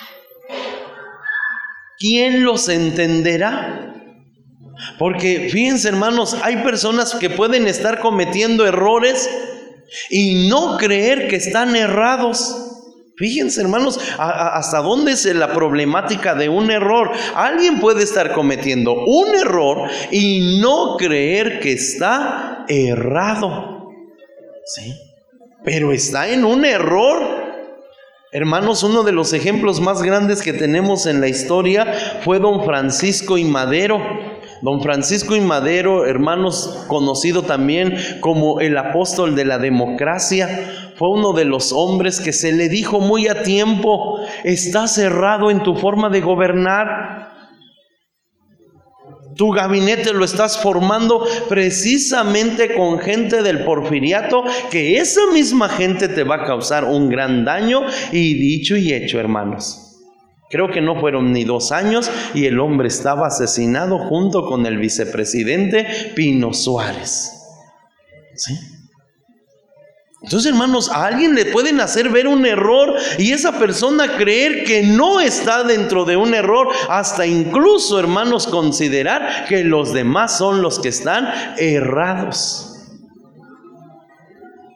¿Quién 1.98 2.44
los 2.44 2.68
entenderá? 2.68 3.96
Porque 5.00 5.48
fíjense 5.50 5.88
hermanos, 5.88 6.36
hay 6.44 6.59
personas 6.59 7.16
que 7.16 7.30
pueden 7.30 7.66
estar 7.66 7.98
cometiendo 7.98 8.64
errores 8.64 9.28
y 10.11 10.49
no 10.49 10.76
creer 10.76 11.28
que 11.28 11.36
están 11.36 11.76
errados. 11.76 12.68
Fíjense 13.16 13.61
hermanos, 13.61 13.99
hasta 14.16 14.78
dónde 14.78 15.12
es 15.12 15.24
la 15.24 15.53
problemática 15.53 16.36
de 16.36 16.49
un 16.49 16.70
error. 16.70 17.11
Alguien 17.34 17.80
puede 17.80 18.05
estar 18.05 18.32
cometiendo 18.32 18.95
un 19.05 19.34
error 19.34 19.91
y 20.12 20.61
no 20.61 20.97
creer 20.97 21.59
que 21.59 21.72
está 21.72 22.64
errado. 22.68 23.91
¿Sí? 24.66 24.95
Pero 25.64 25.93
está 25.93 26.28
en 26.28 26.45
un 26.45 26.64
error. 26.64 27.49
Hermanos, 28.30 28.84
uno 28.84 29.03
de 29.03 29.12
los 29.12 29.32
ejemplos 29.32 29.80
más 29.80 30.03
grandes 30.03 30.43
que 30.43 30.53
tenemos 30.53 31.07
en 31.07 31.20
la 31.20 31.28
historia 31.28 32.20
fue 32.22 32.39
don 32.39 32.64
Francisco 32.64 33.36
y 33.36 33.45
Madero. 33.45 34.01
Don 34.62 34.82
Francisco 34.82 35.36
y 35.36 35.40
Madero, 35.40 36.06
hermanos, 36.06 36.84
conocido 36.88 37.42
también 37.42 37.96
como 38.20 38.61
el 38.61 38.76
apóstol 38.76 39.36
de 39.36 39.44
la 39.44 39.59
democracia, 39.59 40.92
fue 40.96 41.11
uno 41.11 41.32
de 41.32 41.44
los 41.44 41.72
hombres 41.72 42.20
que 42.20 42.32
se 42.32 42.52
le 42.52 42.68
dijo 42.68 43.00
muy 43.00 43.28
a 43.28 43.42
tiempo, 43.44 44.18
está 44.42 44.88
cerrado 44.88 45.50
en 45.50 45.62
tu 45.62 45.76
forma 45.76 46.09
de 46.09 46.20
gobernar. 46.20 47.28
Tu 49.36 49.50
gabinete 49.52 50.12
lo 50.12 50.24
estás 50.24 50.61
formando 50.61 51.24
precisamente 51.48 52.74
con 52.74 52.98
gente 52.98 53.44
del 53.44 53.64
porfiriato, 53.64 54.42
que 54.72 54.98
esa 54.98 55.20
misma 55.32 55.68
gente 55.68 56.09
te 56.09 56.24
va 56.24 56.42
a 56.42 56.44
causar 56.44 56.84
un 56.84 57.09
gran 57.09 57.44
daño 57.44 57.82
y 58.11 58.34
dicho 58.34 58.76
y 58.76 58.92
hecho, 58.92 59.20
hermanos. 59.20 59.88
Creo 60.51 60.70
que 60.70 60.80
no 60.80 60.99
fueron 60.99 61.32
ni 61.32 61.44
dos 61.44 61.72
años 61.72 62.11
y 62.34 62.46
el 62.46 62.59
hombre 62.59 62.88
estaba 62.88 63.26
asesinado 63.26 63.99
junto 63.99 64.46
con 64.46 64.64
el 64.64 64.78
vicepresidente 64.78 66.12
Pino 66.14 66.55
Suárez. 66.55 67.32
¿Sí? 68.34 68.55
Entonces, 70.22 70.51
hermanos, 70.51 70.90
a 70.90 71.07
alguien 71.07 71.34
le 71.34 71.46
pueden 71.46 71.80
hacer 71.80 72.09
ver 72.09 72.26
un 72.26 72.44
error 72.44 72.94
y 73.18 73.32
esa 73.32 73.59
persona 73.59 74.16
creer 74.16 74.64
que 74.64 74.82
no 74.82 75.20
está 75.20 75.62
dentro 75.62 76.05
de 76.05 76.16
un 76.16 76.34
error, 76.34 76.68
hasta 76.88 77.24
incluso, 77.24 78.01
hermanos, 78.01 78.49
considerar 78.49 79.46
que 79.49 79.62
los 79.62 79.92
demás 79.92 80.36
son 80.36 80.61
los 80.61 80.80
que 80.80 80.88
están 80.88 81.28
errados. 81.57 82.67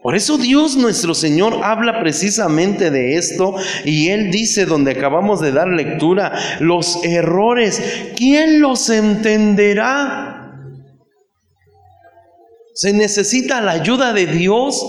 Por 0.02 0.16
eso 0.16 0.36
Dios 0.36 0.76
nuestro 0.76 1.14
Señor 1.14 1.60
habla 1.62 2.00
precisamente 2.00 2.90
de 2.90 3.14
esto 3.16 3.54
y 3.84 4.08
Él 4.08 4.32
dice 4.32 4.66
donde 4.66 4.90
acabamos 4.90 5.40
de 5.40 5.52
dar 5.52 5.68
lectura, 5.68 6.36
los 6.58 7.04
errores, 7.04 7.80
¿quién 8.16 8.60
los 8.60 8.90
entenderá? 8.90 10.58
Se 12.74 12.92
necesita 12.92 13.60
la 13.60 13.72
ayuda 13.72 14.12
de 14.12 14.26
Dios, 14.26 14.84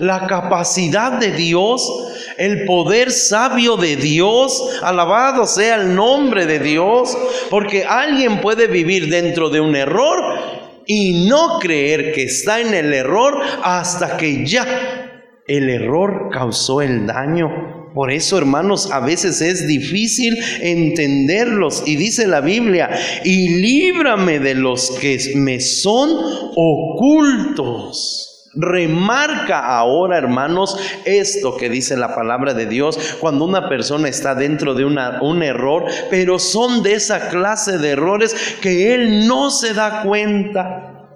la 0.00 0.26
capacidad 0.26 1.12
de 1.12 1.32
Dios, 1.32 1.90
el 2.36 2.66
poder 2.66 3.10
sabio 3.10 3.78
de 3.78 3.96
Dios. 3.96 4.80
Alabado 4.82 5.46
sea 5.46 5.76
el 5.76 5.94
nombre 5.94 6.44
de 6.44 6.58
Dios, 6.58 7.16
porque 7.48 7.84
alguien 7.84 8.42
puede 8.42 8.66
vivir 8.66 9.08
dentro 9.08 9.48
de 9.48 9.60
un 9.60 9.74
error 9.76 10.57
y 10.88 11.28
no 11.28 11.58
creer 11.60 12.12
que 12.12 12.24
está 12.24 12.60
en 12.62 12.72
el 12.72 12.94
error 12.94 13.34
hasta 13.62 14.16
que 14.16 14.46
ya 14.46 15.22
el 15.46 15.68
error 15.68 16.30
causó 16.32 16.80
el 16.80 17.06
daño. 17.06 17.90
Por 17.94 18.10
eso, 18.10 18.38
hermanos, 18.38 18.90
a 18.90 19.00
veces 19.00 19.42
es 19.42 19.68
difícil 19.68 20.38
entenderlos. 20.60 21.82
Y 21.86 21.96
dice 21.96 22.26
la 22.26 22.40
Biblia, 22.40 22.88
y 23.22 23.60
líbrame 23.60 24.40
de 24.40 24.54
los 24.54 24.92
que 24.92 25.18
me 25.36 25.60
son 25.60 26.10
ocultos. 26.56 28.27
Remarca 28.60 29.60
ahora, 29.78 30.18
hermanos, 30.18 30.76
esto 31.04 31.56
que 31.56 31.70
dice 31.70 31.96
la 31.96 32.12
palabra 32.16 32.54
de 32.54 32.66
Dios 32.66 32.98
cuando 33.20 33.44
una 33.44 33.68
persona 33.68 34.08
está 34.08 34.34
dentro 34.34 34.74
de 34.74 34.84
una- 34.84 35.22
un 35.22 35.44
error, 35.44 35.84
pero 36.10 36.40
son 36.40 36.82
de 36.82 36.94
esa 36.94 37.28
clase 37.28 37.78
de 37.78 37.90
errores 37.90 38.34
que 38.60 38.94
él 38.94 39.28
no 39.28 39.50
se 39.50 39.74
da 39.74 40.02
cuenta, 40.02 41.08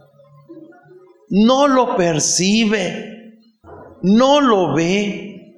no 1.31 1.67
lo 1.67 1.97
percibe, 1.97 3.41
no 4.03 4.41
lo 4.41 4.75
ve. 4.75 5.57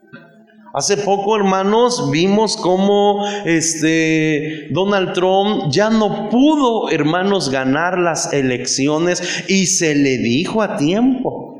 Hace 0.72 0.96
poco, 0.96 1.36
hermanos, 1.36 2.10
vimos 2.10 2.56
cómo 2.56 3.24
este 3.44 4.68
Donald 4.70 5.12
Trump 5.12 5.70
ya 5.70 5.90
no 5.90 6.30
pudo, 6.30 6.90
hermanos, 6.90 7.50
ganar 7.50 7.98
las 7.98 8.32
elecciones 8.32 9.44
y 9.48 9.66
se 9.66 9.94
le 9.94 10.16
dijo 10.16 10.62
a 10.62 10.76
tiempo. 10.76 11.53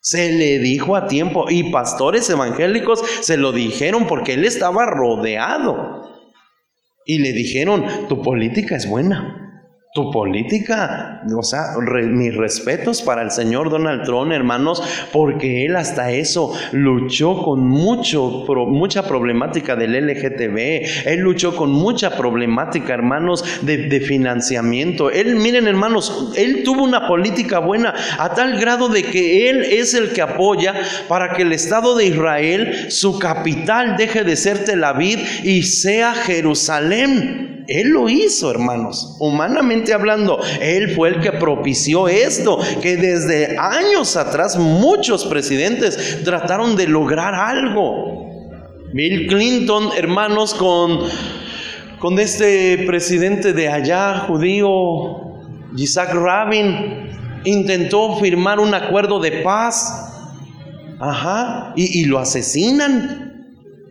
Se 0.00 0.32
le 0.32 0.58
dijo 0.58 0.96
a 0.96 1.08
tiempo 1.08 1.50
y 1.50 1.70
pastores 1.70 2.28
evangélicos 2.30 3.02
se 3.20 3.36
lo 3.36 3.52
dijeron 3.52 4.06
porque 4.06 4.34
él 4.34 4.44
estaba 4.44 4.86
rodeado. 4.86 6.08
Y 7.04 7.18
le 7.18 7.32
dijeron, 7.32 7.84
tu 8.08 8.22
política 8.22 8.76
es 8.76 8.88
buena. 8.88 9.47
Tu 9.98 10.12
política, 10.12 11.22
o 11.36 11.42
sea, 11.42 11.74
re- 11.84 12.06
mis 12.06 12.32
respetos 12.36 13.02
para 13.02 13.20
el 13.20 13.32
señor 13.32 13.68
Donald 13.68 14.04
Trump, 14.04 14.30
hermanos, 14.30 14.80
porque 15.10 15.66
él 15.66 15.74
hasta 15.74 16.12
eso 16.12 16.52
luchó 16.70 17.42
con 17.42 17.66
mucho, 17.66 18.44
pro- 18.46 18.66
mucha 18.66 19.02
problemática 19.02 19.74
del 19.74 19.94
LGTB, 20.06 21.08
él 21.08 21.18
luchó 21.18 21.56
con 21.56 21.72
mucha 21.72 22.16
problemática, 22.16 22.94
hermanos, 22.94 23.44
de, 23.62 23.88
de 23.88 23.98
financiamiento. 24.00 25.10
Él, 25.10 25.34
miren, 25.34 25.66
hermanos, 25.66 26.32
él 26.36 26.62
tuvo 26.64 26.84
una 26.84 27.08
política 27.08 27.58
buena 27.58 27.92
a 28.20 28.32
tal 28.36 28.56
grado 28.60 28.88
de 28.88 29.02
que 29.02 29.50
él 29.50 29.64
es 29.64 29.94
el 29.94 30.12
que 30.12 30.22
apoya 30.22 30.74
para 31.08 31.32
que 31.32 31.42
el 31.42 31.52
Estado 31.52 31.96
de 31.96 32.06
Israel, 32.06 32.92
su 32.92 33.18
capital, 33.18 33.96
deje 33.96 34.22
de 34.22 34.36
ser 34.36 34.64
Tel 34.64 34.84
Aviv 34.84 35.18
y 35.42 35.64
sea 35.64 36.14
Jerusalén. 36.14 37.57
Él 37.68 37.90
lo 37.90 38.08
hizo, 38.08 38.50
hermanos, 38.50 39.16
humanamente 39.20 39.92
hablando. 39.92 40.40
Él 40.58 40.94
fue 40.96 41.10
el 41.10 41.20
que 41.20 41.32
propició 41.32 42.08
esto, 42.08 42.58
que 42.80 42.96
desde 42.96 43.58
años 43.58 44.16
atrás 44.16 44.56
muchos 44.56 45.26
presidentes 45.26 46.24
trataron 46.24 46.76
de 46.76 46.88
lograr 46.88 47.34
algo. 47.34 48.26
Bill 48.94 49.26
Clinton, 49.26 49.90
hermanos, 49.98 50.54
con, 50.54 51.00
con 51.98 52.18
este 52.18 52.84
presidente 52.86 53.52
de 53.52 53.68
allá, 53.68 54.20
judío, 54.20 55.34
Isaac 55.76 56.14
Rabin, 56.14 57.10
intentó 57.44 58.16
firmar 58.16 58.60
un 58.60 58.72
acuerdo 58.72 59.20
de 59.20 59.42
paz. 59.42 60.06
Ajá, 60.98 61.74
y, 61.76 62.00
y 62.00 62.04
lo 62.06 62.18
asesinan. 62.18 63.27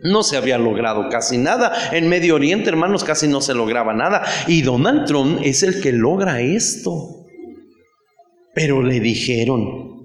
No 0.02 0.22
se 0.22 0.36
había 0.36 0.58
logrado 0.58 1.08
casi 1.08 1.38
nada. 1.38 1.72
En 1.92 2.08
Medio 2.08 2.36
Oriente, 2.36 2.68
hermanos, 2.68 3.04
casi 3.04 3.26
no 3.28 3.40
se 3.40 3.54
lograba 3.54 3.94
nada. 3.94 4.24
Y 4.46 4.62
Donald 4.62 5.06
Trump 5.06 5.40
es 5.42 5.62
el 5.62 5.80
que 5.80 5.92
logra 5.92 6.40
esto. 6.40 7.26
Pero 8.54 8.82
le 8.82 9.00
dijeron, 9.00 10.02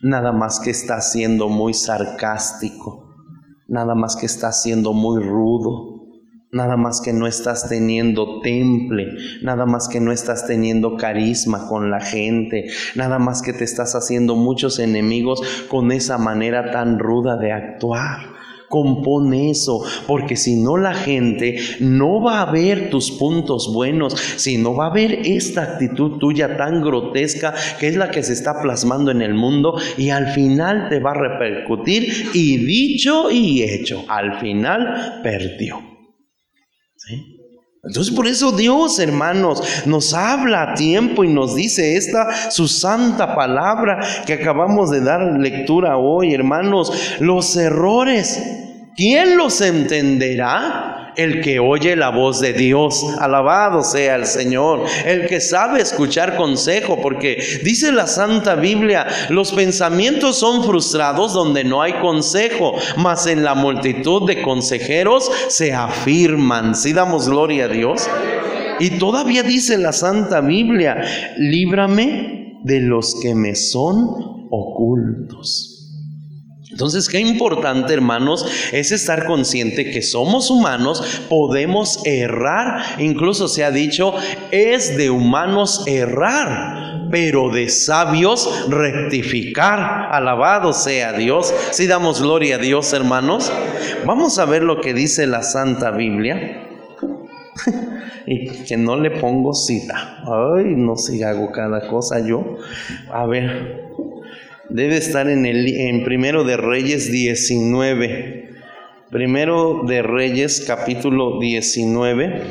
nada 0.00 0.32
más 0.32 0.60
que 0.60 0.70
está 0.70 1.00
siendo 1.00 1.48
muy 1.48 1.74
sarcástico, 1.74 3.14
nada 3.66 3.94
más 3.94 4.16
que 4.16 4.26
está 4.26 4.52
siendo 4.52 4.92
muy 4.92 5.22
rudo, 5.22 5.98
nada 6.52 6.76
más 6.76 7.00
que 7.00 7.12
no 7.12 7.26
estás 7.26 7.68
teniendo 7.68 8.40
temple, 8.40 9.16
nada 9.42 9.66
más 9.66 9.88
que 9.88 10.00
no 10.00 10.12
estás 10.12 10.46
teniendo 10.46 10.96
carisma 10.96 11.68
con 11.68 11.90
la 11.90 12.00
gente, 12.00 12.66
nada 12.94 13.18
más 13.18 13.42
que 13.42 13.52
te 13.52 13.64
estás 13.64 13.94
haciendo 13.94 14.34
muchos 14.36 14.78
enemigos 14.78 15.40
con 15.68 15.92
esa 15.92 16.18
manera 16.18 16.70
tan 16.70 16.98
ruda 16.98 17.36
de 17.36 17.52
actuar. 17.52 18.37
Compone 18.68 19.50
eso, 19.50 19.82
porque 20.06 20.36
si 20.36 20.56
no 20.56 20.76
la 20.76 20.94
gente 20.94 21.58
no 21.80 22.22
va 22.22 22.42
a 22.42 22.52
ver 22.52 22.90
tus 22.90 23.10
puntos 23.12 23.72
buenos, 23.72 24.14
si 24.36 24.58
no 24.58 24.74
va 24.74 24.86
a 24.86 24.92
ver 24.92 25.20
esta 25.24 25.62
actitud 25.62 26.18
tuya 26.18 26.56
tan 26.56 26.82
grotesca 26.82 27.54
que 27.78 27.88
es 27.88 27.96
la 27.96 28.10
que 28.10 28.22
se 28.22 28.32
está 28.32 28.60
plasmando 28.60 29.10
en 29.10 29.22
el 29.22 29.34
mundo 29.34 29.80
y 29.96 30.10
al 30.10 30.28
final 30.32 30.88
te 30.88 31.00
va 31.00 31.12
a 31.12 31.14
repercutir 31.14 32.30
y 32.34 32.58
dicho 32.58 33.30
y 33.30 33.62
hecho, 33.62 34.04
al 34.08 34.38
final 34.40 35.20
perdió. 35.22 35.80
Entonces 37.84 38.12
por 38.14 38.26
eso 38.26 38.52
Dios, 38.52 38.98
hermanos, 38.98 39.62
nos 39.86 40.12
habla 40.12 40.62
a 40.62 40.74
tiempo 40.74 41.24
y 41.24 41.32
nos 41.32 41.54
dice 41.54 41.96
esta 41.96 42.50
su 42.50 42.68
santa 42.68 43.34
palabra 43.34 44.00
que 44.26 44.34
acabamos 44.34 44.90
de 44.90 45.00
dar 45.00 45.38
lectura 45.38 45.96
hoy, 45.96 46.34
hermanos, 46.34 47.16
los 47.20 47.56
errores. 47.56 48.57
¿Quién 48.98 49.36
los 49.36 49.60
entenderá? 49.60 51.12
El 51.14 51.40
que 51.40 51.60
oye 51.60 51.94
la 51.94 52.10
voz 52.10 52.40
de 52.40 52.52
Dios, 52.52 53.04
alabado 53.20 53.84
sea 53.84 54.16
el 54.16 54.26
Señor, 54.26 54.86
el 55.06 55.28
que 55.28 55.40
sabe 55.40 55.80
escuchar 55.80 56.34
consejo, 56.34 57.00
porque 57.00 57.40
dice 57.62 57.92
la 57.92 58.08
Santa 58.08 58.56
Biblia, 58.56 59.06
los 59.28 59.52
pensamientos 59.52 60.40
son 60.40 60.64
frustrados 60.64 61.32
donde 61.32 61.62
no 61.62 61.80
hay 61.80 61.92
consejo, 62.00 62.74
mas 62.96 63.28
en 63.28 63.44
la 63.44 63.54
multitud 63.54 64.26
de 64.26 64.42
consejeros 64.42 65.30
se 65.46 65.72
afirman. 65.72 66.74
Si 66.74 66.92
damos 66.92 67.28
gloria 67.28 67.66
a 67.66 67.68
Dios. 67.68 68.10
Y 68.80 68.98
todavía 68.98 69.44
dice 69.44 69.78
la 69.78 69.92
Santa 69.92 70.40
Biblia, 70.40 71.04
líbrame 71.36 72.58
de 72.64 72.80
los 72.80 73.14
que 73.22 73.36
me 73.36 73.54
son 73.54 74.48
ocultos. 74.50 75.77
Entonces, 76.78 77.08
qué 77.08 77.18
importante, 77.18 77.92
hermanos, 77.92 78.46
es 78.70 78.92
estar 78.92 79.26
consciente 79.26 79.90
que 79.90 80.00
somos 80.00 80.48
humanos, 80.48 81.24
podemos 81.28 81.98
errar, 82.04 83.00
incluso 83.00 83.48
se 83.48 83.64
ha 83.64 83.72
dicho, 83.72 84.14
es 84.52 84.96
de 84.96 85.10
humanos 85.10 85.82
errar, 85.88 87.08
pero 87.10 87.50
de 87.50 87.68
sabios 87.68 88.48
rectificar. 88.68 90.06
Alabado 90.12 90.72
sea 90.72 91.14
Dios. 91.14 91.52
Si 91.72 91.88
damos 91.88 92.22
gloria 92.22 92.54
a 92.54 92.58
Dios, 92.58 92.92
hermanos, 92.92 93.50
vamos 94.06 94.38
a 94.38 94.44
ver 94.44 94.62
lo 94.62 94.80
que 94.80 94.94
dice 94.94 95.26
la 95.26 95.42
Santa 95.42 95.90
Biblia. 95.90 96.64
y 98.24 98.50
que 98.62 98.76
no 98.76 98.94
le 98.94 99.10
pongo 99.10 99.52
cita. 99.52 100.22
Ay, 100.22 100.76
no 100.76 100.94
sé 100.94 101.14
si 101.14 101.22
hago 101.24 101.50
cada 101.50 101.88
cosa 101.88 102.24
yo. 102.24 102.56
A 103.10 103.26
ver, 103.26 103.87
debe 104.70 104.96
estar 104.96 105.28
en 105.28 105.46
el 105.46 105.66
en 105.68 106.04
Primero 106.04 106.44
de 106.44 106.56
Reyes 106.56 107.10
19. 107.10 108.50
Primero 109.10 109.82
de 109.86 110.02
Reyes 110.02 110.64
capítulo 110.66 111.38
19. 111.40 112.42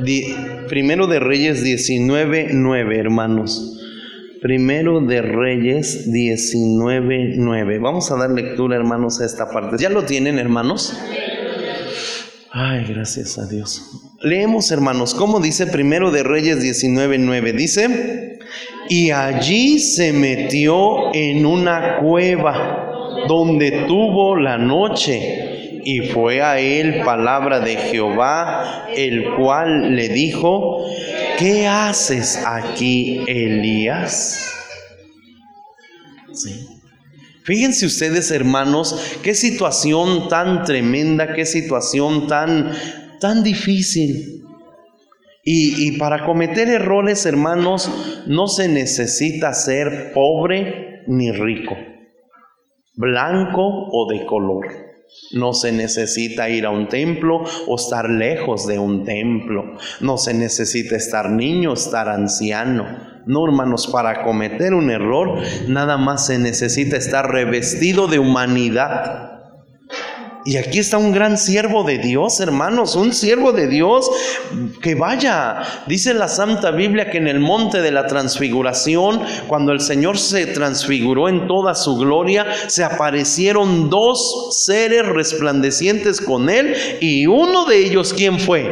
Di- 0.00 0.34
Primero 0.68 1.06
de 1.06 1.20
Reyes 1.20 1.62
19, 1.62 2.48
9, 2.52 2.98
hermanos. 2.98 3.75
Primero 4.46 5.00
de 5.00 5.22
Reyes 5.22 6.12
19, 6.12 7.34
9. 7.36 7.78
Vamos 7.80 8.12
a 8.12 8.16
dar 8.16 8.30
lectura, 8.30 8.76
hermanos, 8.76 9.20
a 9.20 9.26
esta 9.26 9.50
parte. 9.50 9.74
¿Ya 9.76 9.90
lo 9.90 10.04
tienen, 10.04 10.38
hermanos? 10.38 10.96
Ay, 12.52 12.84
gracias 12.84 13.38
a 13.38 13.48
Dios. 13.48 13.82
Leemos, 14.22 14.70
hermanos, 14.70 15.14
¿cómo 15.14 15.40
dice 15.40 15.66
Primero 15.66 16.12
de 16.12 16.22
Reyes 16.22 16.62
19, 16.62 17.18
9? 17.18 17.52
Dice, 17.54 18.38
y 18.88 19.10
allí 19.10 19.80
se 19.80 20.12
metió 20.12 21.12
en 21.12 21.44
una 21.44 21.98
cueva 21.98 22.92
donde 23.26 23.84
tuvo 23.88 24.36
la 24.36 24.58
noche. 24.58 25.80
Y 25.84 26.02
fue 26.02 26.40
a 26.40 26.60
él 26.60 27.02
palabra 27.04 27.58
de 27.58 27.74
Jehová, 27.74 28.86
el 28.94 29.24
cual 29.34 29.96
le 29.96 30.08
dijo, 30.08 30.84
¿qué 31.38 31.66
haces 31.66 32.42
aquí, 32.44 33.20
Elías? 33.26 34.52
Sí. 36.32 36.66
Fíjense 37.44 37.86
ustedes, 37.86 38.30
hermanos, 38.30 39.18
qué 39.22 39.34
situación 39.34 40.28
tan 40.28 40.64
tremenda, 40.64 41.32
qué 41.32 41.46
situación 41.46 42.26
tan, 42.26 42.72
tan 43.20 43.44
difícil. 43.44 44.42
Y, 45.44 45.86
y 45.86 45.98
para 45.98 46.26
cometer 46.26 46.68
errores, 46.68 47.24
hermanos, 47.24 47.88
no 48.26 48.48
se 48.48 48.68
necesita 48.68 49.54
ser 49.54 50.12
pobre 50.12 51.04
ni 51.06 51.30
rico, 51.30 51.76
blanco 52.94 53.62
o 53.62 54.12
de 54.12 54.26
color. 54.26 54.85
No 55.32 55.52
se 55.52 55.72
necesita 55.72 56.48
ir 56.48 56.66
a 56.66 56.70
un 56.70 56.88
templo 56.88 57.42
o 57.66 57.76
estar 57.76 58.08
lejos 58.08 58.66
de 58.66 58.78
un 58.78 59.04
templo. 59.04 59.76
No 60.00 60.18
se 60.18 60.34
necesita 60.34 60.96
estar 60.96 61.30
niño, 61.30 61.72
estar 61.72 62.08
anciano. 62.08 62.86
No, 63.26 63.44
hermanos, 63.44 63.88
para 63.88 64.22
cometer 64.22 64.72
un 64.72 64.90
error 64.90 65.40
nada 65.66 65.96
más 65.96 66.26
se 66.26 66.38
necesita 66.38 66.96
estar 66.96 67.30
revestido 67.30 68.06
de 68.06 68.20
humanidad. 68.20 69.35
Y 70.46 70.58
aquí 70.58 70.78
está 70.78 70.96
un 70.96 71.10
gran 71.10 71.38
siervo 71.38 71.82
de 71.82 71.98
Dios, 71.98 72.38
hermanos, 72.38 72.94
un 72.94 73.12
siervo 73.12 73.50
de 73.50 73.66
Dios 73.66 74.08
que 74.80 74.94
vaya. 74.94 75.60
Dice 75.88 76.14
la 76.14 76.28
Santa 76.28 76.70
Biblia 76.70 77.10
que 77.10 77.18
en 77.18 77.26
el 77.26 77.40
monte 77.40 77.82
de 77.82 77.90
la 77.90 78.06
transfiguración, 78.06 79.20
cuando 79.48 79.72
el 79.72 79.80
Señor 79.80 80.18
se 80.18 80.46
transfiguró 80.46 81.28
en 81.28 81.48
toda 81.48 81.74
su 81.74 81.96
gloria, 81.96 82.46
se 82.68 82.84
aparecieron 82.84 83.90
dos 83.90 84.64
seres 84.64 85.04
resplandecientes 85.06 86.20
con 86.20 86.48
él 86.48 86.74
y 87.00 87.26
uno 87.26 87.66
de 87.66 87.78
ellos, 87.84 88.14
¿quién 88.14 88.38
fue? 88.38 88.64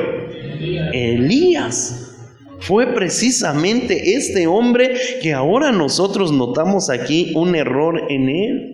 Elías. 0.93 2.13
Fue 2.61 2.95
precisamente 2.95 4.15
este 4.15 4.47
hombre 4.47 4.95
que 5.21 5.35
ahora 5.35 5.73
nosotros 5.73 6.31
notamos 6.31 6.89
aquí 6.89 7.33
un 7.35 7.57
error 7.57 8.01
en 8.09 8.29
él. 8.29 8.74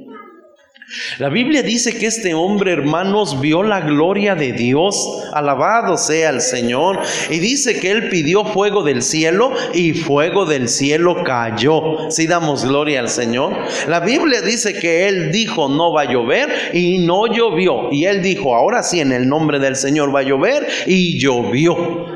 La 1.18 1.28
Biblia 1.28 1.62
dice 1.62 1.96
que 1.96 2.06
este 2.06 2.34
hombre, 2.34 2.72
hermanos, 2.72 3.40
vio 3.40 3.62
la 3.62 3.80
gloria 3.80 4.34
de 4.34 4.52
Dios, 4.52 5.22
alabado 5.32 5.96
sea 5.96 6.30
el 6.30 6.40
Señor, 6.40 6.98
y 7.28 7.38
dice 7.38 7.78
que 7.78 7.92
él 7.92 8.08
pidió 8.08 8.44
fuego 8.44 8.82
del 8.82 9.02
cielo 9.02 9.52
y 9.72 9.92
fuego 9.92 10.46
del 10.46 10.68
cielo 10.68 11.22
cayó. 11.22 12.10
Si 12.10 12.26
damos 12.26 12.64
gloria 12.64 13.00
al 13.00 13.08
Señor. 13.08 13.56
La 13.86 14.00
Biblia 14.00 14.42
dice 14.42 14.74
que 14.80 15.06
él 15.06 15.30
dijo 15.30 15.68
no 15.68 15.92
va 15.92 16.02
a 16.02 16.12
llover 16.12 16.48
y 16.72 16.98
no 16.98 17.26
llovió. 17.26 17.92
Y 17.92 18.06
él 18.06 18.20
dijo, 18.20 18.56
ahora 18.56 18.82
sí 18.82 18.98
en 18.98 19.12
el 19.12 19.28
nombre 19.28 19.60
del 19.60 19.76
Señor 19.76 20.14
va 20.14 20.20
a 20.20 20.24
llover 20.24 20.66
y 20.86 21.20
llovió. 21.20 22.06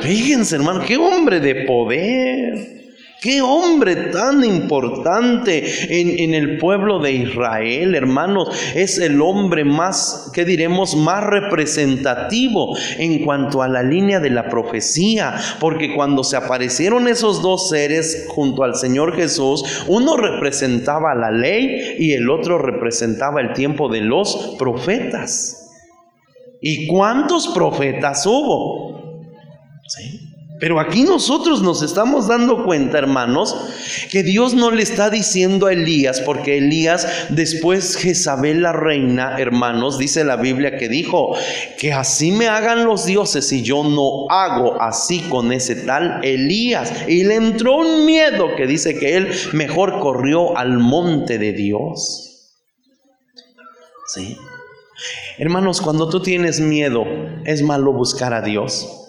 Fíjense, 0.00 0.56
hermano, 0.56 0.84
qué 0.86 0.98
hombre 0.98 1.40
de 1.40 1.54
poder. 1.64 2.83
Qué 3.24 3.40
hombre 3.40 4.10
tan 4.10 4.44
importante 4.44 5.64
en, 5.88 6.34
el 6.34 6.58
pueblo 6.58 6.98
de 6.98 7.12
Israel, 7.12 7.94
hermanos. 7.94 8.50
Es 8.74 8.98
el 8.98 9.22
hombre 9.22 9.64
más, 9.64 10.30
¿qué 10.34 10.44
diremos?, 10.44 10.94
más 10.94 11.24
representativo 11.24 12.76
en 12.98 13.24
cuanto 13.24 13.62
a 13.62 13.68
la 13.68 13.82
línea 13.82 14.20
de 14.20 14.28
la 14.28 14.50
profecía. 14.50 15.36
Porque 15.58 15.94
cuando 15.94 16.22
se 16.22 16.36
aparecieron 16.36 17.08
esos 17.08 17.40
dos 17.40 17.70
seres 17.70 18.26
junto 18.28 18.62
al 18.62 18.74
Señor 18.74 19.16
Jesús, 19.16 19.86
uno 19.88 20.18
representaba 20.18 21.14
la 21.14 21.30
ley 21.30 21.96
y 21.98 22.12
el 22.12 22.28
otro 22.28 22.58
representaba 22.58 23.40
el 23.40 23.54
tiempo 23.54 23.88
de 23.88 24.02
los 24.02 24.54
profetas. 24.58 25.70
¿Y 26.60 26.86
cuántos 26.88 27.48
profetas 27.48 28.26
hubo? 28.26 29.22
¿Sí? 29.88 30.23
Pero 30.64 30.80
aquí 30.80 31.02
nosotros 31.02 31.60
nos 31.60 31.82
estamos 31.82 32.26
dando 32.26 32.64
cuenta, 32.64 32.96
hermanos, 32.96 33.54
que 34.10 34.22
Dios 34.22 34.54
no 34.54 34.70
le 34.70 34.82
está 34.82 35.10
diciendo 35.10 35.66
a 35.66 35.74
Elías, 35.74 36.22
porque 36.22 36.56
Elías, 36.56 37.06
después 37.28 37.96
Jezabel 37.96 38.62
la 38.62 38.72
reina, 38.72 39.36
hermanos, 39.38 39.98
dice 39.98 40.24
la 40.24 40.36
Biblia 40.36 40.78
que 40.78 40.88
dijo, 40.88 41.36
que 41.78 41.92
así 41.92 42.32
me 42.32 42.48
hagan 42.48 42.86
los 42.86 43.04
dioses 43.04 43.52
y 43.52 43.60
yo 43.60 43.84
no 43.84 44.26
hago 44.30 44.80
así 44.80 45.20
con 45.28 45.52
ese 45.52 45.76
tal 45.76 46.24
Elías. 46.24 46.90
Y 47.08 47.24
le 47.24 47.34
entró 47.34 47.76
un 47.76 48.06
miedo 48.06 48.56
que 48.56 48.66
dice 48.66 48.98
que 48.98 49.18
él 49.18 49.28
mejor 49.52 50.00
corrió 50.00 50.56
al 50.56 50.78
monte 50.78 51.36
de 51.36 51.52
Dios. 51.52 52.54
¿Sí? 54.06 54.38
Hermanos, 55.36 55.82
cuando 55.82 56.08
tú 56.08 56.22
tienes 56.22 56.58
miedo, 56.58 57.04
es 57.44 57.60
malo 57.60 57.92
buscar 57.92 58.32
a 58.32 58.40
Dios. 58.40 59.03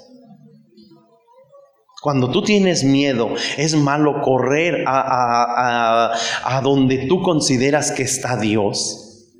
Cuando 2.06 2.30
tú 2.30 2.44
tienes 2.44 2.84
miedo, 2.84 3.34
es 3.57 3.76
malo 3.76 4.22
correr 4.22 4.84
a, 4.86 5.02
a, 5.02 6.06
a, 6.06 6.57
a, 6.57 6.61
donde 6.61 7.07
tú 7.07 7.23
consideras 7.23 7.91
que 7.91 8.03
está 8.03 8.38
Dios. 8.38 9.34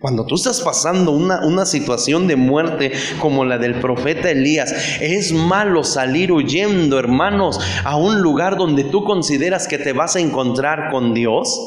Cuando 0.00 0.24
tú 0.24 0.36
estás 0.36 0.60
pasando 0.60 1.10
una, 1.10 1.44
una 1.44 1.66
situación 1.66 2.28
de 2.28 2.36
muerte 2.36 2.92
como 3.18 3.44
la 3.44 3.58
del 3.58 3.80
profeta 3.80 4.30
Elías, 4.30 4.72
es 5.00 5.32
malo 5.32 5.82
salir 5.82 6.30
huyendo, 6.30 7.00
hermanos, 7.00 7.58
a 7.82 7.96
un 7.96 8.20
lugar 8.20 8.56
donde 8.56 8.84
tú 8.84 9.02
consideras 9.02 9.66
que 9.66 9.78
te 9.78 9.92
vas 9.92 10.14
a 10.14 10.20
encontrar 10.20 10.92
con 10.92 11.12
Dios. 11.12 11.60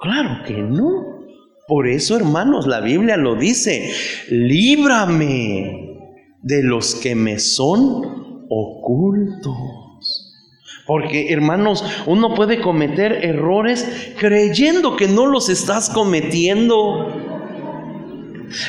Claro 0.00 0.42
que 0.44 0.54
no. 0.54 1.14
Por 1.68 1.86
eso, 1.86 2.16
hermanos, 2.16 2.66
la 2.66 2.80
Biblia 2.80 3.16
lo 3.16 3.36
dice, 3.36 3.92
líbrame 4.30 5.83
de 6.44 6.62
los 6.62 6.94
que 6.94 7.14
me 7.14 7.38
son 7.38 8.46
ocultos. 8.48 9.56
Porque, 10.86 11.32
hermanos, 11.32 11.82
uno 12.06 12.34
puede 12.34 12.60
cometer 12.60 13.24
errores 13.24 13.86
creyendo 14.18 14.96
que 14.96 15.08
no 15.08 15.24
los 15.24 15.48
estás 15.48 15.88
cometiendo. 15.88 17.10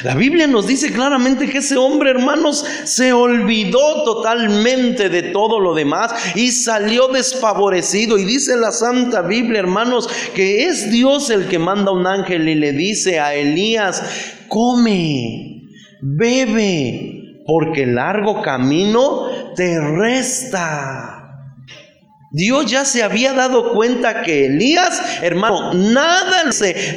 La 0.06 0.16
Biblia 0.16 0.48
nos 0.48 0.66
dice 0.66 0.94
claramente 0.94 1.50
que 1.50 1.58
ese 1.58 1.76
hombre, 1.76 2.12
hermanos, 2.12 2.66
se 2.86 3.12
olvidó 3.12 4.04
totalmente 4.06 5.10
de 5.10 5.24
todo 5.24 5.60
lo 5.60 5.76
demás 5.76 6.14
y 6.36 6.52
salió 6.52 7.10
desfavorecido. 7.10 8.18
Y 8.18 8.24
dice 8.24 8.56
la 8.56 8.72
Santa 8.72 9.22
Biblia, 9.22 9.60
hermanos, 9.60 10.08
que 10.34 10.64
es 10.68 10.90
Dios 10.90 11.30
el 11.30 11.48
que 11.50 11.60
manda 11.60 11.92
un 11.92 12.08
ángel 12.08 12.48
y 12.48 12.56
le 12.56 12.72
dice 12.72 13.20
a 13.20 13.36
Elías, 13.36 14.02
come, 14.48 15.68
bebe, 16.02 17.15
porque 17.46 17.86
largo 17.86 18.42
camino 18.42 19.54
te 19.56 19.80
resta. 19.80 21.22
Dios 22.32 22.70
ya 22.70 22.84
se 22.84 23.02
había 23.02 23.32
dado 23.32 23.72
cuenta 23.72 24.22
que 24.22 24.48
Elías, 24.48 25.02
hermano, 25.22 25.74
nada 25.74 26.44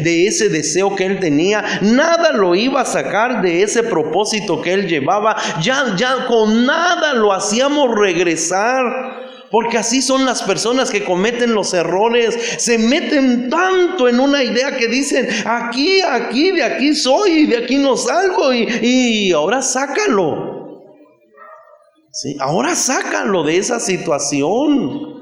de 0.02 0.26
ese 0.26 0.48
deseo 0.48 0.96
que 0.96 1.06
él 1.06 1.20
tenía, 1.20 1.62
nada 1.80 2.32
lo 2.32 2.56
iba 2.56 2.80
a 2.80 2.84
sacar 2.84 3.40
de 3.40 3.62
ese 3.62 3.84
propósito 3.84 4.60
que 4.60 4.72
él 4.72 4.88
llevaba, 4.88 5.36
ya, 5.60 5.94
ya 5.96 6.26
con 6.26 6.66
nada 6.66 7.14
lo 7.14 7.32
hacíamos 7.32 7.88
regresar. 7.94 9.27
Porque 9.50 9.78
así 9.78 10.02
son 10.02 10.24
las 10.24 10.42
personas 10.42 10.90
que 10.90 11.04
cometen 11.04 11.54
los 11.54 11.72
errores. 11.72 12.36
Se 12.58 12.78
meten 12.78 13.48
tanto 13.48 14.08
en 14.08 14.20
una 14.20 14.42
idea 14.42 14.76
que 14.76 14.88
dicen, 14.88 15.28
aquí, 15.44 16.00
aquí, 16.02 16.50
de 16.50 16.62
aquí 16.62 16.94
soy, 16.94 17.30
y 17.30 17.46
de 17.46 17.58
aquí 17.58 17.76
no 17.76 17.96
salgo, 17.96 18.52
y, 18.52 18.68
y 18.82 19.32
ahora 19.32 19.62
sácalo. 19.62 20.58
¿Sí? 22.12 22.36
Ahora 22.40 22.74
sácalo 22.74 23.42
de 23.44 23.56
esa 23.56 23.80
situación. 23.80 25.16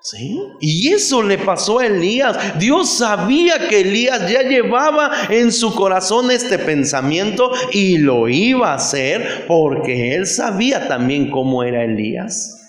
¿Sí? 0.00 0.38
Y 0.60 0.92
eso 0.92 1.22
le 1.22 1.38
pasó 1.38 1.78
a 1.78 1.86
Elías. 1.86 2.58
Dios 2.58 2.90
sabía 2.90 3.68
que 3.68 3.80
Elías 3.80 4.30
ya 4.30 4.42
llevaba 4.42 5.10
en 5.30 5.50
su 5.50 5.74
corazón 5.74 6.30
este 6.30 6.58
pensamiento 6.58 7.50
y 7.72 7.98
lo 7.98 8.28
iba 8.28 8.72
a 8.72 8.74
hacer 8.74 9.46
porque 9.48 10.14
él 10.14 10.26
sabía 10.26 10.88
también 10.88 11.30
cómo 11.30 11.62
era 11.62 11.84
Elías. 11.84 12.63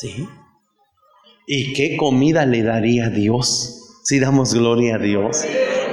¿Sí? 0.00 0.28
¿Y 1.44 1.72
qué 1.72 1.96
comida 1.96 2.46
le 2.46 2.62
daría 2.62 3.08
Dios? 3.10 3.98
Si 4.04 4.20
damos 4.20 4.54
gloria 4.54 4.94
a 4.94 4.98
Dios. 4.98 5.44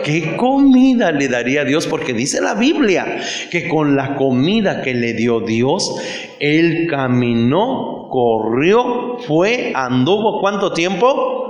¿Qué 0.03 0.37
comida 0.37 1.11
le 1.11 1.27
daría 1.27 1.65
Dios? 1.65 1.87
Porque 1.87 2.13
dice 2.13 2.39
la 2.39 2.53
Biblia 2.53 3.19
que 3.49 3.67
con 3.67 3.95
la 3.95 4.15
comida 4.15 4.83
que 4.83 4.93
le 4.93 5.13
dio 5.13 5.39
Dios, 5.39 5.95
él 6.39 6.85
caminó, 6.87 8.07
corrió, 8.11 9.17
fue, 9.25 9.71
anduvo. 9.73 10.39
¿Cuánto 10.39 10.71
tiempo? 10.71 11.44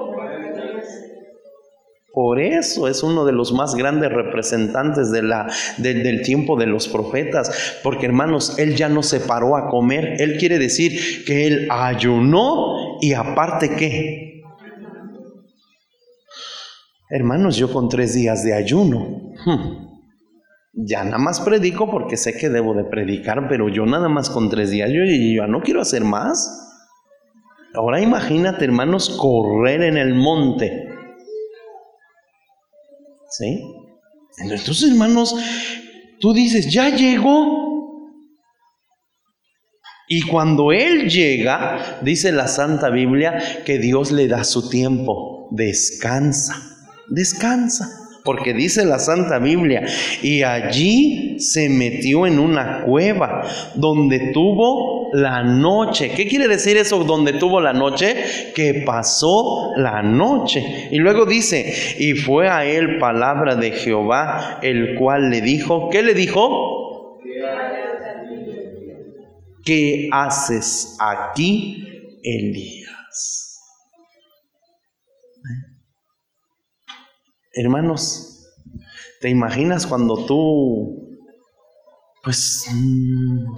Por 2.15 2.39
eso 2.39 2.87
es 2.87 3.03
uno 3.03 3.25
de 3.25 3.33
los 3.33 3.51
más 3.51 3.75
grandes 3.75 4.09
representantes 4.09 5.11
del 5.11 6.21
tiempo 6.23 6.57
de 6.57 6.65
los 6.65 6.87
profetas. 6.87 7.81
Porque 7.83 8.05
hermanos, 8.05 8.57
él 8.57 8.77
ya 8.77 8.87
no 8.87 9.03
se 9.03 9.19
paró 9.19 9.57
a 9.57 9.67
comer. 9.69 10.15
Él 10.21 10.37
quiere 10.37 10.57
decir 10.57 11.25
que 11.25 11.45
él 11.45 11.67
ayunó 11.69 12.99
y 13.01 13.11
aparte 13.11 13.75
qué. 13.75 14.43
Hermanos, 17.09 17.57
yo 17.57 17.71
con 17.71 17.89
tres 17.89 18.13
días 18.13 18.45
de 18.45 18.53
ayuno. 18.53 19.33
hmm, 19.45 19.85
Ya 20.73 21.03
nada 21.03 21.17
más 21.17 21.41
predico 21.41 21.91
porque 21.91 22.15
sé 22.15 22.37
que 22.37 22.47
debo 22.49 22.73
de 22.73 22.85
predicar, 22.85 23.49
pero 23.49 23.67
yo 23.67 23.85
nada 23.85 24.07
más 24.07 24.29
con 24.29 24.49
tres 24.49 24.71
días, 24.71 24.89
yo 24.89 25.01
ya 25.03 25.47
no 25.47 25.61
quiero 25.61 25.81
hacer 25.81 26.05
más. 26.05 26.61
Ahora 27.73 27.99
imagínate, 27.99 28.63
hermanos, 28.63 29.17
correr 29.19 29.81
en 29.81 29.97
el 29.97 30.13
monte. 30.13 30.84
¿Sí? 33.29 33.63
Entonces, 34.37 34.91
hermanos, 34.91 35.35
tú 36.19 36.33
dices, 36.33 36.71
ya 36.71 36.89
llegó. 36.89 37.63
Y 40.07 40.21
cuando 40.21 40.71
Él 40.71 41.09
llega, 41.09 41.99
dice 42.01 42.31
la 42.31 42.47
Santa 42.47 42.89
Biblia, 42.89 43.63
que 43.65 43.79
Dios 43.79 44.11
le 44.11 44.27
da 44.27 44.43
su 44.43 44.69
tiempo. 44.69 45.47
Descansa, 45.51 46.55
descansa. 47.09 47.89
Porque 48.23 48.53
dice 48.55 48.85
la 48.85 48.97
Santa 48.97 49.37
Biblia, 49.37 49.85
y 50.23 50.41
allí 50.41 51.39
se 51.39 51.69
metió 51.69 52.25
en 52.25 52.39
una 52.39 52.83
cueva 52.83 53.43
donde 53.75 54.31
tuvo 54.33 54.94
la 55.15 55.43
noche. 55.43 56.11
¿Qué 56.13 56.27
quiere 56.27 56.47
decir 56.47 56.75
eso 56.75 57.03
donde 57.03 57.33
tuvo 57.33 57.61
la 57.61 57.71
noche? 57.71 58.51
Que 58.53 58.83
pasó 58.85 59.71
la 59.77 60.01
noche. 60.03 60.89
Y 60.91 60.97
luego 60.97 61.25
dice, 61.25 61.95
y 61.97 62.13
fue 62.13 62.49
a 62.49 62.65
él 62.65 62.99
palabra 62.99 63.55
de 63.55 63.71
Jehová, 63.71 64.59
el 64.61 64.95
cual 64.95 65.29
le 65.29 65.41
dijo, 65.41 65.89
¿qué 65.89 66.03
le 66.03 66.13
dijo? 66.13 67.21
¿Qué 69.63 70.09
haces 70.11 70.97
aquí, 70.99 71.83
Elías? 72.21 73.59
Hermanos, 77.53 78.53
¿te 79.21 79.29
imaginas 79.29 79.87
cuando 79.87 80.25
tú, 80.25 81.17
pues, 82.21 82.67
mm, 82.69 83.55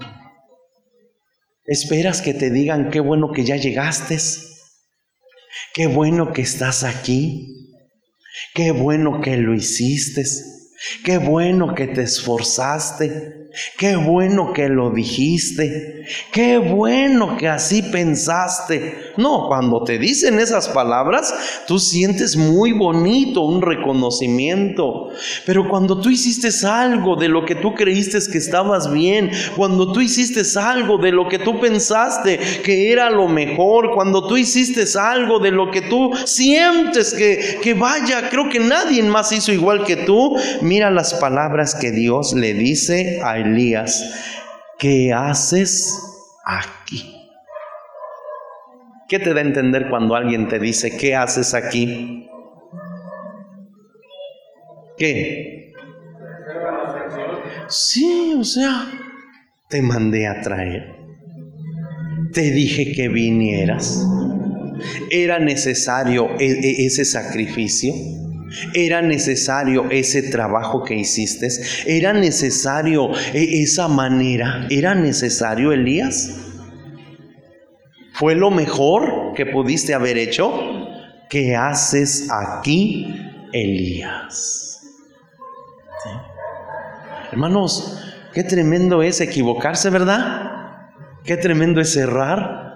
esperas 1.68 2.22
que 2.22 2.34
te 2.34 2.50
digan 2.50 2.90
qué 2.90 3.00
bueno 3.00 3.32
que 3.32 3.46
ya 3.46 3.58
llegaste? 3.58 4.18
Qué 5.74 5.88
bueno 5.88 6.34
que 6.34 6.42
estás 6.42 6.84
aquí. 6.84 7.54
Qué 8.54 8.72
bueno 8.72 9.22
que 9.22 9.38
lo 9.38 9.54
hiciste. 9.54 10.24
Qué 11.04 11.18
bueno 11.18 11.76
que 11.76 11.88
te 11.88 12.04
esforzaste. 12.04 13.37
Qué 13.78 13.96
bueno 13.96 14.54
que 14.54 14.70
lo 14.70 14.92
dijiste. 14.92 16.06
Qué 16.32 16.58
bueno 16.58 17.38
que 17.38 17.48
así 17.48 17.82
pensaste. 17.82 19.14
No, 19.18 19.46
cuando 19.48 19.84
te 19.84 19.98
dicen 19.98 20.40
esas 20.40 20.70
palabras, 20.70 21.34
tú 21.68 21.80
sientes 21.80 22.36
muy 22.36 22.72
bonito 22.72 23.42
un 23.42 23.62
reconocimiento. 23.62 25.10
Pero 25.46 25.68
cuando 25.70 26.00
tú 26.00 26.10
hiciste 26.10 26.50
algo 26.68 27.16
de 27.16 27.30
lo 27.30 27.46
que 27.46 27.56
tú 27.56 27.74
creíste 27.74 28.18
que 28.32 28.38
estabas 28.38 28.92
bien, 28.92 29.32
cuando 29.56 29.92
tú 29.92 30.02
hiciste 30.02 30.42
algo 30.60 30.98
de 30.98 31.12
lo 31.12 31.28
que 31.28 31.40
tú 31.40 31.60
pensaste 31.60 32.40
que 32.64 32.92
era 32.92 33.10
lo 33.10 33.28
mejor, 33.28 33.92
cuando 33.94 34.28
tú 34.28 34.38
hiciste 34.38 34.84
algo 35.00 35.40
de 35.40 35.52
lo 35.52 35.72
que 35.72 35.82
tú 35.82 36.12
sientes 36.26 37.14
que, 37.14 37.60
que 37.62 37.74
vaya, 37.74 38.30
creo 38.30 38.50
que 38.50 38.60
nadie 38.60 39.04
más 39.04 39.32
hizo 39.32 39.52
igual 39.52 39.84
que 39.84 39.98
tú, 39.98 40.36
mira 40.62 40.90
las 40.90 41.14
palabras 41.16 41.76
que 41.76 41.92
Dios 41.92 42.34
le 42.34 42.54
dice 42.54 43.20
a 43.24 43.38
Elías, 43.48 44.36
¿qué 44.78 45.12
haces 45.14 45.94
aquí? 46.46 47.14
¿Qué 49.10 49.20
te 49.20 49.34
da 49.34 49.40
a 49.40 49.44
entender 49.44 49.90
cuando 49.90 50.16
alguien 50.16 50.48
te 50.48 50.60
dice, 50.60 50.98
¿qué 50.98 51.16
haces 51.16 51.54
aquí? 51.54 52.30
¿Qué? 54.98 55.74
Sí, 57.68 58.36
o 58.38 58.44
sea, 58.44 58.86
te 59.70 59.82
mandé 59.82 60.28
a 60.28 60.42
traer. 60.42 60.96
Te 62.34 62.52
dije 62.52 62.92
que 62.94 63.08
vinieras. 63.08 64.06
Era 65.10 65.40
necesario 65.40 66.30
e- 66.40 66.46
e- 66.52 66.86
ese 66.86 67.06
sacrificio. 67.06 67.94
Era 68.74 69.02
necesario 69.02 69.90
ese 69.90 70.24
trabajo 70.24 70.84
que 70.84 70.96
hiciste. 70.96 71.48
Era 71.86 72.14
necesario 72.14 73.12
e- 73.34 73.62
esa 73.64 73.88
manera. 73.88 74.68
Era 74.70 74.96
necesario, 74.96 75.72
Elías. 75.72 76.30
¿Fue 78.14 78.36
lo 78.36 78.50
mejor 78.50 79.34
que 79.36 79.46
pudiste 79.46 79.94
haber 79.94 80.18
hecho? 80.18 80.52
¿Qué 81.30 81.56
haces 81.56 82.30
aquí, 82.32 83.16
Elías? 83.54 84.82
Hermanos, 87.32 88.02
qué 88.34 88.44
tremendo 88.44 89.04
es 89.04 89.22
equivocarse, 89.22 89.90
¿verdad? 89.90 90.52
Qué 91.24 91.38
tremendo 91.38 91.82
es 91.82 91.96
errar. 91.98 92.67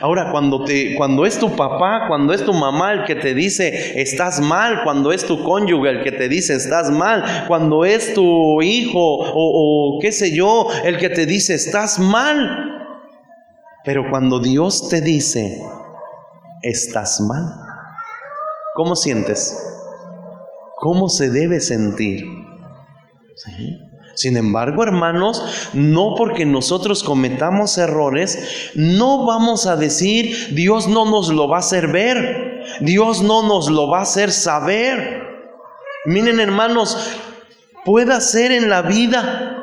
Ahora, 0.00 0.30
cuando, 0.32 0.64
te, 0.64 0.94
cuando 0.96 1.24
es 1.24 1.38
tu 1.38 1.54
papá, 1.54 2.06
cuando 2.08 2.32
es 2.32 2.44
tu 2.44 2.52
mamá 2.52 2.92
el 2.92 3.04
que 3.04 3.14
te 3.14 3.32
dice 3.32 4.00
estás 4.00 4.40
mal, 4.40 4.82
cuando 4.84 5.12
es 5.12 5.24
tu 5.24 5.42
cónyuge 5.44 5.90
el 5.90 6.02
que 6.02 6.12
te 6.12 6.28
dice 6.28 6.54
estás 6.54 6.90
mal, 6.90 7.44
cuando 7.46 7.84
es 7.84 8.12
tu 8.12 8.60
hijo 8.60 8.98
o, 9.00 9.96
o 9.96 9.98
qué 10.00 10.12
sé 10.12 10.34
yo 10.34 10.66
el 10.84 10.98
que 10.98 11.08
te 11.08 11.26
dice 11.26 11.54
estás 11.54 11.98
mal, 11.98 12.68
pero 13.84 14.10
cuando 14.10 14.40
Dios 14.40 14.88
te 14.88 15.00
dice, 15.00 15.62
estás 16.62 17.20
mal, 17.20 17.54
¿cómo 18.74 18.96
sientes? 18.96 19.56
¿Cómo 20.76 21.08
se 21.08 21.30
debe 21.30 21.60
sentir? 21.60 22.24
¿Sí? 23.36 23.87
Sin 24.18 24.36
embargo, 24.36 24.82
hermanos, 24.82 25.70
no 25.74 26.16
porque 26.16 26.44
nosotros 26.44 27.04
cometamos 27.04 27.78
errores, 27.78 28.72
no 28.74 29.24
vamos 29.24 29.68
a 29.68 29.76
decir, 29.76 30.56
Dios 30.56 30.88
no 30.88 31.04
nos 31.04 31.28
lo 31.28 31.46
va 31.46 31.58
a 31.58 31.60
hacer 31.60 31.86
ver, 31.86 32.64
Dios 32.80 33.22
no 33.22 33.46
nos 33.46 33.70
lo 33.70 33.88
va 33.88 34.00
a 34.00 34.02
hacer 34.02 34.32
saber. 34.32 35.22
Miren, 36.04 36.40
hermanos, 36.40 36.98
puede 37.84 38.20
ser 38.20 38.50
en 38.50 38.68
la 38.68 38.82
vida 38.82 39.56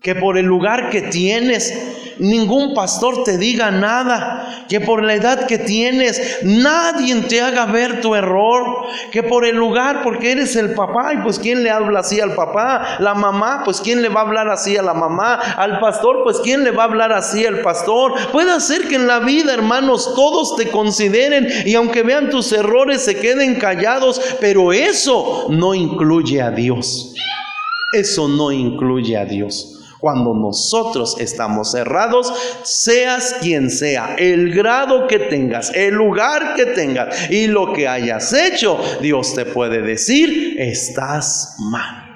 que 0.00 0.14
por 0.14 0.38
el 0.38 0.46
lugar 0.46 0.90
que 0.90 1.02
tienes, 1.02 1.97
ningún 2.18 2.74
pastor 2.74 3.24
te 3.24 3.38
diga 3.38 3.70
nada, 3.70 4.64
que 4.68 4.80
por 4.80 5.02
la 5.02 5.14
edad 5.14 5.46
que 5.46 5.58
tienes 5.58 6.38
nadie 6.42 7.14
te 7.22 7.40
haga 7.40 7.66
ver 7.66 8.00
tu 8.00 8.14
error, 8.14 8.86
que 9.10 9.22
por 9.22 9.44
el 9.44 9.56
lugar, 9.56 10.02
porque 10.02 10.32
eres 10.32 10.56
el 10.56 10.74
papá, 10.74 11.14
y 11.14 11.18
pues 11.18 11.38
quién 11.38 11.62
le 11.62 11.70
habla 11.70 12.00
así 12.00 12.20
al 12.20 12.34
papá, 12.34 12.96
la 13.00 13.14
mamá, 13.14 13.62
pues 13.64 13.80
quién 13.80 14.02
le 14.02 14.08
va 14.08 14.20
a 14.20 14.24
hablar 14.24 14.48
así 14.48 14.76
a 14.76 14.82
la 14.82 14.94
mamá, 14.94 15.34
al 15.34 15.80
pastor, 15.80 16.22
pues 16.24 16.38
quién 16.40 16.64
le 16.64 16.70
va 16.70 16.84
a 16.84 16.86
hablar 16.86 17.12
así 17.12 17.46
al 17.46 17.60
pastor. 17.60 18.14
Puede 18.32 18.60
ser 18.60 18.88
que 18.88 18.96
en 18.96 19.06
la 19.06 19.20
vida, 19.20 19.54
hermanos, 19.54 20.14
todos 20.14 20.56
te 20.56 20.70
consideren 20.70 21.48
y 21.64 21.74
aunque 21.74 22.02
vean 22.02 22.30
tus 22.30 22.52
errores 22.52 23.02
se 23.04 23.18
queden 23.18 23.56
callados, 23.56 24.20
pero 24.40 24.72
eso 24.72 25.46
no 25.50 25.74
incluye 25.74 26.42
a 26.42 26.50
Dios. 26.50 27.14
Eso 27.92 28.28
no 28.28 28.52
incluye 28.52 29.16
a 29.16 29.24
Dios. 29.24 29.77
Cuando 30.00 30.34
nosotros 30.34 31.16
estamos 31.18 31.72
cerrados, 31.72 32.32
seas 32.62 33.36
quien 33.40 33.70
sea, 33.70 34.14
el 34.16 34.54
grado 34.54 35.06
que 35.08 35.18
tengas, 35.18 35.72
el 35.74 35.94
lugar 35.94 36.54
que 36.54 36.66
tengas 36.66 37.30
y 37.30 37.48
lo 37.48 37.72
que 37.72 37.88
hayas 37.88 38.32
hecho, 38.32 38.78
Dios 39.00 39.34
te 39.34 39.44
puede 39.44 39.82
decir, 39.82 40.56
estás 40.58 41.56
mal. 41.58 42.08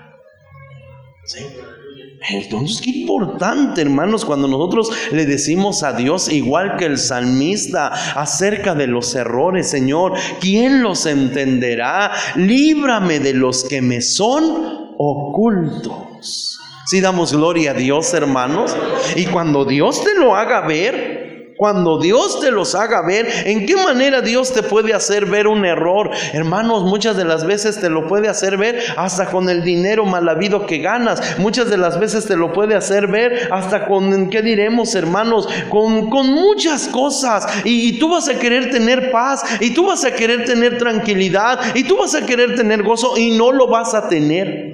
Entonces, 2.28 2.80
qué 2.80 2.90
importante, 2.90 3.80
hermanos, 3.80 4.24
cuando 4.24 4.46
nosotros 4.46 4.90
le 5.10 5.26
decimos 5.26 5.82
a 5.82 5.92
Dios, 5.92 6.30
igual 6.30 6.76
que 6.76 6.84
el 6.86 6.98
salmista, 6.98 7.88
acerca 7.88 8.74
de 8.74 8.86
los 8.86 9.14
errores, 9.14 9.68
Señor, 9.68 10.12
¿quién 10.40 10.82
los 10.82 11.06
entenderá? 11.06 12.12
Líbrame 12.36 13.18
de 13.18 13.34
los 13.34 13.64
que 13.64 13.82
me 13.82 14.00
son 14.00 14.94
ocultos. 14.98 16.52
Si 16.93 17.01
damos 17.01 17.32
gloria 17.32 17.70
a 17.70 17.73
Dios, 17.73 18.12
hermanos, 18.12 18.77
y 19.16 19.24
cuando 19.24 19.64
Dios 19.64 20.05
te 20.05 20.14
lo 20.14 20.36
haga 20.36 20.66
ver, 20.66 21.55
cuando 21.56 21.98
Dios 21.98 22.39
te 22.40 22.51
los 22.51 22.74
haga 22.74 23.01
ver, 23.01 23.27
¿en 23.47 23.64
qué 23.64 23.77
manera 23.77 24.20
Dios 24.20 24.52
te 24.52 24.62
puede 24.62 24.93
hacer 24.93 25.24
ver 25.24 25.47
un 25.47 25.64
error? 25.64 26.10
Hermanos, 26.35 26.82
muchas 26.82 27.16
de 27.16 27.24
las 27.24 27.47
veces 27.47 27.81
te 27.81 27.89
lo 27.89 28.06
puede 28.09 28.28
hacer 28.28 28.59
ver 28.59 28.78
hasta 28.98 29.31
con 29.31 29.48
el 29.48 29.64
dinero 29.64 30.05
mal 30.05 30.28
habido 30.28 30.66
que 30.66 30.81
ganas. 30.81 31.39
Muchas 31.39 31.70
de 31.70 31.78
las 31.78 31.98
veces 31.98 32.27
te 32.27 32.36
lo 32.36 32.52
puede 32.52 32.74
hacer 32.74 33.06
ver 33.06 33.48
hasta 33.51 33.86
con, 33.86 34.28
¿qué 34.28 34.43
diremos, 34.43 34.94
hermanos? 34.94 35.48
Con, 35.70 36.10
con 36.10 36.31
muchas 36.31 36.89
cosas. 36.89 37.47
Y, 37.64 37.89
y 37.89 37.98
tú 37.98 38.10
vas 38.10 38.28
a 38.28 38.39
querer 38.39 38.70
tener 38.70 39.10
paz, 39.10 39.43
y 39.60 39.73
tú 39.73 39.86
vas 39.86 40.05
a 40.05 40.12
querer 40.12 40.44
tener 40.44 40.77
tranquilidad, 40.77 41.59
y 41.74 41.85
tú 41.85 41.97
vas 41.97 42.14
a 42.14 42.27
querer 42.27 42.55
tener 42.55 42.82
gozo, 42.82 43.16
y 43.16 43.31
no 43.31 43.51
lo 43.51 43.66
vas 43.66 43.94
a 43.94 44.10
tener. 44.10 44.72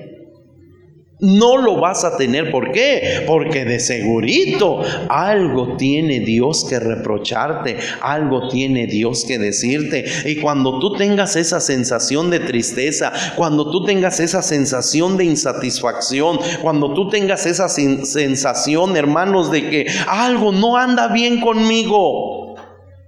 No 1.20 1.57
lo 1.57 1.81
vas 1.81 2.05
a 2.05 2.16
tener. 2.16 2.53
¿Por 2.53 2.70
qué? 2.70 3.24
Porque 3.27 3.65
de 3.65 3.81
segurito 3.81 4.82
algo 5.09 5.77
tiene 5.77 6.20
Dios 6.20 6.65
que 6.69 6.78
reprocharte, 6.78 7.77
algo 8.01 8.49
tiene 8.49 8.86
Dios 8.86 9.24
que 9.27 9.39
decirte. 9.39 10.05
Y 10.27 10.36
cuando 10.36 10.78
tú 10.78 10.95
tengas 10.95 11.35
esa 11.35 11.61
sensación 11.61 12.31
de 12.31 12.40
tristeza, 12.40 13.12
cuando 13.35 13.70
tú 13.70 13.85
tengas 13.85 14.20
esa 14.20 14.43
sensación 14.43 15.16
de 15.16 15.24
insatisfacción, 15.24 16.39
cuando 16.62 16.95
tú 16.95 17.09
tengas 17.09 17.47
esa 17.47 17.69
sensación, 17.69 18.97
hermanos, 18.97 19.51
de 19.51 19.69
que 19.69 19.86
algo 20.07 20.53
no 20.53 20.77
anda 20.77 21.09
bien 21.09 21.40
conmigo, 21.40 22.38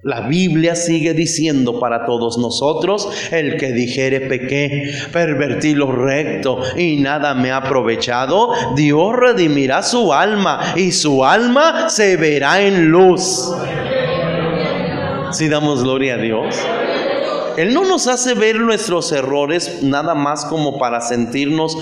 la 0.03 0.23
Biblia 0.23 0.75
sigue 0.77 1.13
diciendo 1.13 1.79
para 1.79 2.07
todos 2.07 2.39
nosotros, 2.39 3.09
el 3.33 3.59
que 3.59 3.73
dijere 3.73 4.21
pequé, 4.21 4.95
pervertí 5.13 5.75
lo 5.75 5.93
recto 5.93 6.61
y 6.77 6.97
nada 6.97 7.35
me 7.35 7.51
ha 7.51 7.59
aprovechado, 7.59 8.51
Dios 8.75 9.15
redimirá 9.15 9.83
su 9.83 10.13
alma 10.13 10.73
y 10.75 10.93
su 10.93 11.25
alma 11.25 11.91
se 11.91 12.17
verá 12.17 12.63
en 12.63 12.89
luz. 12.89 13.53
Si 15.33 15.49
damos 15.49 15.85
gloria 15.85 16.15
a 16.15 16.19
Dios. 16.19 16.57
Él 17.57 17.75
no 17.75 17.85
nos 17.85 18.07
hace 18.07 18.35
ver 18.35 18.57
nuestros 18.59 19.13
errores 19.13 19.83
nada 19.83 20.15
más 20.15 20.47
como 20.47 20.79
para 20.79 21.01
sentirnos 21.03 21.77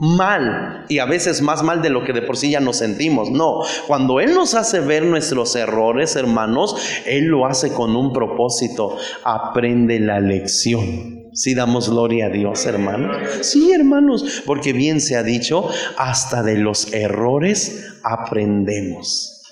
mal 0.00 0.86
y 0.88 0.98
a 0.98 1.04
veces 1.04 1.42
más 1.42 1.62
mal 1.62 1.82
de 1.82 1.90
lo 1.90 2.02
que 2.04 2.12
de 2.12 2.22
por 2.22 2.36
sí 2.36 2.50
ya 2.50 2.60
nos 2.60 2.78
sentimos. 2.78 3.30
No, 3.30 3.60
cuando 3.86 4.20
Él 4.20 4.34
nos 4.34 4.54
hace 4.54 4.80
ver 4.80 5.04
nuestros 5.04 5.54
errores, 5.54 6.16
hermanos, 6.16 6.76
Él 7.06 7.26
lo 7.26 7.46
hace 7.46 7.72
con 7.72 7.94
un 7.94 8.12
propósito. 8.12 8.96
Aprende 9.24 10.00
la 10.00 10.20
lección. 10.20 11.20
Si 11.32 11.54
damos 11.54 11.90
gloria 11.90 12.26
a 12.26 12.30
Dios, 12.30 12.66
hermanos. 12.66 13.16
Sí, 13.42 13.72
hermanos, 13.72 14.42
porque 14.44 14.72
bien 14.72 15.00
se 15.00 15.16
ha 15.16 15.22
dicho, 15.22 15.68
hasta 15.96 16.42
de 16.42 16.56
los 16.56 16.92
errores 16.92 17.98
aprendemos. 18.02 19.44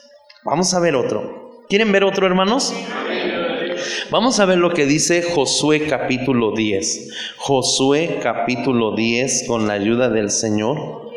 Vamos 0.44 0.74
a 0.74 0.80
ver 0.80 0.96
otro. 0.96 1.64
¿Quieren 1.68 1.92
ver 1.92 2.02
otro, 2.02 2.26
hermanos? 2.26 2.72
Vamos 4.10 4.40
a 4.40 4.46
ver 4.46 4.56
lo 4.56 4.72
que 4.72 4.86
dice 4.86 5.20
Josué 5.20 5.86
capítulo 5.86 6.52
10. 6.52 7.10
Josué 7.36 8.20
capítulo 8.22 8.96
10 8.96 9.44
con 9.46 9.68
la 9.68 9.74
ayuda 9.74 10.08
del 10.08 10.30
Señor. 10.30 11.10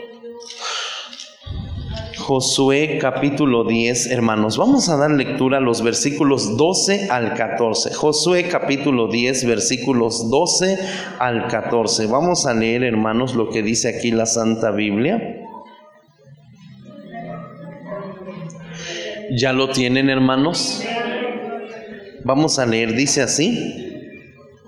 Josué 2.17 2.97
capítulo 2.99 3.63
10, 3.63 4.07
hermanos. 4.07 4.57
Vamos 4.57 4.89
a 4.89 4.97
dar 4.97 5.11
lectura 5.11 5.59
a 5.59 5.61
los 5.61 5.81
versículos 5.81 6.57
12 6.57 7.07
al 7.09 7.33
14. 7.33 7.93
Josué 7.93 8.49
capítulo 8.49 9.07
10, 9.07 9.45
versículos 9.45 10.29
12 10.29 10.77
al 11.19 11.47
14. 11.47 12.07
Vamos 12.07 12.45
a 12.45 12.53
leer, 12.53 12.83
hermanos, 12.83 13.35
lo 13.35 13.49
que 13.49 13.63
dice 13.63 13.87
aquí 13.87 14.11
la 14.11 14.25
Santa 14.25 14.71
Biblia. 14.71 15.47
¿Ya 19.37 19.53
lo 19.53 19.69
tienen, 19.69 20.09
hermanos? 20.09 20.83
Vamos 22.23 22.59
a 22.59 22.65
leer, 22.65 22.95
dice 22.95 23.21
así. 23.21 23.87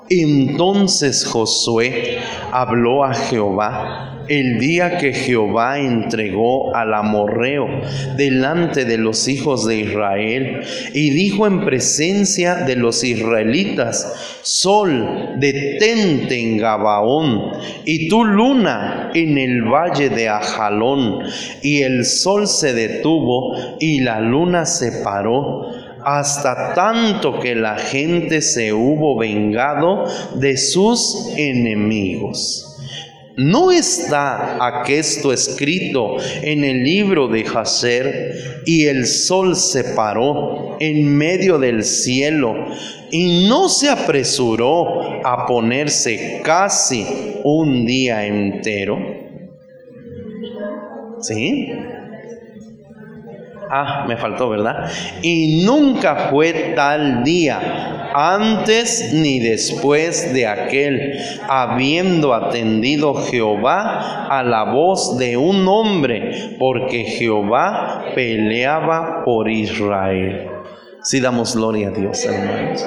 Entonces 0.09 1.25
Josué 1.25 2.19
habló 2.51 3.03
a 3.03 3.13
Jehová 3.13 4.13
el 4.27 4.59
día 4.59 4.97
que 4.97 5.13
Jehová 5.13 5.79
entregó 5.79 6.75
al 6.75 6.93
amorreo 6.93 7.67
delante 8.15 8.85
de 8.85 8.97
los 8.97 9.27
hijos 9.27 9.67
de 9.67 9.79
Israel 9.79 10.61
y 10.93 11.09
dijo 11.09 11.47
en 11.47 11.65
presencia 11.65 12.55
de 12.55 12.75
los 12.75 13.03
israelitas, 13.03 14.39
Sol, 14.41 15.35
detente 15.37 16.39
en 16.39 16.57
Gabaón 16.57 17.51
y 17.85 18.07
tu 18.07 18.23
luna 18.23 19.11
en 19.13 19.37
el 19.37 19.63
valle 19.63 20.09
de 20.09 20.29
Ajalón. 20.29 21.19
Y 21.61 21.81
el 21.81 22.05
sol 22.05 22.47
se 22.47 22.73
detuvo 22.73 23.55
y 23.79 24.01
la 24.01 24.19
luna 24.19 24.65
se 24.65 25.03
paró 25.03 25.82
hasta 26.05 26.73
tanto 26.73 27.39
que 27.39 27.55
la 27.55 27.77
gente 27.77 28.41
se 28.41 28.73
hubo 28.73 29.17
vengado 29.17 30.05
de 30.35 30.57
sus 30.57 31.29
enemigos. 31.37 32.69
¿No 33.35 33.71
está 33.71 34.63
aquesto 34.63 35.33
escrito 35.33 36.17
en 36.43 36.63
el 36.63 36.83
libro 36.83 37.27
de 37.27 37.43
Jaser? 37.43 38.61
Y 38.65 38.85
el 38.85 39.07
sol 39.07 39.55
se 39.55 39.83
paró 39.95 40.77
en 40.79 41.17
medio 41.17 41.57
del 41.57 41.83
cielo 41.83 42.53
y 43.09 43.47
no 43.47 43.69
se 43.69 43.89
apresuró 43.89 45.25
a 45.25 45.47
ponerse 45.47 46.41
casi 46.43 47.05
un 47.43 47.85
día 47.87 48.25
entero. 48.25 48.99
¿Sí? 51.19 51.71
Ah, 53.75 54.05
me 54.07 54.17
faltó, 54.17 54.49
¿verdad? 54.49 54.87
Y 55.23 55.63
nunca 55.65 56.27
fue 56.29 56.73
tal 56.75 57.23
día, 57.23 58.11
antes 58.13 59.13
ni 59.13 59.39
después 59.39 60.31
de 60.31 60.45
aquel, 60.45 61.17
habiendo 61.49 62.35
atendido 62.35 63.15
Jehová 63.15 64.27
a 64.29 64.43
la 64.43 64.65
voz 64.65 65.17
de 65.17 65.37
un 65.37 65.67
hombre, 65.67 66.55
porque 66.59 67.03
Jehová 67.03 68.11
peleaba 68.13 69.23
por 69.25 69.49
Israel. 69.49 70.51
Si 71.01 71.19
damos 71.19 71.55
gloria 71.55 71.87
a 71.87 71.91
Dios, 71.91 72.23
hermanos. 72.25 72.85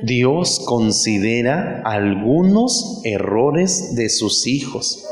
Dios 0.00 0.64
considera 0.64 1.82
algunos 1.84 3.02
errores 3.04 3.94
de 3.94 4.08
sus 4.08 4.46
hijos 4.46 5.04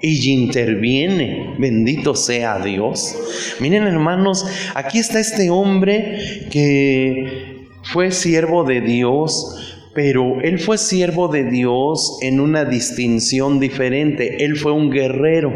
y 0.00 0.30
interviene. 0.30 1.54
Bendito 1.58 2.14
sea 2.14 2.58
Dios. 2.58 3.16
Miren 3.60 3.84
hermanos, 3.84 4.46
aquí 4.74 4.98
está 4.98 5.20
este 5.20 5.50
hombre 5.50 6.46
que 6.50 7.66
fue 7.82 8.10
siervo 8.10 8.64
de 8.64 8.80
Dios, 8.80 9.80
pero 9.94 10.40
él 10.42 10.58
fue 10.58 10.78
siervo 10.78 11.28
de 11.28 11.44
Dios 11.44 12.18
en 12.22 12.40
una 12.40 12.64
distinción 12.64 13.58
diferente. 13.58 14.44
Él 14.44 14.56
fue 14.56 14.72
un 14.72 14.90
guerrero. 14.90 15.52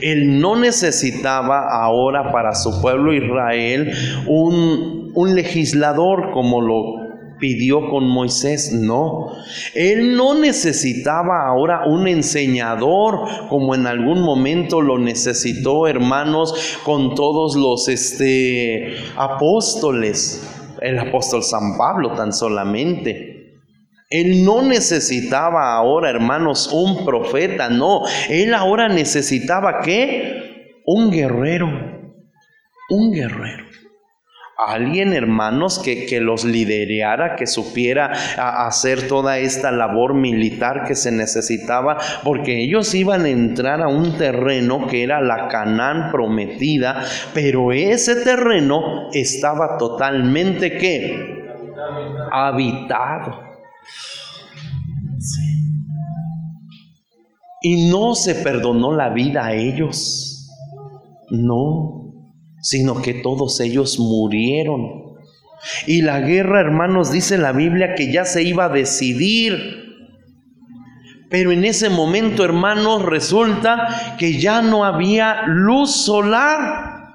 Él 0.00 0.40
no 0.40 0.56
necesitaba 0.56 1.68
ahora 1.70 2.32
para 2.32 2.54
su 2.54 2.80
pueblo 2.80 3.12
Israel 3.12 3.92
un, 4.26 5.10
un 5.14 5.34
legislador 5.34 6.30
como 6.32 6.60
lo 6.60 7.05
pidió 7.38 7.88
con 7.88 8.08
Moisés, 8.08 8.72
no. 8.72 9.32
Él 9.74 10.16
no 10.16 10.34
necesitaba 10.34 11.46
ahora 11.46 11.86
un 11.86 12.08
enseñador 12.08 13.48
como 13.48 13.74
en 13.74 13.86
algún 13.86 14.20
momento 14.20 14.80
lo 14.80 14.98
necesitó, 14.98 15.86
hermanos, 15.86 16.78
con 16.84 17.14
todos 17.14 17.56
los 17.56 17.88
este, 17.88 18.96
apóstoles, 19.16 20.42
el 20.80 20.98
apóstol 20.98 21.42
San 21.42 21.76
Pablo 21.76 22.12
tan 22.12 22.32
solamente. 22.32 23.36
Él 24.08 24.44
no 24.44 24.62
necesitaba 24.62 25.74
ahora, 25.74 26.10
hermanos, 26.10 26.70
un 26.72 27.04
profeta, 27.04 27.68
no. 27.68 28.02
Él 28.28 28.54
ahora 28.54 28.88
necesitaba 28.88 29.80
qué? 29.80 30.72
Un 30.84 31.10
guerrero. 31.10 31.66
Un 32.88 33.12
guerrero. 33.12 33.65
Alguien, 34.58 35.12
hermanos, 35.12 35.78
que, 35.78 36.06
que 36.06 36.18
los 36.18 36.44
liderara, 36.44 37.36
que 37.36 37.46
supiera 37.46 38.12
hacer 38.66 39.06
toda 39.06 39.38
esta 39.38 39.70
labor 39.70 40.14
militar 40.14 40.84
que 40.86 40.94
se 40.94 41.12
necesitaba, 41.12 41.98
porque 42.24 42.64
ellos 42.64 42.94
iban 42.94 43.26
a 43.26 43.28
entrar 43.28 43.82
a 43.82 43.88
un 43.88 44.16
terreno 44.16 44.86
que 44.86 45.02
era 45.02 45.20
la 45.20 45.48
Canaán 45.48 46.10
prometida, 46.10 47.04
pero 47.34 47.70
ese 47.70 48.16
terreno 48.16 49.10
estaba 49.12 49.76
totalmente, 49.76 50.78
¿qué? 50.78 51.44
Habitado. 52.32 53.46
Y 57.60 57.90
no 57.90 58.14
se 58.14 58.36
perdonó 58.36 58.92
la 58.92 59.10
vida 59.10 59.46
a 59.46 59.52
ellos. 59.52 60.48
No, 61.30 62.05
sino 62.66 63.00
que 63.00 63.14
todos 63.14 63.60
ellos 63.60 64.00
murieron. 64.00 65.14
Y 65.86 66.02
la 66.02 66.18
guerra, 66.18 66.60
hermanos, 66.60 67.12
dice 67.12 67.38
la 67.38 67.52
Biblia 67.52 67.94
que 67.94 68.10
ya 68.12 68.24
se 68.24 68.42
iba 68.42 68.64
a 68.64 68.68
decidir. 68.68 69.54
Pero 71.30 71.52
en 71.52 71.64
ese 71.64 71.90
momento, 71.90 72.44
hermanos, 72.44 73.04
resulta 73.04 74.16
que 74.18 74.40
ya 74.40 74.62
no 74.62 74.84
había 74.84 75.44
luz 75.46 75.92
solar. 75.92 77.12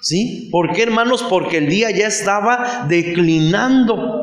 ¿Sí? 0.00 0.48
¿Por 0.50 0.72
qué, 0.72 0.82
hermanos? 0.82 1.24
Porque 1.30 1.58
el 1.58 1.68
día 1.68 1.92
ya 1.92 2.08
estaba 2.08 2.86
declinando. 2.88 4.21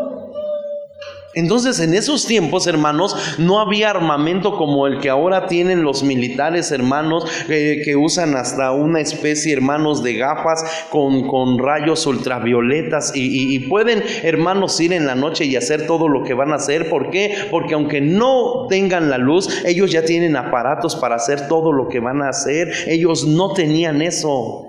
Entonces 1.35 1.79
en 1.79 1.93
esos 1.93 2.25
tiempos, 2.25 2.65
hermanos, 2.65 3.15
no 3.37 3.59
había 3.59 3.91
armamento 3.91 4.57
como 4.57 4.87
el 4.87 4.99
que 4.99 5.09
ahora 5.09 5.45
tienen 5.45 5.83
los 5.83 6.01
militares, 6.01 6.71
hermanos, 6.71 7.23
eh, 7.49 7.81
que 7.85 7.95
usan 7.95 8.35
hasta 8.35 8.71
una 8.71 8.99
especie, 8.99 9.53
hermanos, 9.53 10.01
de 10.01 10.15
gafas 10.15 10.63
con, 10.89 11.27
con 11.27 11.59
rayos 11.59 12.07
ultravioletas 12.07 13.15
y, 13.15 13.55
y- 13.55 13.59
pueden, 13.69 14.03
hermanos, 14.23 14.79
ir 14.79 14.91
en 14.91 15.05
la 15.05 15.13
noche 15.13 15.45
y 15.45 15.55
hacer 15.55 15.85
todo 15.85 16.07
lo 16.07 16.23
que 16.23 16.33
van 16.33 16.51
a 16.51 16.55
hacer. 16.55 16.89
¿Por 16.89 17.11
qué? 17.11 17.35
Porque 17.51 17.75
aunque 17.75 18.01
no 18.01 18.65
tengan 18.67 19.11
la 19.11 19.19
luz, 19.19 19.63
ellos 19.65 19.91
ya 19.91 20.03
tienen 20.03 20.35
aparatos 20.35 20.95
para 20.95 21.15
hacer 21.15 21.47
todo 21.47 21.71
lo 21.71 21.87
que 21.89 21.99
van 21.99 22.23
a 22.23 22.29
hacer. 22.29 22.71
Ellos 22.87 23.27
no 23.27 23.53
tenían 23.53 24.01
eso. 24.01 24.65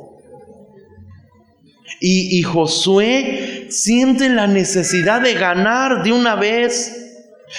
Y, 2.00 2.38
y 2.38 2.42
Josué 2.42 3.59
siente 3.70 4.28
la 4.28 4.46
necesidad 4.46 5.20
de 5.20 5.34
ganar 5.34 6.02
de 6.02 6.12
una 6.12 6.34
vez. 6.34 6.96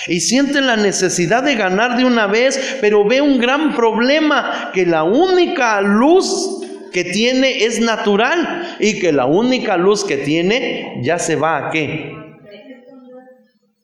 Y 0.07 0.21
siente 0.21 0.61
la 0.61 0.77
necesidad 0.77 1.43
de 1.43 1.55
ganar 1.55 1.97
de 1.97 2.05
una 2.05 2.25
vez, 2.27 2.77
pero 2.79 3.05
ve 3.05 3.21
un 3.21 3.39
gran 3.39 3.75
problema, 3.75 4.71
que 4.73 4.85
la 4.85 5.03
única 5.03 5.81
luz 5.81 6.61
que 6.93 7.03
tiene 7.03 7.63
es 7.65 7.79
natural 7.79 8.77
y 8.79 8.99
que 8.99 9.11
la 9.11 9.25
única 9.25 9.77
luz 9.77 10.03
que 10.03 10.17
tiene 10.17 11.01
ya 11.03 11.19
se 11.19 11.35
va 11.35 11.67
a 11.67 11.71
qué? 11.71 12.13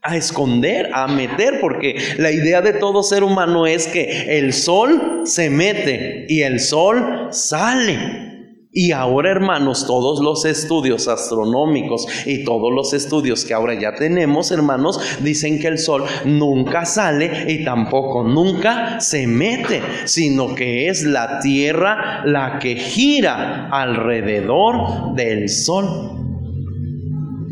A 0.02 0.16
esconder, 0.16 0.90
a 0.94 1.08
meter, 1.08 1.60
porque 1.60 1.98
la 2.18 2.32
idea 2.32 2.62
de 2.62 2.74
todo 2.74 3.04
ser 3.04 3.24
humano 3.24 3.68
es 3.68 3.88
que 3.88 4.38
el 4.38 4.54
sol 4.54 5.24
se 5.26 5.50
mete 5.50 6.26
y 6.30 6.44
el 6.44 6.62
sol 6.62 7.28
sale. 7.32 8.37
Y 8.80 8.92
ahora, 8.92 9.32
hermanos, 9.32 9.88
todos 9.88 10.20
los 10.24 10.46
estudios 10.46 11.08
astronómicos 11.08 12.06
y 12.28 12.44
todos 12.44 12.72
los 12.72 12.94
estudios 12.94 13.44
que 13.44 13.56
ahora 13.56 13.74
ya 13.74 13.96
tenemos, 13.96 14.52
hermanos, 14.52 15.00
dicen 15.20 15.58
que 15.60 15.66
el 15.66 15.80
sol 15.80 16.04
nunca 16.26 16.86
sale 16.86 17.52
y 17.52 17.66
tampoco 17.66 18.24
nunca 18.24 19.00
se 19.00 19.26
mete, 19.26 19.82
sino 20.06 20.54
que 20.54 20.90
es 20.90 21.02
la 21.02 21.40
Tierra 21.40 22.22
la 22.24 22.60
que 22.60 22.76
gira 22.76 23.68
alrededor 23.72 25.16
del 25.16 25.50
sol. 25.50 26.12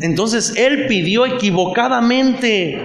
Entonces, 0.00 0.54
él 0.56 0.86
pidió 0.86 1.26
equivocadamente. 1.26 2.80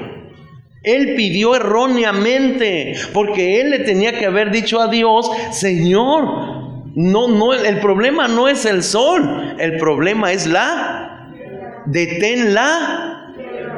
Él 0.82 1.14
pidió 1.16 1.56
erróneamente, 1.56 2.96
porque 3.14 3.62
él 3.62 3.70
le 3.70 3.80
tenía 3.82 4.18
que 4.18 4.26
haber 4.26 4.50
dicho 4.50 4.82
a 4.82 4.88
Dios, 4.88 5.30
Señor, 5.52 6.61
no, 6.96 7.28
no, 7.28 7.54
el 7.54 7.80
problema 7.80 8.28
no 8.28 8.48
es 8.48 8.66
el 8.66 8.84
sol, 8.84 9.56
el 9.60 9.78
problema 9.78 10.32
es 10.32 10.48
la, 10.48 11.32
deténla, 11.86 13.22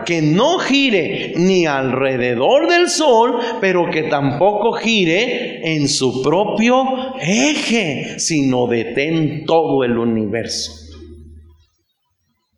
que 0.06 0.22
no 0.22 0.60
gire 0.60 1.34
ni 1.38 1.66
alrededor 1.66 2.70
del 2.70 2.90
sol, 2.90 3.40
pero 3.62 3.90
que 3.90 4.04
tampoco 4.04 4.74
gire 4.74 5.76
en 5.76 5.88
su 5.88 6.22
propio 6.22 6.84
eje, 7.22 8.20
sino 8.20 8.68
detén 8.68 9.46
todo 9.46 9.84
el 9.84 9.98
universo. 9.98 10.72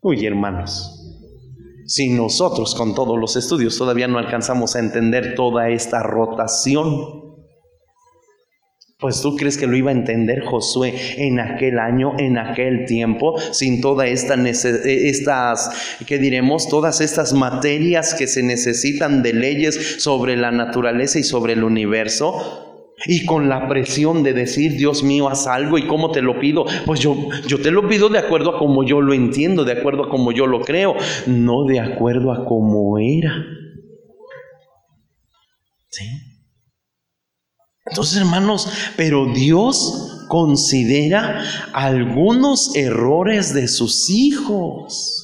Uy, 0.01 0.25
hermanos, 0.25 0.91
si 1.85 2.09
nosotros 2.09 2.75
con 2.75 2.95
todos 2.95 3.17
los 3.19 3.35
estudios 3.35 3.77
todavía 3.77 4.07
no 4.07 4.17
alcanzamos 4.17 4.75
a 4.75 4.79
entender 4.79 5.35
toda 5.35 5.69
esta 5.69 6.01
rotación, 6.01 7.24
pues 9.05 9.21
tú 9.21 9.35
crees 9.35 9.55
que 9.55 9.67
lo 9.67 9.77
iba 9.77 9.91
a 9.91 9.93
entender 9.93 10.43
Josué 10.43 10.95
en 11.17 11.39
aquel 11.39 11.77
año, 11.77 12.13
en 12.17 12.39
aquel 12.39 12.85
tiempo, 12.85 13.39
sin 13.51 13.79
toda 13.79 14.07
esta 14.07 14.33
eh, 14.33 15.09
estas, 15.09 15.69
¿qué 16.07 16.17
diremos? 16.17 16.67
Todas 16.69 17.01
estas 17.01 17.31
materias 17.33 18.15
que 18.15 18.25
se 18.25 18.41
necesitan 18.41 19.21
de 19.21 19.33
leyes 19.33 20.01
sobre 20.01 20.35
la 20.35 20.49
naturaleza 20.49 21.19
y 21.19 21.23
sobre 21.23 21.53
el 21.53 21.63
universo. 21.63 22.95
Y 23.05 23.25
con 23.25 23.47
la 23.47 23.67
presión 23.69 24.23
de 24.23 24.33
decir, 24.33 24.75
Dios 24.75 25.03
mío, 25.03 25.29
haz 25.29 25.45
algo 25.45 25.77
y 25.77 25.85
cómo 25.85 26.09
te 26.09 26.23
lo 26.23 26.39
pido. 26.39 26.65
Pues 26.87 26.99
yo, 26.99 27.15
yo 27.45 27.61
te 27.61 27.69
lo 27.69 27.87
pido 27.87 28.09
de 28.09 28.17
acuerdo 28.17 28.55
a 28.55 28.57
como 28.57 28.83
yo 28.83 29.01
lo 29.01 29.13
entiendo, 29.13 29.65
de 29.65 29.73
acuerdo 29.73 30.05
a 30.05 30.09
como 30.09 30.31
yo 30.31 30.47
lo 30.47 30.61
creo, 30.61 30.95
no 31.27 31.65
de 31.65 31.79
acuerdo 31.79 32.31
a 32.31 32.43
cómo 32.43 32.97
era. 32.97 33.35
¿Sí? 35.89 36.24
Entonces, 37.85 38.17
hermanos, 38.17 38.67
pero 38.97 39.27
Dios 39.27 40.25
considera 40.27 41.43
algunos 41.73 42.75
errores 42.75 43.53
de 43.53 43.67
sus 43.67 44.09
hijos. 44.09 45.21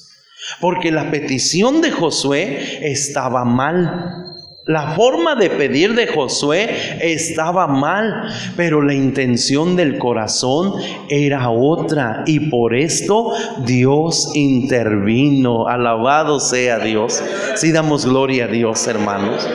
Porque 0.59 0.91
la 0.91 1.09
petición 1.11 1.81
de 1.81 1.91
Josué 1.91 2.91
estaba 2.91 3.45
mal. 3.45 4.27
La 4.65 4.93
forma 4.95 5.35
de 5.35 5.49
pedir 5.49 5.95
de 5.95 6.05
Josué 6.05 6.69
estaba 7.01 7.65
mal, 7.65 8.31
pero 8.55 8.83
la 8.83 8.93
intención 8.93 9.75
del 9.75 9.97
corazón 9.97 10.73
era 11.09 11.49
otra 11.49 12.23
y 12.27 12.51
por 12.51 12.75
esto 12.75 13.31
Dios 13.65 14.31
intervino. 14.35 15.67
Alabado 15.67 16.39
sea 16.39 16.77
Dios. 16.77 17.23
Si 17.55 17.71
damos 17.71 18.05
gloria 18.05 18.45
a 18.45 18.49
Dios, 18.49 18.85
hermanos. 18.85 19.47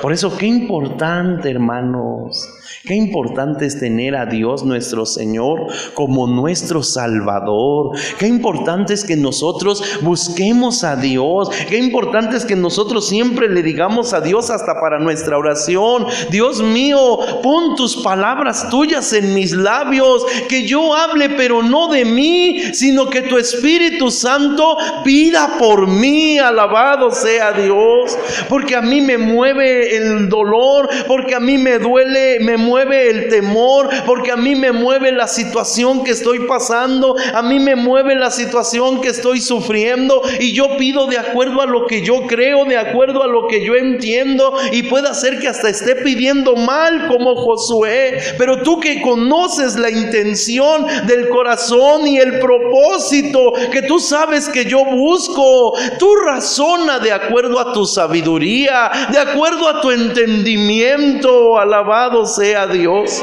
Por 0.00 0.12
eso, 0.12 0.36
qué 0.36 0.46
importante, 0.46 1.50
hermanos. 1.50 2.48
Qué 2.86 2.94
importante 2.96 3.64
es 3.64 3.80
tener 3.80 4.14
a 4.14 4.26
Dios 4.26 4.62
nuestro 4.62 5.06
Señor 5.06 5.68
como 5.94 6.26
nuestro 6.26 6.82
Salvador. 6.82 7.96
Qué 8.18 8.26
importante 8.26 8.92
es 8.92 9.04
que 9.04 9.16
nosotros 9.16 9.82
busquemos 10.02 10.84
a 10.84 10.94
Dios. 10.94 11.48
Qué 11.66 11.78
importante 11.78 12.36
es 12.36 12.44
que 12.44 12.56
nosotros 12.56 13.08
siempre 13.08 13.48
le 13.48 13.62
digamos 13.62 14.12
a 14.12 14.20
Dios 14.20 14.50
hasta 14.50 14.78
para 14.82 14.98
nuestra 14.98 15.38
oración. 15.38 16.04
Dios 16.30 16.62
mío, 16.62 17.20
pon 17.42 17.74
tus 17.74 17.96
palabras 17.96 18.68
tuyas 18.68 19.14
en 19.14 19.32
mis 19.32 19.52
labios. 19.52 20.22
Que 20.50 20.66
yo 20.66 20.94
hable, 20.94 21.30
pero 21.30 21.62
no 21.62 21.88
de 21.88 22.04
mí, 22.04 22.60
sino 22.74 23.08
que 23.08 23.22
tu 23.22 23.38
Espíritu 23.38 24.10
Santo 24.10 24.76
pida 25.02 25.56
por 25.58 25.86
mí. 25.86 26.38
Alabado 26.38 27.10
sea 27.12 27.52
Dios. 27.52 28.18
Porque 28.50 28.76
a 28.76 28.82
mí 28.82 29.00
me 29.00 29.16
mueve 29.16 29.96
el 29.96 30.28
dolor, 30.28 30.90
porque 31.06 31.34
a 31.34 31.40
mí 31.40 31.56
me 31.56 31.78
duele, 31.78 32.40
me 32.40 32.58
mueve 32.58 32.73
el 32.82 33.28
temor, 33.28 33.88
porque 34.06 34.30
a 34.30 34.36
mí 34.36 34.54
me 34.54 34.72
mueve 34.72 35.12
la 35.12 35.28
situación 35.28 36.04
que 36.04 36.12
estoy 36.12 36.40
pasando, 36.40 37.16
a 37.32 37.42
mí 37.42 37.58
me 37.58 37.76
mueve 37.76 38.14
la 38.14 38.30
situación 38.30 39.00
que 39.00 39.08
estoy 39.08 39.40
sufriendo 39.40 40.22
y 40.40 40.52
yo 40.52 40.76
pido 40.76 41.06
de 41.06 41.18
acuerdo 41.18 41.60
a 41.60 41.66
lo 41.66 41.86
que 41.86 42.02
yo 42.02 42.26
creo, 42.26 42.64
de 42.64 42.76
acuerdo 42.76 43.22
a 43.22 43.26
lo 43.26 43.46
que 43.46 43.64
yo 43.64 43.74
entiendo 43.74 44.54
y 44.72 44.84
pueda 44.84 45.14
ser 45.14 45.38
que 45.38 45.48
hasta 45.48 45.68
esté 45.68 45.96
pidiendo 45.96 46.56
mal 46.56 47.08
como 47.08 47.36
Josué. 47.36 48.18
Pero 48.38 48.62
tú 48.62 48.80
que 48.80 49.00
conoces 49.00 49.76
la 49.76 49.90
intención 49.90 50.86
del 51.06 51.28
corazón 51.28 52.06
y 52.06 52.18
el 52.18 52.38
propósito 52.38 53.52
que 53.72 53.82
tú 53.82 53.98
sabes 53.98 54.48
que 54.48 54.64
yo 54.64 54.84
busco, 54.84 55.74
tú 55.98 56.14
razona 56.16 56.98
de 56.98 57.12
acuerdo 57.12 57.58
a 57.58 57.72
tu 57.72 57.86
sabiduría, 57.86 58.90
de 59.10 59.18
acuerdo 59.18 59.68
a 59.68 59.80
tu 59.80 59.90
entendimiento. 59.90 61.58
Alabado 61.58 62.26
sea 62.26 62.63
Dios. 62.66 63.22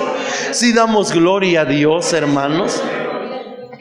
Si 0.52 0.74
damos 0.74 1.12
gloria 1.12 1.62
a 1.62 1.66
Dios, 1.66 2.14
hermanos. 2.14 2.82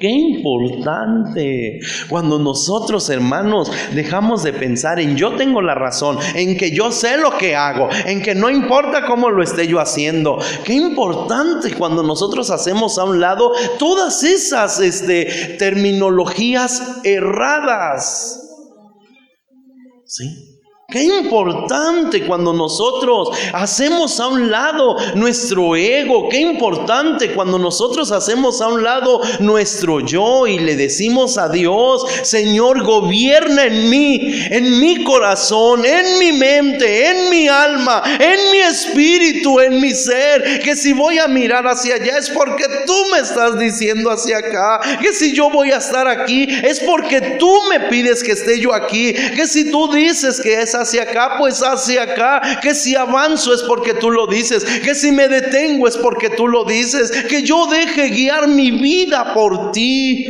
Qué 0.01 0.09
importante 0.09 1.79
cuando 2.09 2.39
nosotros, 2.39 3.11
hermanos, 3.11 3.71
dejamos 3.93 4.43
de 4.43 4.55
pensar 4.55 4.99
en 4.99 5.15
yo 5.15 5.37
tengo 5.37 5.61
la 5.61 5.75
razón, 5.75 6.19
en 6.35 6.57
que 6.57 6.71
yo 6.71 6.91
sé 6.91 7.19
lo 7.19 7.37
que 7.37 7.55
hago, 7.55 7.91
en 8.07 8.23
que 8.23 8.35
no 8.35 8.49
importa 8.49 9.05
cómo 9.05 9.29
lo 9.29 9.43
esté 9.43 9.69
yo 9.69 9.79
haciendo. 9.79 10.39
Qué 10.65 10.73
importante 10.73 11.75
cuando 11.75 12.03
nosotros 12.03 12.51
hacemos 12.51 12.99
a 12.99 13.05
un 13.05 13.21
lado 13.21 13.53
todas 13.79 14.25
esas 14.25 14.81
este, 14.81 15.57
terminologías 15.59 17.03
erradas. 17.05 18.41
¿Sí? 20.07 20.50
Qué 20.91 21.05
importante 21.05 22.27
cuando 22.27 22.53
nosotros 22.53 23.29
hacemos 23.53 24.19
a 24.19 24.27
un 24.27 24.51
lado 24.51 24.97
nuestro 25.15 25.77
ego, 25.77 26.29
qué 26.29 26.39
importante 26.39 27.33
cuando 27.33 27.61
nosotros 27.61 28.11
hacemos 28.11 28.61
a 28.61 28.67
un 28.67 28.83
lado 28.83 29.21
nuestro 29.39 30.01
yo 30.01 30.49
y 30.49 30.59
le 30.59 30.75
decimos 30.75 31.39
a 31.39 31.49
Dios, 31.49 32.05
Señor, 32.23 32.83
gobierna 32.83 33.67
en 33.67 33.89
mí, 33.89 34.19
en 34.51 34.81
mi 34.81 35.05
corazón, 35.05 35.85
en 35.85 36.19
mi 36.19 36.33
mente, 36.33 37.09
en 37.09 37.31
mi 37.31 37.47
alma, 37.47 38.03
en 38.19 38.51
mi 38.51 38.59
espíritu, 38.59 39.61
en 39.61 39.81
mi 39.81 39.93
ser, 39.93 40.61
que 40.61 40.75
si 40.75 40.93
voy 40.93 41.19
a 41.19 41.29
mirar 41.29 41.69
hacia 41.69 41.95
allá 41.95 42.19
es 42.19 42.31
porque 42.31 42.65
tú 42.85 42.97
me 43.13 43.21
estás 43.21 43.57
diciendo 43.61 44.11
hacia 44.11 44.39
acá, 44.39 44.81
que 45.01 45.13
si 45.13 45.33
yo 45.33 45.51
voy 45.51 45.71
a 45.71 45.77
estar 45.77 46.09
aquí 46.09 46.49
es 46.65 46.81
porque 46.81 47.37
tú 47.39 47.61
me 47.71 47.89
pides 47.89 48.25
que 48.25 48.33
esté 48.33 48.59
yo 48.59 48.75
aquí, 48.75 49.13
que 49.13 49.47
si 49.47 49.71
tú 49.71 49.93
dices 49.93 50.41
que 50.41 50.61
es 50.61 50.80
hacia 50.81 51.03
acá, 51.03 51.37
pues 51.39 51.63
hacia 51.63 52.03
acá. 52.03 52.61
Que 52.61 52.75
si 52.75 52.95
avanzo 52.95 53.55
es 53.55 53.63
porque 53.63 53.95
tú 53.95 54.11
lo 54.11 54.27
dices. 54.27 54.65
Que 54.65 54.95
si 54.95 55.13
me 55.13 55.29
detengo 55.29 55.87
es 55.87 55.97
porque 55.97 56.31
tú 56.31 56.49
lo 56.49 56.65
dices. 56.65 57.11
Que 57.11 57.43
yo 57.43 57.67
deje 57.67 58.09
guiar 58.09 58.49
mi 58.49 58.71
vida 58.71 59.33
por 59.35 59.73
ti. 59.73 60.27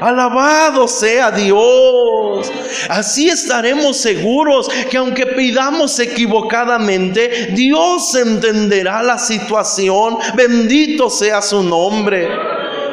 Alabado 0.00 0.88
sea 0.88 1.30
Dios. 1.30 2.50
Así 2.88 3.28
estaremos 3.28 3.96
seguros 3.98 4.68
que 4.90 4.96
aunque 4.96 5.26
pidamos 5.26 5.98
equivocadamente, 5.98 7.50
Dios 7.52 8.14
entenderá 8.14 9.02
la 9.02 9.18
situación. 9.18 10.16
Bendito 10.34 11.10
sea 11.10 11.42
su 11.42 11.62
nombre. 11.62 12.28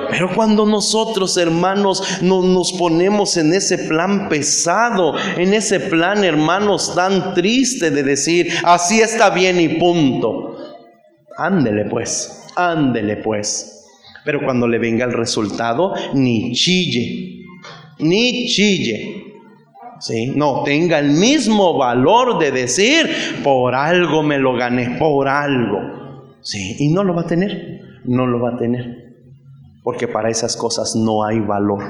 Pero 0.09 0.34
cuando 0.34 0.65
nosotros, 0.65 1.38
hermanos, 1.38 2.21
no, 2.21 2.41
nos 2.41 2.73
ponemos 2.73 3.38
en 3.38 3.53
ese 3.53 3.77
plan 3.77 4.29
pesado, 4.29 5.15
en 5.38 5.53
ese 5.53 5.79
plan, 5.79 6.23
hermanos, 6.23 6.93
tan 6.95 7.34
triste 7.34 7.91
de 7.91 8.03
decir, 8.03 8.51
así 8.63 9.01
está 9.01 9.29
bien 9.29 9.59
y 9.59 9.69
punto. 9.69 10.57
Ándele 11.38 11.85
pues, 11.85 12.45
ándele 12.55 13.17
pues. 13.17 13.85
Pero 14.23 14.43
cuando 14.43 14.67
le 14.67 14.79
venga 14.79 15.05
el 15.05 15.13
resultado, 15.13 15.93
ni 16.13 16.51
chille, 16.53 17.45
ni 17.99 18.47
chille. 18.47 19.23
¿Sí? 19.99 20.34
No, 20.35 20.61
tenga 20.63 20.99
el 20.99 21.11
mismo 21.11 21.75
valor 21.75 22.38
de 22.38 22.51
decir, 22.51 23.09
por 23.43 23.73
algo 23.73 24.21
me 24.21 24.38
lo 24.38 24.55
gané, 24.55 24.97
por 24.99 25.27
algo. 25.27 26.35
¿Sí? 26.41 26.75
Y 26.79 26.89
no 26.89 27.03
lo 27.03 27.15
va 27.15 27.21
a 27.21 27.27
tener, 27.27 27.81
no 28.05 28.27
lo 28.27 28.39
va 28.39 28.51
a 28.51 28.57
tener 28.57 29.06
porque 29.88 30.09
para 30.09 30.30
esas 30.30 30.57
cosas 30.57 30.97
no 30.97 31.23
hay 31.23 31.39
valor. 31.39 31.81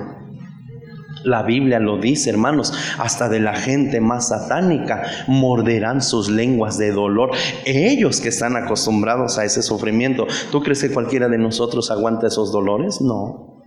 La 1.24 1.42
Biblia 1.42 1.80
lo 1.80 1.98
dice, 1.98 2.30
hermanos, 2.30 2.72
hasta 3.00 3.28
de 3.28 3.40
la 3.40 3.56
gente 3.56 4.02
más 4.02 4.28
satánica 4.28 5.02
morderán 5.26 6.04
sus 6.04 6.30
lenguas 6.30 6.78
de 6.78 6.92
dolor. 6.92 7.32
Ellos 7.66 8.22
que 8.22 8.30
están 8.30 8.56
acostumbrados 8.56 9.40
a 9.40 9.46
ese 9.46 9.64
sufrimiento. 9.64 10.28
¿Tú 10.52 10.62
crees 10.62 10.82
que 10.82 10.94
cualquiera 10.94 11.28
de 11.28 11.40
nosotros 11.40 11.90
aguanta 11.90 12.28
esos 12.28 12.52
dolores? 12.52 13.02
No. 13.02 13.64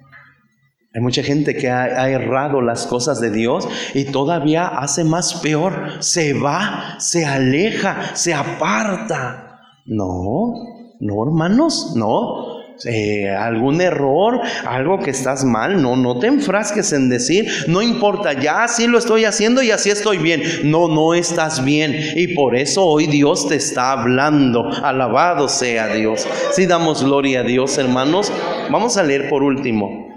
Hay 0.94 1.00
mucha 1.00 1.24
gente 1.24 1.56
que 1.56 1.68
ha, 1.68 2.08
errado 2.08 2.62
las 2.62 2.86
cosas 2.86 3.20
de 3.20 3.32
Dios 3.32 3.68
y 3.94 4.04
todavía 4.04 4.68
hace 4.68 5.02
más 5.02 5.40
peor. 5.42 6.04
Se 6.04 6.34
va, 6.34 7.00
se 7.00 7.26
aleja, 7.26 8.14
se 8.14 8.32
aparta. 8.32 9.58
No, 9.86 10.54
no, 11.00 11.24
hermanos, 11.26 11.94
no. 11.96 12.49
Eh, 12.84 13.28
algún 13.28 13.80
error, 13.80 14.40
algo 14.66 14.98
que 14.98 15.10
estás 15.10 15.44
mal, 15.44 15.82
no, 15.82 15.96
no 15.96 16.18
te 16.18 16.28
enfrasques 16.28 16.92
en 16.92 17.08
decir, 17.08 17.46
no 17.66 17.82
importa, 17.82 18.32
ya 18.32 18.64
así 18.64 18.86
lo 18.86 18.98
estoy 18.98 19.24
haciendo 19.24 19.62
y 19.62 19.70
así 19.70 19.90
estoy 19.90 20.18
bien. 20.18 20.42
No, 20.64 20.88
no 20.88 21.14
estás 21.14 21.64
bien. 21.64 21.94
Y 22.16 22.34
por 22.34 22.56
eso 22.56 22.86
hoy 22.86 23.06
Dios 23.06 23.48
te 23.48 23.56
está 23.56 23.92
hablando. 23.92 24.70
Alabado 24.82 25.48
sea 25.48 25.88
Dios. 25.88 26.26
Si 26.52 26.66
damos 26.66 27.04
gloria 27.04 27.40
a 27.40 27.44
Dios, 27.44 27.76
hermanos, 27.78 28.32
vamos 28.70 28.96
a 28.96 29.02
leer 29.02 29.28
por 29.28 29.42
último. 29.42 30.09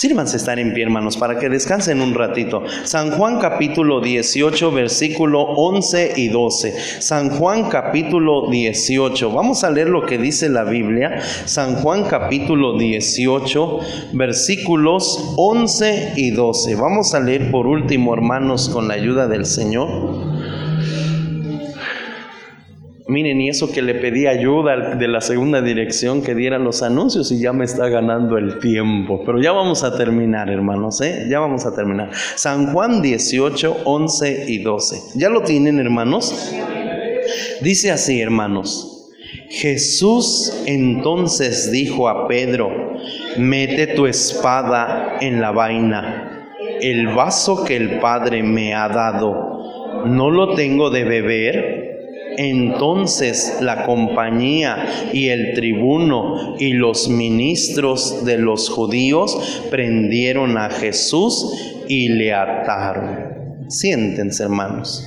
Sírvanse 0.00 0.38
estar 0.38 0.58
en 0.58 0.72
pie, 0.72 0.84
hermanos, 0.84 1.18
para 1.18 1.38
que 1.38 1.50
descansen 1.50 2.00
un 2.00 2.14
ratito. 2.14 2.62
San 2.84 3.10
Juan 3.10 3.38
capítulo 3.38 4.00
18, 4.00 4.72
versículo 4.72 5.42
11 5.42 6.14
y 6.16 6.28
12. 6.28 6.74
San 7.02 7.28
Juan 7.28 7.68
capítulo 7.68 8.48
18. 8.48 9.30
Vamos 9.30 9.62
a 9.62 9.70
leer 9.70 9.90
lo 9.90 10.06
que 10.06 10.16
dice 10.16 10.48
la 10.48 10.64
Biblia. 10.64 11.20
San 11.44 11.74
Juan 11.74 12.04
capítulo 12.04 12.78
18, 12.78 13.80
versículos 14.14 15.34
11 15.36 16.14
y 16.16 16.30
12. 16.30 16.76
Vamos 16.76 17.12
a 17.12 17.20
leer 17.20 17.50
por 17.50 17.66
último, 17.66 18.14
hermanos, 18.14 18.70
con 18.70 18.88
la 18.88 18.94
ayuda 18.94 19.28
del 19.28 19.44
Señor. 19.44 20.29
Miren, 23.10 23.40
y 23.40 23.48
eso 23.48 23.72
que 23.72 23.82
le 23.82 23.96
pedí 23.96 24.28
ayuda 24.28 24.94
de 24.94 25.08
la 25.08 25.20
segunda 25.20 25.60
dirección 25.60 26.22
que 26.22 26.36
diera 26.36 26.60
los 26.60 26.80
anuncios 26.80 27.32
y 27.32 27.40
ya 27.40 27.52
me 27.52 27.64
está 27.64 27.88
ganando 27.88 28.38
el 28.38 28.60
tiempo. 28.60 29.24
Pero 29.26 29.42
ya 29.42 29.50
vamos 29.50 29.82
a 29.82 29.96
terminar, 29.96 30.48
hermanos, 30.48 31.00
¿eh? 31.00 31.26
Ya 31.28 31.40
vamos 31.40 31.66
a 31.66 31.74
terminar. 31.74 32.12
San 32.36 32.72
Juan 32.72 33.02
18, 33.02 33.78
11 33.84 34.44
y 34.46 34.62
12. 34.62 35.18
¿Ya 35.18 35.28
lo 35.28 35.42
tienen, 35.42 35.80
hermanos? 35.80 36.52
Dice 37.62 37.90
así, 37.90 38.20
hermanos. 38.20 39.10
Jesús 39.48 40.62
entonces 40.66 41.72
dijo 41.72 42.08
a 42.08 42.28
Pedro, 42.28 42.70
mete 43.36 43.88
tu 43.88 44.06
espada 44.06 45.16
en 45.20 45.40
la 45.40 45.50
vaina. 45.50 46.46
El 46.80 47.08
vaso 47.08 47.64
que 47.64 47.74
el 47.74 47.98
Padre 47.98 48.44
me 48.44 48.72
ha 48.72 48.88
dado, 48.88 50.04
¿no 50.06 50.30
lo 50.30 50.54
tengo 50.54 50.90
de 50.90 51.02
beber? 51.02 51.79
Entonces 52.42 53.58
la 53.60 53.84
compañía 53.84 55.10
y 55.12 55.28
el 55.28 55.52
tribuno 55.52 56.56
y 56.58 56.72
los 56.72 57.10
ministros 57.10 58.24
de 58.24 58.38
los 58.38 58.70
judíos 58.70 59.66
prendieron 59.70 60.56
a 60.56 60.70
Jesús 60.70 61.84
y 61.86 62.08
le 62.08 62.32
ataron. 62.32 63.66
Siéntense, 63.68 64.44
hermanos. 64.44 65.04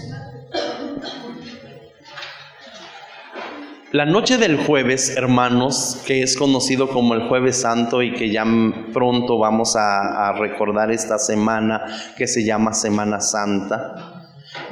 La 3.93 4.05
noche 4.05 4.37
del 4.37 4.57
jueves, 4.57 5.17
hermanos, 5.17 6.03
que 6.05 6.21
es 6.21 6.37
conocido 6.37 6.87
como 6.89 7.15
el 7.15 7.27
jueves 7.27 7.61
santo 7.61 8.03
y 8.03 8.13
que 8.13 8.31
ya 8.31 8.45
pronto 8.93 9.39
vamos 9.39 9.75
a, 9.75 10.33
recordar 10.33 10.91
esta 10.91 11.17
semana 11.17 11.83
que 12.15 12.27
se 12.27 12.43
llama 12.43 12.73
Semana 12.73 13.19
Santa, 13.19 14.12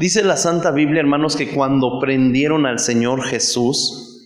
Dice 0.01 0.23
la 0.23 0.35
Santa 0.35 0.71
Biblia, 0.71 0.99
hermanos, 0.99 1.35
que 1.35 1.51
cuando 1.51 1.99
prendieron 1.99 2.65
al 2.65 2.79
Señor 2.79 3.21
Jesús, 3.21 4.25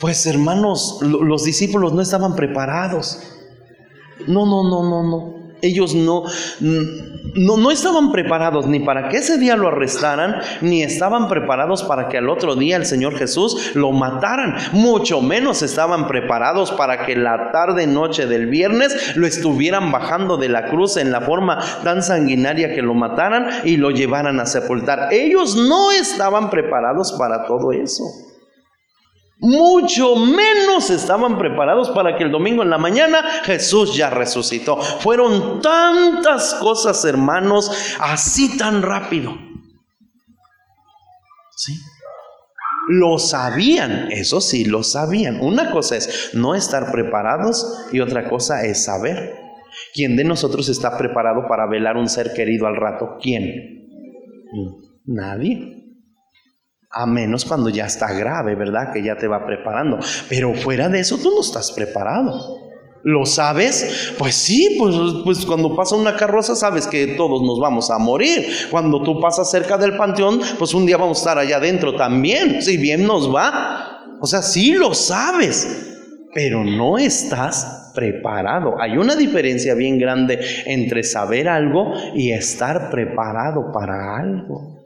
pues 0.00 0.26
hermanos, 0.26 0.98
los 1.02 1.44
discípulos 1.44 1.92
no 1.92 2.02
estaban 2.02 2.34
preparados. 2.34 3.20
No, 4.26 4.44
no, 4.44 4.68
no, 4.68 4.90
no, 4.90 5.02
no. 5.04 5.37
Ellos 5.62 5.94
no, 5.94 6.24
no, 6.60 7.56
no, 7.56 7.70
estaban 7.70 8.12
preparados 8.12 8.66
ni 8.66 8.80
para 8.80 9.08
que 9.08 9.18
ese 9.18 9.38
día 9.38 9.56
lo 9.56 9.68
arrestaran, 9.68 10.36
ni 10.60 10.82
estaban 10.82 11.28
preparados 11.28 11.82
para 11.82 12.08
que 12.08 12.18
al 12.18 12.28
otro 12.28 12.54
día 12.54 12.76
el 12.76 12.86
Señor 12.86 13.16
Jesús 13.16 13.72
lo 13.74 13.92
mataran. 13.92 14.56
Mucho 14.72 15.20
menos 15.20 15.62
estaban 15.62 16.06
preparados 16.06 16.72
para 16.72 17.04
que 17.04 17.16
la 17.16 17.50
tarde 17.50 17.86
noche 17.86 18.26
del 18.26 18.46
viernes 18.46 19.16
lo 19.16 19.26
estuvieran 19.26 19.90
bajando 19.90 20.36
de 20.36 20.48
la 20.48 20.68
cruz 20.68 20.96
en 20.96 21.10
la 21.10 21.22
forma 21.22 21.58
tan 21.82 22.02
sanguinaria 22.02 22.74
que 22.74 22.82
lo 22.82 22.94
mataran 22.94 23.48
y 23.64 23.76
lo 23.76 23.90
llevaran 23.90 24.40
a 24.40 24.46
sepultar. 24.46 25.08
Ellos 25.12 25.56
no 25.56 25.90
estaban 25.90 26.50
preparados 26.50 27.12
para 27.12 27.46
todo 27.46 27.72
eso 27.72 28.27
mucho 29.40 30.16
menos 30.16 30.90
estaban 30.90 31.38
preparados 31.38 31.90
para 31.90 32.16
que 32.16 32.24
el 32.24 32.32
domingo 32.32 32.62
en 32.62 32.70
la 32.70 32.78
mañana 32.78 33.22
Jesús 33.44 33.96
ya 33.96 34.10
resucitó. 34.10 34.76
Fueron 34.76 35.60
tantas 35.60 36.54
cosas, 36.54 37.04
hermanos, 37.04 37.96
así 38.00 38.56
tan 38.58 38.82
rápido. 38.82 39.36
¿Sí? 41.56 41.74
Lo 42.88 43.18
sabían, 43.18 44.10
eso 44.10 44.40
sí, 44.40 44.64
lo 44.64 44.82
sabían. 44.82 45.40
Una 45.40 45.70
cosa 45.70 45.96
es 45.96 46.30
no 46.32 46.54
estar 46.54 46.90
preparados 46.90 47.86
y 47.92 48.00
otra 48.00 48.28
cosa 48.28 48.64
es 48.64 48.84
saber. 48.84 49.36
¿Quién 49.94 50.16
de 50.16 50.24
nosotros 50.24 50.68
está 50.68 50.96
preparado 50.96 51.46
para 51.46 51.66
velar 51.66 51.96
un 51.96 52.08
ser 52.08 52.32
querido 52.32 52.66
al 52.66 52.76
rato? 52.76 53.18
¿Quién? 53.20 53.86
Nadie. 55.04 55.77
A 56.90 57.06
menos 57.06 57.44
cuando 57.44 57.68
ya 57.68 57.86
está 57.86 58.12
grave, 58.12 58.54
¿verdad? 58.54 58.92
Que 58.92 59.04
ya 59.04 59.16
te 59.16 59.28
va 59.28 59.44
preparando. 59.44 59.98
Pero 60.28 60.54
fuera 60.54 60.88
de 60.88 61.00
eso, 61.00 61.18
tú 61.18 61.30
no 61.34 61.40
estás 61.40 61.72
preparado. 61.72 62.68
¿Lo 63.04 63.24
sabes? 63.26 64.14
Pues 64.18 64.34
sí, 64.34 64.76
pues, 64.78 64.94
pues 65.24 65.46
cuando 65.46 65.76
pasa 65.76 65.94
una 65.94 66.16
carroza 66.16 66.56
sabes 66.56 66.86
que 66.86 67.08
todos 67.08 67.42
nos 67.42 67.60
vamos 67.60 67.90
a 67.90 67.98
morir. 67.98 68.46
Cuando 68.70 69.02
tú 69.02 69.20
pasas 69.20 69.50
cerca 69.50 69.78
del 69.78 69.96
panteón, 69.96 70.40
pues 70.58 70.74
un 70.74 70.84
día 70.84 70.96
vamos 70.96 71.18
a 71.18 71.20
estar 71.20 71.38
allá 71.38 71.56
adentro 71.56 71.94
también, 71.94 72.60
si 72.62 72.76
bien 72.76 73.06
nos 73.06 73.32
va. 73.32 73.98
O 74.20 74.26
sea, 74.26 74.42
sí 74.42 74.72
lo 74.72 74.94
sabes, 74.94 75.96
pero 76.34 76.64
no 76.64 76.98
estás 76.98 77.92
preparado. 77.94 78.80
Hay 78.80 78.96
una 78.96 79.14
diferencia 79.14 79.74
bien 79.74 79.98
grande 79.98 80.40
entre 80.66 81.02
saber 81.02 81.48
algo 81.48 81.92
y 82.14 82.32
estar 82.32 82.90
preparado 82.90 83.70
para 83.72 84.16
algo. 84.16 84.77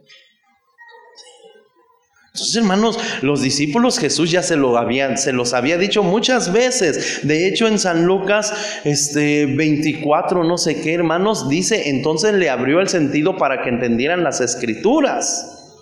Entonces, 2.34 2.56
hermanos, 2.56 2.98
los 3.20 3.42
discípulos 3.42 3.98
Jesús 3.98 4.30
ya 4.30 4.42
se 4.42 4.56
lo 4.56 4.78
habían, 4.78 5.18
se 5.18 5.34
los 5.34 5.52
había 5.52 5.76
dicho 5.76 6.02
muchas 6.02 6.50
veces. 6.50 7.20
De 7.24 7.46
hecho, 7.46 7.68
en 7.68 7.78
San 7.78 8.06
Lucas, 8.06 8.54
este 8.84 9.44
24, 9.44 10.42
no 10.42 10.56
sé 10.56 10.80
qué, 10.80 10.94
hermanos, 10.94 11.50
dice, 11.50 11.90
entonces 11.90 12.32
le 12.32 12.48
abrió 12.48 12.80
el 12.80 12.88
sentido 12.88 13.36
para 13.36 13.60
que 13.60 13.68
entendieran 13.68 14.24
las 14.24 14.40
escrituras. 14.40 15.76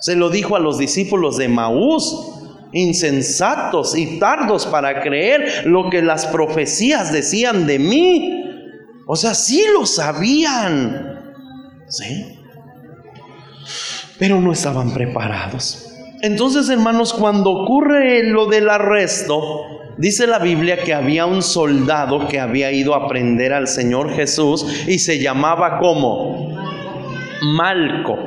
Se 0.00 0.16
lo 0.16 0.28
dijo 0.28 0.54
a 0.54 0.60
los 0.60 0.76
discípulos 0.76 1.38
de 1.38 1.48
Maús, 1.48 2.14
insensatos 2.72 3.96
y 3.96 4.18
tardos 4.18 4.66
para 4.66 5.00
creer 5.00 5.66
lo 5.66 5.88
que 5.88 6.02
las 6.02 6.26
profecías 6.26 7.10
decían 7.10 7.66
de 7.66 7.78
mí. 7.78 8.44
O 9.06 9.16
sea, 9.16 9.32
sí 9.32 9.64
lo 9.72 9.86
sabían. 9.86 11.20
¿Sí? 11.88 12.39
Pero 14.20 14.38
no 14.38 14.52
estaban 14.52 14.92
preparados. 14.92 15.86
Entonces, 16.20 16.68
hermanos, 16.68 17.14
cuando 17.14 17.50
ocurre 17.50 18.22
lo 18.24 18.46
del 18.46 18.68
arresto, 18.68 19.40
dice 19.96 20.26
la 20.26 20.38
Biblia 20.38 20.84
que 20.84 20.92
había 20.92 21.24
un 21.24 21.42
soldado 21.42 22.28
que 22.28 22.38
había 22.38 22.70
ido 22.70 22.94
a 22.94 23.08
prender 23.08 23.54
al 23.54 23.66
Señor 23.66 24.12
Jesús 24.12 24.84
y 24.86 24.98
se 24.98 25.20
llamaba 25.20 25.78
como 25.78 26.54
Malco. 27.40 28.18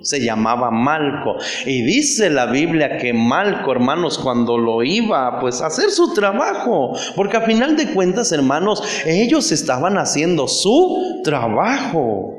Se 0.00 0.24
llamaba 0.24 0.70
Malco. 0.70 1.36
Y 1.66 1.82
dice 1.82 2.30
la 2.30 2.46
Biblia 2.46 2.96
que 2.96 3.12
Malco, 3.12 3.72
hermanos, 3.72 4.18
cuando 4.18 4.56
lo 4.56 4.82
iba 4.82 5.38
pues 5.38 5.60
a 5.60 5.66
hacer 5.66 5.90
su 5.90 6.14
trabajo, 6.14 6.94
porque 7.14 7.36
a 7.36 7.42
final 7.42 7.76
de 7.76 7.92
cuentas, 7.92 8.32
hermanos, 8.32 8.82
ellos 9.04 9.52
estaban 9.52 9.98
haciendo 9.98 10.48
su 10.48 11.20
trabajo. 11.22 12.38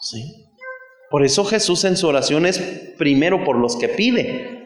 ¿Sí? 0.00 0.47
Por 1.10 1.24
eso 1.24 1.44
Jesús 1.44 1.84
en 1.84 1.96
su 1.96 2.06
oración 2.06 2.46
es 2.46 2.58
primero 2.98 3.44
por 3.44 3.56
los 3.56 3.76
que 3.76 3.88
pide. 3.88 4.58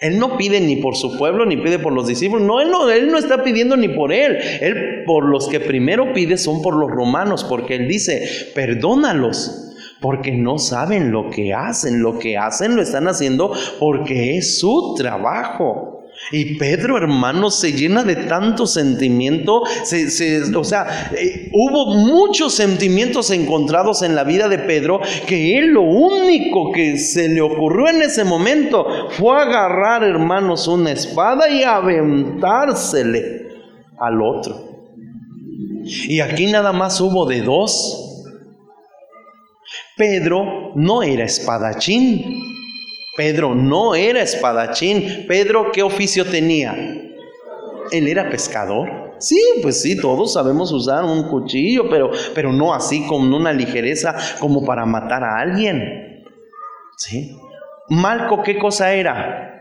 Él 0.00 0.18
no 0.18 0.38
pide 0.38 0.60
ni 0.60 0.76
por 0.76 0.96
su 0.96 1.18
pueblo 1.18 1.44
ni 1.44 1.56
pide 1.58 1.78
por 1.78 1.92
los 1.92 2.06
discípulos. 2.06 2.46
No 2.46 2.60
él, 2.60 2.70
no, 2.70 2.90
él 2.90 3.10
no 3.10 3.18
está 3.18 3.44
pidiendo 3.44 3.76
ni 3.76 3.88
por 3.88 4.12
él. 4.12 4.38
Él 4.60 5.04
por 5.04 5.24
los 5.24 5.48
que 5.48 5.60
primero 5.60 6.12
pide 6.14 6.38
son 6.38 6.62
por 6.62 6.74
los 6.74 6.90
romanos, 6.90 7.44
porque 7.44 7.76
él 7.76 7.86
dice, 7.86 8.26
perdónalos, 8.54 9.74
porque 10.00 10.32
no 10.32 10.58
saben 10.58 11.12
lo 11.12 11.28
que 11.28 11.52
hacen. 11.52 12.02
Lo 12.02 12.18
que 12.18 12.38
hacen 12.38 12.76
lo 12.76 12.82
están 12.82 13.08
haciendo 13.08 13.52
porque 13.78 14.38
es 14.38 14.58
su 14.58 14.94
trabajo. 14.96 15.99
Y 16.32 16.56
Pedro, 16.56 16.96
hermano, 16.96 17.50
se 17.50 17.72
llena 17.72 18.04
de 18.04 18.14
tanto 18.16 18.66
sentimiento. 18.66 19.62
o 19.62 20.64
sea, 20.64 21.10
eh, 21.16 21.50
hubo 21.52 21.94
muchos 21.94 22.54
sentimientos 22.54 23.30
encontrados 23.30 24.02
en 24.02 24.14
la 24.14 24.22
vida 24.22 24.48
de 24.48 24.58
Pedro 24.58 25.00
que 25.26 25.58
él 25.58 25.70
lo 25.70 25.82
único 25.82 26.70
que 26.72 26.98
se 26.98 27.28
le 27.28 27.40
ocurrió 27.40 27.88
en 27.88 28.02
ese 28.02 28.24
momento 28.24 28.86
fue 29.10 29.40
agarrar, 29.40 30.04
hermanos, 30.04 30.68
una 30.68 30.92
espada 30.92 31.48
y 31.50 31.64
aventársele 31.64 33.48
al 33.98 34.22
otro. 34.22 34.70
Y 35.82 36.20
aquí 36.20 36.46
nada 36.46 36.72
más 36.72 37.00
hubo 37.00 37.26
de 37.26 37.42
dos. 37.42 38.06
Pedro 39.96 40.72
no 40.76 41.02
era 41.02 41.24
espadachín. 41.24 42.50
Pedro 43.20 43.54
no 43.54 43.94
era 43.94 44.22
espadachín. 44.22 45.26
Pedro, 45.28 45.70
¿qué 45.72 45.82
oficio 45.82 46.24
tenía? 46.24 46.74
Él 47.92 48.08
era 48.08 48.30
pescador. 48.30 49.14
Sí, 49.18 49.38
pues 49.60 49.82
sí, 49.82 50.00
todos 50.00 50.32
sabemos 50.32 50.72
usar 50.72 51.04
un 51.04 51.24
cuchillo, 51.24 51.90
pero, 51.90 52.10
pero 52.34 52.50
no 52.50 52.72
así 52.72 53.06
con 53.06 53.30
una 53.34 53.52
ligereza 53.52 54.16
como 54.38 54.64
para 54.64 54.86
matar 54.86 55.22
a 55.22 55.38
alguien. 55.38 56.24
¿Sí? 56.96 57.36
Malco, 57.90 58.42
¿qué 58.42 58.58
cosa 58.58 58.94
era? 58.94 59.59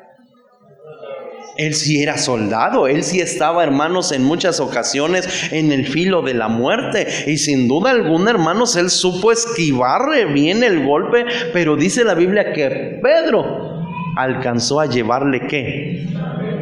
Él 1.60 1.74
sí 1.74 2.02
era 2.02 2.18
soldado, 2.18 2.88
él 2.88 3.04
sí 3.04 3.20
estaba, 3.20 3.62
hermanos, 3.64 4.14
en 4.14 4.24
muchas 4.24 4.62
ocasiones 4.62 5.52
en 5.52 5.74
el 5.74 5.86
filo 5.86 6.22
de 6.22 6.34
la 6.34 6.48
muerte. 6.48 7.06
Y 7.28 7.36
sin 7.36 7.68
duda 7.68 7.92
alguna, 7.92 8.32
hermanos, 8.32 8.78
él 8.78 8.90
supo 8.90 9.34
esquivar 9.34 10.00
bien 10.34 10.64
el 10.64 10.86
golpe, 10.86 11.26
pero 11.52 11.76
dice 11.76 12.06
la 12.06 12.14
Biblia 12.14 12.54
que 12.54 13.02
Pedro 13.04 13.84
alcanzó 14.16 14.80
a 14.80 14.86
llevarle 14.86 15.48
qué? 15.48 16.08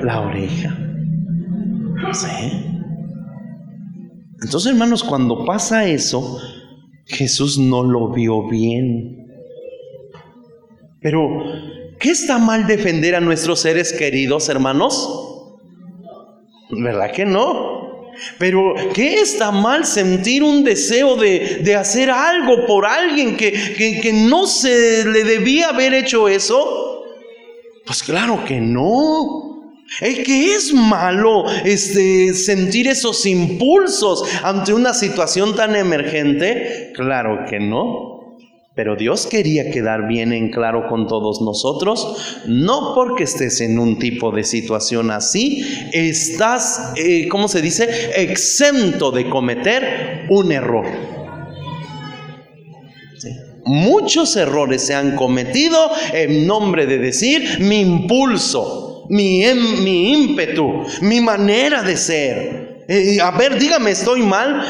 La 0.02 0.22
oreja. 0.22 0.76
¿Sí? 2.14 2.66
Entonces, 4.42 4.72
hermanos, 4.72 5.04
cuando 5.04 5.46
pasa 5.46 5.86
eso, 5.86 6.40
Jesús 7.06 7.60
no 7.60 7.84
lo 7.84 8.12
vio 8.14 8.50
bien. 8.50 9.28
Pero 11.02 11.44
¿Qué 12.00 12.12
está 12.12 12.38
mal 12.38 12.68
defender 12.68 13.16
a 13.16 13.20
nuestros 13.20 13.62
seres 13.62 13.92
queridos, 13.94 14.50
hermanos? 14.50 15.10
¿Verdad 16.70 17.12
que 17.12 17.26
no? 17.26 17.78
Pero 18.38 18.74
¿qué 18.94 19.20
está 19.20 19.52
mal 19.52 19.86
sentir 19.86 20.44
un 20.44 20.64
deseo 20.64 21.16
de, 21.16 21.76
hacer 21.76 22.10
algo 22.10 22.66
por 22.66 22.86
alguien 22.86 23.36
que, 23.38 23.52
que, 24.02 24.14
no 24.14 24.48
se 24.48 25.06
le 25.06 25.24
debía 25.24 25.70
haber 25.70 25.94
hecho 25.94 26.28
eso? 26.28 27.04
Pues 27.86 28.04
claro 28.04 28.44
que 28.46 28.60
no. 28.60 29.74
¿Es 30.02 30.20
que 30.20 30.54
es 30.54 30.74
malo 30.74 31.46
este, 31.64 32.34
sentir 32.34 32.88
esos 32.88 33.26
impulsos 33.26 34.24
ante 34.44 34.74
una 34.74 34.94
situación 34.94 35.56
tan 35.56 35.76
emergente? 35.76 36.92
Claro 36.94 37.46
que 37.50 37.60
no. 37.60 38.17
Pero 38.78 38.96
Dios 38.96 39.26
quería 39.26 39.72
quedar 39.72 40.08
bien 40.08 40.32
en 40.32 40.52
claro 40.52 40.88
con 40.88 41.08
todos 41.08 41.42
nosotros, 41.42 42.44
no 42.46 42.94
porque 42.94 43.24
estés 43.24 43.60
en 43.60 43.80
un 43.80 43.98
tipo 43.98 44.32
de 44.32 44.44
situación 44.44 45.10
así, 45.10 45.66
estás, 45.94 46.94
eh, 46.96 47.28
¿cómo 47.28 47.48
se 47.48 47.64
dice?, 47.64 47.90
exento 48.16 49.10
de 49.10 49.28
cometer 49.32 50.28
un 50.30 50.52
error. 50.52 50.86
Muchos 53.66 54.36
errores 54.36 54.84
se 54.84 54.94
han 54.94 55.16
cometido 55.16 55.90
en 56.14 56.46
nombre 56.46 56.86
de 56.86 57.00
decir 57.00 57.60
mi 57.62 57.80
impulso, 57.80 59.08
mi, 59.10 59.44
em, 59.44 59.84
mi 59.84 60.14
ímpetu, 60.14 60.84
mi 61.02 61.20
manera 61.20 61.82
de 61.82 61.98
ser. 61.98 62.86
Eh, 62.88 63.18
a 63.22 63.32
ver, 63.32 63.58
dígame, 63.58 63.90
¿estoy 63.90 64.22
mal? 64.22 64.62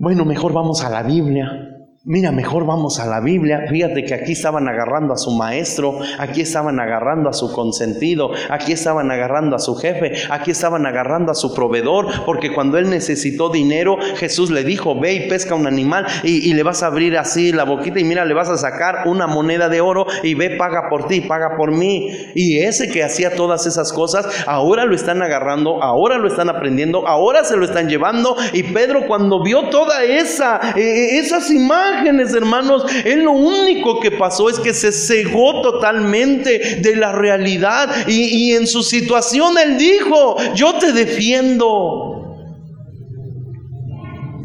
Bueno, 0.00 0.24
mejor 0.24 0.54
vamos 0.54 0.82
a 0.82 0.88
la 0.88 1.02
Biblia. 1.02 1.69
Mira, 2.02 2.32
mejor 2.32 2.64
vamos 2.64 2.98
a 2.98 3.04
la 3.04 3.20
Biblia. 3.20 3.66
Fíjate 3.68 4.04
que 4.04 4.14
aquí 4.14 4.32
estaban 4.32 4.66
agarrando 4.66 5.12
a 5.12 5.18
su 5.18 5.32
maestro, 5.32 5.98
aquí 6.18 6.40
estaban 6.40 6.80
agarrando 6.80 7.28
a 7.28 7.34
su 7.34 7.52
consentido, 7.52 8.30
aquí 8.48 8.72
estaban 8.72 9.10
agarrando 9.10 9.54
a 9.54 9.58
su 9.58 9.76
jefe, 9.76 10.12
aquí 10.30 10.50
estaban 10.52 10.86
agarrando 10.86 11.30
a 11.30 11.34
su 11.34 11.54
proveedor, 11.54 12.06
porque 12.24 12.54
cuando 12.54 12.78
él 12.78 12.88
necesitó 12.88 13.50
dinero, 13.50 13.98
Jesús 14.16 14.50
le 14.50 14.64
dijo, 14.64 14.98
ve 14.98 15.12
y 15.12 15.28
pesca 15.28 15.54
un 15.54 15.66
animal 15.66 16.06
y, 16.22 16.54
le 16.54 16.62
vas 16.62 16.82
a 16.82 16.86
abrir 16.86 17.18
así 17.18 17.52
la 17.52 17.64
boquita 17.64 18.00
y 18.00 18.04
mira, 18.04 18.24
le 18.24 18.32
vas 18.32 18.48
a 18.48 18.56
sacar 18.56 19.06
una 19.06 19.26
moneda 19.26 19.68
de 19.68 19.82
oro 19.82 20.06
y 20.22 20.32
ve, 20.32 20.56
paga 20.56 20.88
por 20.88 21.06
ti, 21.06 21.20
paga 21.20 21.54
por 21.58 21.70
mí. 21.70 22.08
Y 22.34 22.60
ese 22.60 22.90
que 22.90 23.04
hacía 23.04 23.36
todas 23.36 23.66
esas 23.66 23.92
cosas, 23.92 24.26
ahora 24.46 24.86
lo 24.86 24.94
están 24.94 25.20
agarrando, 25.22 25.82
ahora 25.82 26.16
lo 26.16 26.28
están 26.28 26.48
aprendiendo, 26.48 27.06
ahora 27.06 27.44
se 27.44 27.58
lo 27.58 27.66
están 27.66 27.90
llevando. 27.90 28.36
Y 28.54 28.62
Pedro 28.62 29.06
cuando 29.06 29.42
vio 29.44 29.68
toda 29.68 30.02
esa, 30.04 30.72
eh, 30.76 31.18
esas 31.18 31.50
imágenes, 31.50 31.89
hermanos, 32.34 32.84
él 33.04 33.24
lo 33.24 33.32
único 33.32 34.00
que 34.00 34.10
pasó 34.10 34.48
es 34.48 34.58
que 34.58 34.74
se 34.74 34.92
cegó 34.92 35.62
totalmente 35.62 36.80
de 36.80 36.96
la 36.96 37.12
realidad 37.12 38.08
y, 38.08 38.24
y 38.24 38.52
en 38.52 38.66
su 38.66 38.82
situación 38.82 39.54
él 39.58 39.78
dijo, 39.78 40.36
yo 40.54 40.74
te 40.74 40.92
defiendo. 40.92 42.10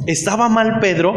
¿Estaba 0.08 0.50
mal 0.50 0.80
Pedro? 0.80 1.14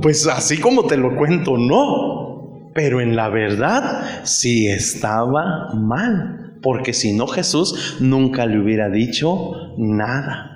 Pues 0.00 0.26
así 0.26 0.58
como 0.58 0.84
te 0.84 0.96
lo 0.96 1.16
cuento, 1.16 1.56
no. 1.56 2.70
Pero 2.74 3.00
en 3.00 3.16
la 3.16 3.28
verdad 3.28 4.24
sí 4.24 4.66
estaba 4.68 5.72
mal. 5.74 6.58
Porque 6.62 6.92
si 6.92 7.12
no 7.12 7.26
Jesús 7.26 7.96
nunca 8.00 8.46
le 8.46 8.60
hubiera 8.60 8.88
dicho 8.88 9.52
nada. 9.76 10.51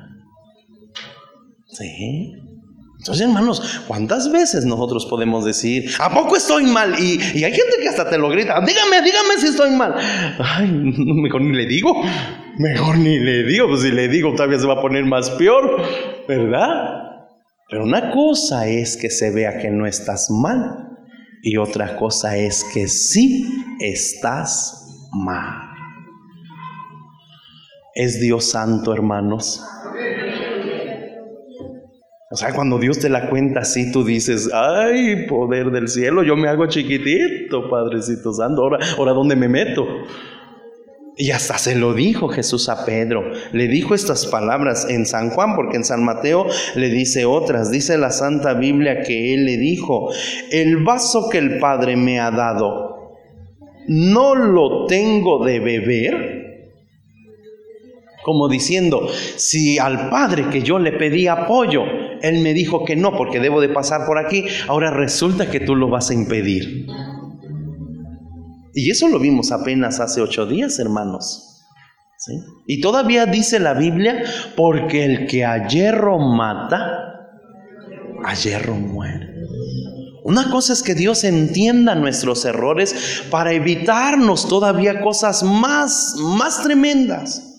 ¿Sí? 1.77 2.32
Entonces, 2.98 3.27
hermanos, 3.27 3.82
¿cuántas 3.86 4.32
veces 4.32 4.65
nosotros 4.65 5.07
podemos 5.07 5.44
decir, 5.44 5.90
¿a 6.01 6.11
poco 6.11 6.36
estoy 6.36 6.65
mal? 6.65 6.94
Y, 6.98 7.20
y 7.39 7.44
hay 7.44 7.53
gente 7.53 7.77
que 7.81 7.89
hasta 7.89 8.09
te 8.09 8.16
lo 8.16 8.31
grita, 8.31 8.59
dígame, 8.61 9.03
dígame 9.03 9.35
si 9.39 9.48
estoy 9.48 9.70
mal. 9.70 9.94
Ay, 10.39 10.69
mejor 10.69 11.43
ni 11.43 11.55
le 11.55 11.66
digo, 11.66 12.03
mejor 12.59 12.97
ni 12.97 13.19
le 13.19 13.44
digo, 13.44 13.69
pues 13.69 13.82
si 13.82 13.90
le 13.90 14.09
digo 14.09 14.32
todavía 14.32 14.59
se 14.59 14.66
va 14.66 14.74
a 14.74 14.81
poner 14.81 15.05
más 15.05 15.31
peor, 15.31 15.82
¿verdad? 16.27 17.03
Pero 17.69 17.85
una 17.85 18.11
cosa 18.11 18.66
es 18.66 18.97
que 18.97 19.11
se 19.11 19.31
vea 19.31 19.59
que 19.59 19.70
no 19.70 19.86
estás 19.86 20.31
mal 20.31 20.89
y 21.43 21.59
otra 21.59 21.97
cosa 21.97 22.36
es 22.36 22.65
que 22.73 22.89
sí 22.89 23.47
estás 23.78 25.09
mal. 25.12 25.66
Es 27.94 28.20
Dios 28.20 28.51
santo, 28.51 28.93
hermanos. 28.93 29.62
O 32.37 32.39
sea, 32.39 32.53
cuando 32.53 32.79
Dios 32.79 32.99
te 32.99 33.09
la 33.09 33.31
cuenta 33.31 33.61
así, 33.61 33.91
tú 33.91 34.05
dices, 34.05 34.51
ay, 34.53 35.25
poder 35.27 35.71
del 35.71 35.89
cielo, 35.89 36.23
yo 36.23 36.37
me 36.37 36.49
hago 36.49 36.67
chiquitito, 36.67 37.71
Padrecito 37.71 38.31
Santo, 38.35 38.61
ahora, 38.61 38.79
ahora 38.99 39.13
¿dónde 39.15 39.37
me 39.37 39.49
meto? 39.49 39.87
Y 41.17 41.31
hasta 41.31 41.57
se 41.57 41.77
lo 41.77 41.95
dijo 41.95 42.29
Jesús 42.29 42.69
a 42.69 42.85
Pedro. 42.85 43.23
Le 43.53 43.69
dijo 43.69 43.95
estas 43.95 44.27
palabras 44.27 44.87
en 44.91 45.07
San 45.07 45.31
Juan, 45.31 45.57
porque 45.57 45.79
en 45.79 45.85
San 45.85 46.05
Mateo 46.05 46.45
le 46.75 46.91
dice 46.91 47.25
otras. 47.25 47.71
Dice 47.71 47.97
la 47.97 48.11
Santa 48.11 48.53
Biblia 48.53 49.01
que 49.01 49.33
él 49.33 49.47
le 49.47 49.57
dijo, 49.57 50.11
el 50.51 50.85
vaso 50.85 51.31
que 51.31 51.39
el 51.39 51.59
Padre 51.59 51.97
me 51.97 52.21
ha 52.21 52.31
dado, 52.31 53.15
¿no 53.89 54.35
lo 54.35 54.85
tengo 54.85 55.43
de 55.43 55.59
beber? 55.59 56.43
Como 58.23 58.47
diciendo, 58.51 59.09
si 59.37 59.79
al 59.79 60.11
Padre 60.11 60.51
que 60.51 60.61
yo 60.61 60.79
le 60.79 60.93
pedí 60.93 61.29
apoyo, 61.29 61.85
él 62.22 62.40
me 62.40 62.55
dijo 62.55 62.84
que 62.84 62.97
no, 62.97 63.16
porque 63.16 63.40
debo 63.40 63.60
de 63.60 63.68
pasar 63.68 64.06
por 64.06 64.18
aquí, 64.18 64.44
ahora 64.68 64.90
resulta 64.90 65.51
que 65.51 65.60
tú 65.60 65.74
lo 65.74 65.88
vas 65.88 66.10
a 66.10 66.14
impedir. 66.14 66.86
Y 68.74 68.90
eso 68.90 69.09
lo 69.09 69.18
vimos 69.18 69.52
apenas 69.52 70.01
hace 70.01 70.20
ocho 70.20 70.47
días, 70.47 70.78
hermanos. 70.78 71.64
¿Sí? 72.18 72.32
Y 72.66 72.80
todavía 72.80 73.26
dice 73.26 73.59
la 73.59 73.74
Biblia, 73.74 74.22
porque 74.56 75.05
el 75.05 75.26
que 75.26 75.44
a 75.44 75.66
hierro 75.66 76.18
mata, 76.18 77.06
a 78.24 78.34
hierro 78.34 78.74
muere. 78.74 79.36
Una 80.24 80.51
cosa 80.51 80.72
es 80.72 80.82
que 80.82 80.97
Dios 80.97 81.22
entienda 81.22 81.94
nuestros 81.94 82.44
errores 82.44 83.22
para 83.30 83.52
evitarnos 83.52 84.48
todavía 84.48 85.01
cosas 85.01 85.44
más, 85.44 86.16
más 86.18 86.62
tremendas. 86.62 87.56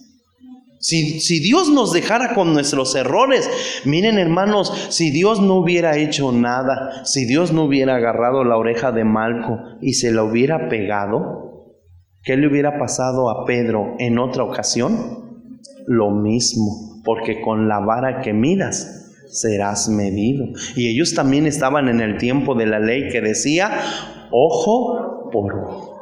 Si, 0.88 1.42
Dios 1.42 1.70
nos 1.70 1.92
dejara 1.92 2.34
con 2.34 2.54
nuestros 2.54 2.96
errores, 2.96 3.50
miren 3.84 4.18
hermanos, 4.18 4.72
si 4.88 5.12
Dios 5.12 5.42
no 5.42 5.56
hubiera 5.56 5.98
hecho 5.98 6.32
nada, 6.32 7.04
si 7.04 7.26
Dios 7.26 7.52
no 7.52 7.66
hubiera 7.66 7.98
agarrado 7.98 8.46
la 8.46 8.56
oreja 8.56 8.94
de 8.94 9.04
Malco 9.04 9.60
y 9.82 9.96
se 9.96 10.14
la 10.14 10.24
hubiera 10.24 10.70
pegado, 10.70 11.74
¿qué 12.24 12.38
le 12.38 12.48
hubiera 12.48 12.80
pasado 12.80 13.30
a 13.30 13.46
Pedro 13.46 13.96
en 14.00 14.18
otra 14.18 14.46
ocasión? 14.46 15.50
Lo 15.88 16.12
mismo, 16.12 17.02
porque 17.04 17.42
con 17.42 17.68
la 17.68 17.80
vara 17.80 18.22
que 18.22 18.32
midas 18.32 19.14
serás 19.30 19.90
medido. 19.90 20.46
Y 20.78 20.88
ellos 20.88 21.14
también 21.14 21.48
estaban 21.48 21.90
en 21.90 22.00
el 22.00 22.18
tiempo 22.18 22.56
de 22.56 22.66
la 22.66 22.80
ley 22.80 23.10
que 23.10 23.20
decía, 23.20 23.72
ojo 24.32 25.30
por 25.34 25.54
ojo. 25.54 26.00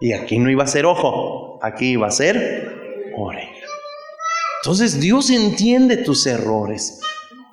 Y 0.00 0.14
aquí 0.14 0.38
no 0.38 0.48
iba 0.48 0.64
a 0.64 0.66
ser 0.66 0.86
ojo, 0.86 1.58
aquí 1.62 1.90
iba 1.90 2.06
a 2.06 2.10
ser 2.10 2.83
oreja. 3.16 3.66
Entonces 4.62 4.98
Dios 5.00 5.28
entiende 5.30 5.98
tus 5.98 6.26
errores, 6.26 7.00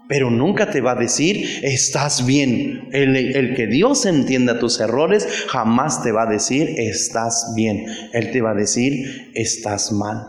pero 0.08 0.30
nunca 0.30 0.72
te 0.72 0.82
va 0.82 0.92
a 0.92 0.96
decir, 0.96 1.60
estás 1.64 2.26
bien. 2.26 2.90
El, 2.94 3.16
el, 3.16 3.56
que 3.56 3.68
Dios 3.68 4.06
entienda 4.06 4.60
tus 4.60 4.80
errores 4.80 5.46
jamás 5.50 6.04
te 6.04 6.12
va 6.12 6.24
a 6.24 6.32
decir, 6.32 6.74
estás 6.78 7.54
bien. 7.56 7.86
Él 8.14 8.32
te 8.32 8.42
va 8.42 8.52
a 8.52 8.56
decir, 8.56 9.32
estás 9.34 9.92
mal. 9.92 10.28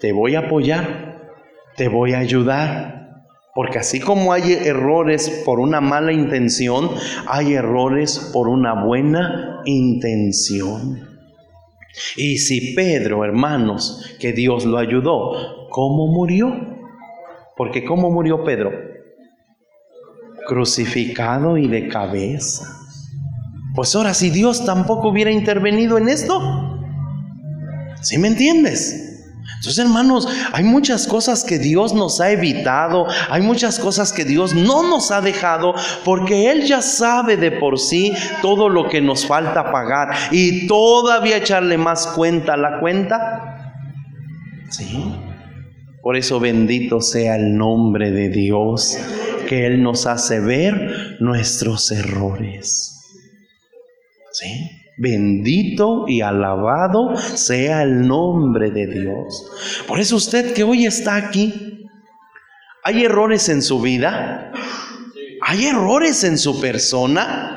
Te 0.00 0.12
voy 0.12 0.36
a 0.36 0.40
apoyar, 0.40 1.32
te 1.76 1.88
voy 1.88 2.12
a 2.12 2.18
ayudar. 2.18 3.24
Porque 3.54 3.78
así 3.78 3.98
como 3.98 4.32
hay 4.32 4.52
errores 4.52 5.42
por 5.44 5.58
una 5.58 5.80
mala 5.80 6.12
intención, 6.12 6.90
hay 7.26 7.54
errores 7.54 8.30
por 8.32 8.48
una 8.48 8.84
buena 8.84 9.62
intención. 9.64 11.07
Y 12.16 12.38
si 12.38 12.74
Pedro, 12.74 13.24
hermanos, 13.24 14.16
que 14.20 14.32
Dios 14.32 14.64
lo 14.64 14.78
ayudó, 14.78 15.68
¿cómo 15.70 16.06
murió? 16.08 16.52
Porque 17.56 17.84
¿cómo 17.84 18.10
murió 18.10 18.44
Pedro? 18.44 18.70
Crucificado 20.46 21.56
y 21.56 21.68
de 21.68 21.88
cabeza. 21.88 22.64
Pues 23.74 23.94
ahora, 23.94 24.14
si 24.14 24.30
Dios 24.30 24.64
tampoco 24.64 25.08
hubiera 25.08 25.30
intervenido 25.30 25.98
en 25.98 26.08
esto, 26.08 26.40
¿sí 28.02 28.18
me 28.18 28.28
entiendes? 28.28 29.07
Entonces, 29.56 29.78
hermanos, 29.78 30.28
hay 30.52 30.62
muchas 30.64 31.06
cosas 31.06 31.42
que 31.42 31.58
Dios 31.58 31.92
nos 31.92 32.20
ha 32.20 32.30
evitado, 32.30 33.06
hay 33.28 33.42
muchas 33.42 33.78
cosas 33.78 34.12
que 34.12 34.24
Dios 34.24 34.54
no 34.54 34.88
nos 34.88 35.10
ha 35.10 35.20
dejado, 35.20 35.74
porque 36.04 36.50
Él 36.50 36.64
ya 36.64 36.80
sabe 36.80 37.36
de 37.36 37.50
por 37.50 37.78
sí 37.78 38.12
todo 38.40 38.68
lo 38.68 38.88
que 38.88 39.00
nos 39.00 39.26
falta 39.26 39.72
pagar 39.72 40.10
y 40.30 40.66
todavía 40.66 41.38
echarle 41.38 41.76
más 41.76 42.06
cuenta 42.08 42.54
a 42.54 42.56
la 42.56 42.78
cuenta. 42.80 43.74
Sí. 44.70 45.14
Por 46.02 46.16
eso 46.16 46.38
bendito 46.38 47.00
sea 47.00 47.36
el 47.36 47.56
nombre 47.56 48.12
de 48.12 48.28
Dios, 48.28 48.96
que 49.48 49.66
Él 49.66 49.82
nos 49.82 50.06
hace 50.06 50.40
ver 50.40 51.16
nuestros 51.20 51.90
errores. 51.90 52.94
¿Sí? 54.32 54.77
Bendito 54.98 56.06
y 56.08 56.22
alabado 56.22 57.16
sea 57.16 57.84
el 57.84 58.08
nombre 58.08 58.72
de 58.72 58.88
Dios. 58.88 59.48
Por 59.86 60.00
eso 60.00 60.16
usted 60.16 60.52
que 60.54 60.64
hoy 60.64 60.86
está 60.86 61.14
aquí, 61.14 61.86
¿hay 62.82 63.04
errores 63.04 63.48
en 63.48 63.62
su 63.62 63.80
vida? 63.80 64.52
¿Hay 65.40 65.66
errores 65.66 66.24
en 66.24 66.36
su 66.36 66.60
persona? 66.60 67.47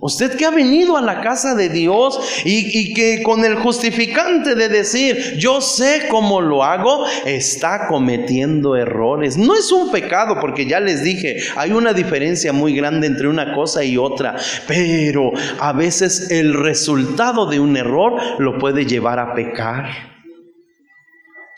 Usted 0.00 0.36
que 0.36 0.46
ha 0.46 0.50
venido 0.50 0.96
a 0.96 1.02
la 1.02 1.20
casa 1.20 1.54
de 1.54 1.68
Dios 1.68 2.18
y, 2.44 2.94
que 2.94 3.22
con 3.22 3.44
el 3.44 3.56
justificante 3.56 4.54
de 4.54 4.68
decir, 4.68 5.36
yo 5.38 5.60
sé 5.60 6.06
cómo 6.10 6.40
lo 6.40 6.64
hago, 6.64 7.04
está 7.26 7.86
cometiendo 7.86 8.76
errores. 8.76 9.36
No 9.36 9.54
es 9.54 9.70
un 9.70 9.90
pecado, 9.90 10.38
porque 10.40 10.64
ya 10.66 10.80
les 10.80 11.04
dije, 11.04 11.36
hay 11.54 11.72
una 11.72 11.92
diferencia 11.92 12.52
muy 12.52 12.74
grande 12.74 13.06
entre 13.06 13.28
una 13.28 13.54
cosa 13.54 13.84
y 13.84 13.98
otra, 13.98 14.36
pero 14.66 15.32
a 15.60 15.72
veces 15.74 16.30
el 16.30 16.54
resultado 16.54 17.46
de 17.46 17.60
un 17.60 17.76
error 17.76 18.14
lo 18.38 18.58
puede 18.58 18.86
llevar 18.86 19.18
a 19.18 19.34
pecar. 19.34 20.10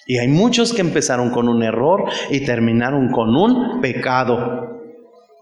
Y 0.05 0.19
hay 0.19 0.27
muchos 0.27 0.73
que 0.73 0.81
empezaron 0.81 1.31
con 1.31 1.49
un 1.49 1.63
error 1.63 2.05
y 2.29 2.41
terminaron 2.41 3.13
con 3.13 3.37
un 3.37 3.81
pecado. 3.81 4.72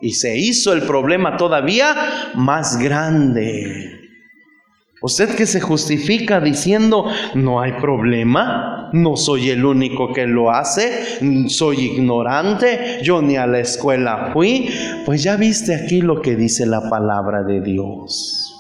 Y 0.01 0.12
se 0.12 0.39
hizo 0.39 0.72
el 0.72 0.82
problema 0.82 1.36
todavía 1.36 1.94
más 2.35 2.78
grande. 2.78 4.01
Usted 5.02 5.35
que 5.35 5.47
se 5.47 5.60
justifica 5.60 6.40
diciendo, 6.40 7.06
no 7.35 7.60
hay 7.60 7.72
problema, 7.72 8.90
no 8.93 9.16
soy 9.16 9.48
el 9.48 9.64
único 9.64 10.12
que 10.12 10.27
lo 10.27 10.51
hace, 10.51 11.48
soy 11.48 11.81
ignorante, 11.86 12.98
yo 13.02 13.22
ni 13.22 13.36
a 13.36 13.47
la 13.47 13.60
escuela 13.60 14.31
fui, 14.35 14.68
pues 15.06 15.22
ya 15.22 15.36
viste 15.36 15.74
aquí 15.74 16.02
lo 16.02 16.20
que 16.20 16.36
dice 16.36 16.66
la 16.66 16.90
palabra 16.90 17.43
de 17.44 17.62
Dios. 17.62 18.55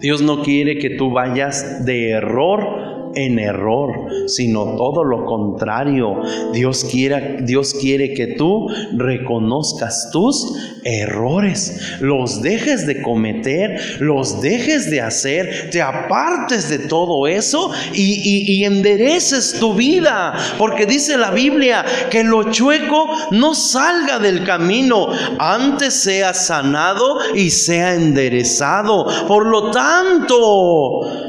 Dios 0.00 0.20
no 0.20 0.42
quiere 0.42 0.78
que 0.78 0.90
tú 0.90 1.10
vayas 1.10 1.86
de 1.86 2.10
error 2.10 2.97
en 3.14 3.38
error, 3.38 4.08
sino 4.26 4.76
todo 4.76 5.04
lo 5.04 5.24
contrario. 5.26 6.22
Dios 6.52 6.84
quiere, 6.90 7.38
Dios 7.42 7.74
quiere 7.74 8.14
que 8.14 8.28
tú 8.28 8.68
reconozcas 8.96 10.10
tus 10.12 10.54
errores, 10.84 11.98
los 12.00 12.42
dejes 12.42 12.86
de 12.86 13.02
cometer, 13.02 13.80
los 14.00 14.40
dejes 14.40 14.90
de 14.90 15.00
hacer, 15.00 15.70
te 15.70 15.82
apartes 15.82 16.68
de 16.70 16.78
todo 16.78 17.26
eso 17.26 17.70
y, 17.92 18.54
y, 18.58 18.64
endereces 18.64 19.56
tu 19.58 19.74
vida, 19.74 20.34
porque 20.58 20.86
dice 20.86 21.16
la 21.16 21.30
Biblia 21.30 21.84
que 22.10 22.24
lo 22.24 22.50
chueco 22.50 23.08
no 23.30 23.54
salga 23.54 24.18
del 24.18 24.44
camino, 24.44 25.08
antes 25.38 25.94
sea 25.94 26.34
sanado 26.34 27.18
y 27.34 27.50
sea 27.50 27.94
enderezado. 27.94 29.06
Por 29.26 29.46
lo 29.46 29.70
tanto, 29.70 31.27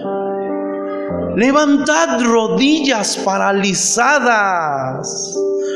Levantad 1.39 2.21
rodillas 2.21 3.15
paralizadas. 3.23 5.07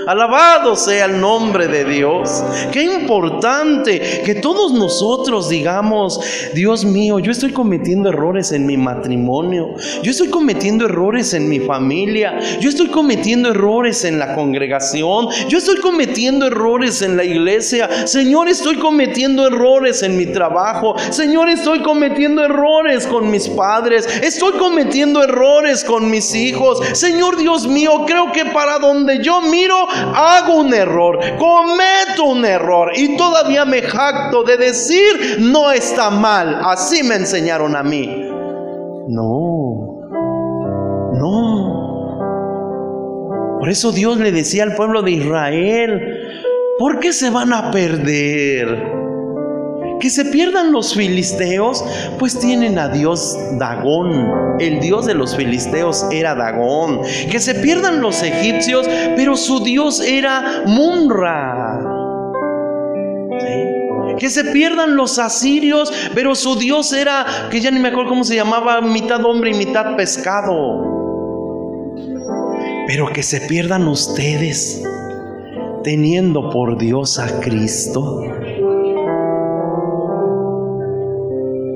Alabado 0.06 0.76
sea 0.76 1.06
el 1.06 1.22
nombre 1.22 1.70
de 1.70 1.86
Dios. 1.86 2.44
Qué 2.74 2.84
importante 2.84 4.22
que 4.26 4.36
todos 4.36 4.74
nosotros 4.74 5.48
digamos, 5.48 6.20
Dios 6.54 6.84
mío, 6.84 7.20
yo 7.20 7.32
estoy 7.32 7.54
cometiendo 7.54 8.10
errores 8.10 8.52
en 8.52 8.66
mi 8.66 8.76
matrimonio, 8.76 9.70
yo 10.02 10.12
estoy 10.12 10.28
cometiendo 10.28 10.84
errores 10.86 11.34
en 11.34 11.48
mi 11.48 11.62
familia, 11.62 12.38
yo 12.60 12.68
estoy 12.68 12.90
cometiendo 12.90 13.52
errores 13.52 14.04
en 14.04 14.20
la 14.20 14.36
congregación, 14.36 15.30
yo 15.48 15.60
estoy 15.60 15.78
cometiendo 15.78 16.48
errores 16.48 17.02
en 17.02 17.16
la 17.16 17.24
iglesia, 17.24 18.06
Señor, 18.06 18.50
estoy 18.50 18.80
cometiendo 18.80 19.48
errores 19.48 20.04
en 20.04 20.18
mi 20.18 20.26
trabajo, 20.26 20.96
Señor, 21.12 21.48
estoy 21.48 21.82
cometiendo 21.82 22.44
errores 22.44 23.08
con 23.08 23.32
mis 23.32 23.48
padres, 23.48 24.06
estoy 24.22 24.52
cometiendo 24.54 25.24
errores 25.24 25.53
con 25.86 26.10
mis 26.10 26.34
hijos, 26.34 26.82
Señor 26.94 27.38
Dios 27.38 27.68
mío, 27.68 28.06
creo 28.08 28.32
que 28.32 28.46
para 28.46 28.80
donde 28.80 29.24
yo 29.24 29.42
miro, 29.42 29.76
hago 29.90 30.56
un 30.56 30.74
error, 30.74 31.20
cometo 31.38 32.24
un 32.26 32.44
error 32.44 32.92
y 32.96 33.16
todavía 33.16 33.64
me 33.64 33.84
jacto 33.84 34.44
de 34.44 34.58
decir 34.58 35.38
no 35.40 35.72
está 35.72 36.10
mal. 36.10 36.60
Así 36.64 37.04
me 37.04 37.16
enseñaron 37.16 37.76
a 37.76 37.84
mí. 37.84 38.08
No, 39.08 40.00
no. 41.14 41.74
Por 43.60 43.70
eso 43.70 43.92
Dios 43.92 44.18
le 44.18 44.32
decía 44.32 44.64
al 44.64 44.76
pueblo 44.76 45.04
de 45.04 45.12
Israel, 45.12 46.02
¿por 46.80 47.00
qué 47.00 47.14
se 47.14 47.30
van 47.30 47.54
a 47.54 47.70
perder? 47.72 49.03
Que 50.04 50.10
se 50.10 50.26
pierdan 50.26 50.74
los 50.74 50.96
filisteos, 50.96 51.82
pues 52.20 52.38
tienen 52.38 52.78
a 52.78 52.90
Dios 52.90 53.38
Dagón. 53.54 54.60
El 54.60 54.82
Dios 54.82 55.06
de 55.06 55.14
los 55.14 55.34
filisteos 55.34 56.06
era 56.12 56.36
Dagón. 56.36 57.00
Que 57.32 57.40
se 57.40 57.56
pierdan 57.56 58.02
los 58.02 58.22
egipcios, 58.22 58.86
pero 59.16 59.38
su 59.38 59.64
Dios 59.64 60.02
era 60.02 60.64
Munra. 60.66 61.80
Que 64.20 64.30
se 64.30 64.44
pierdan 64.44 64.98
los 64.98 65.20
asirios, 65.20 65.94
pero 66.14 66.36
su 66.36 66.58
Dios 66.58 66.92
era, 66.92 67.26
que 67.50 67.62
ya 67.62 67.72
ni 67.72 67.80
me 67.80 67.88
acuerdo 67.88 68.10
cómo 68.10 68.26
se 68.26 68.36
llamaba, 68.36 68.82
mitad 68.82 69.24
hombre 69.24 69.52
y 69.52 69.54
mitad 69.54 69.96
pescado. 69.96 70.84
Pero 72.88 73.08
que 73.14 73.24
se 73.24 73.40
pierdan 73.40 73.88
ustedes 73.88 74.84
teniendo 75.82 76.50
por 76.50 76.78
Dios 76.78 77.20
a 77.20 77.40
Cristo. 77.40 78.20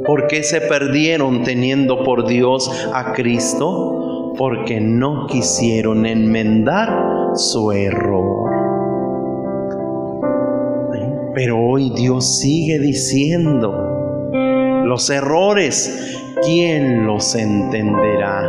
¿Por 0.07 0.27
qué 0.27 0.41
se 0.41 0.61
perdieron 0.61 1.43
teniendo 1.43 2.05
por 2.05 2.27
Dios 2.27 2.71
a 2.93 3.11
Cristo? 3.11 4.33
Porque 4.37 4.79
no 4.79 5.27
quisieron 5.27 6.05
enmendar 6.05 7.35
su 7.35 7.73
error. 7.73 8.49
Pero 11.35 11.59
hoy 11.59 11.89
Dios 11.89 12.39
sigue 12.39 12.79
diciendo, 12.79 14.31
los 14.85 15.09
errores, 15.09 16.17
¿quién 16.41 17.05
los 17.05 17.35
entenderá? 17.35 18.43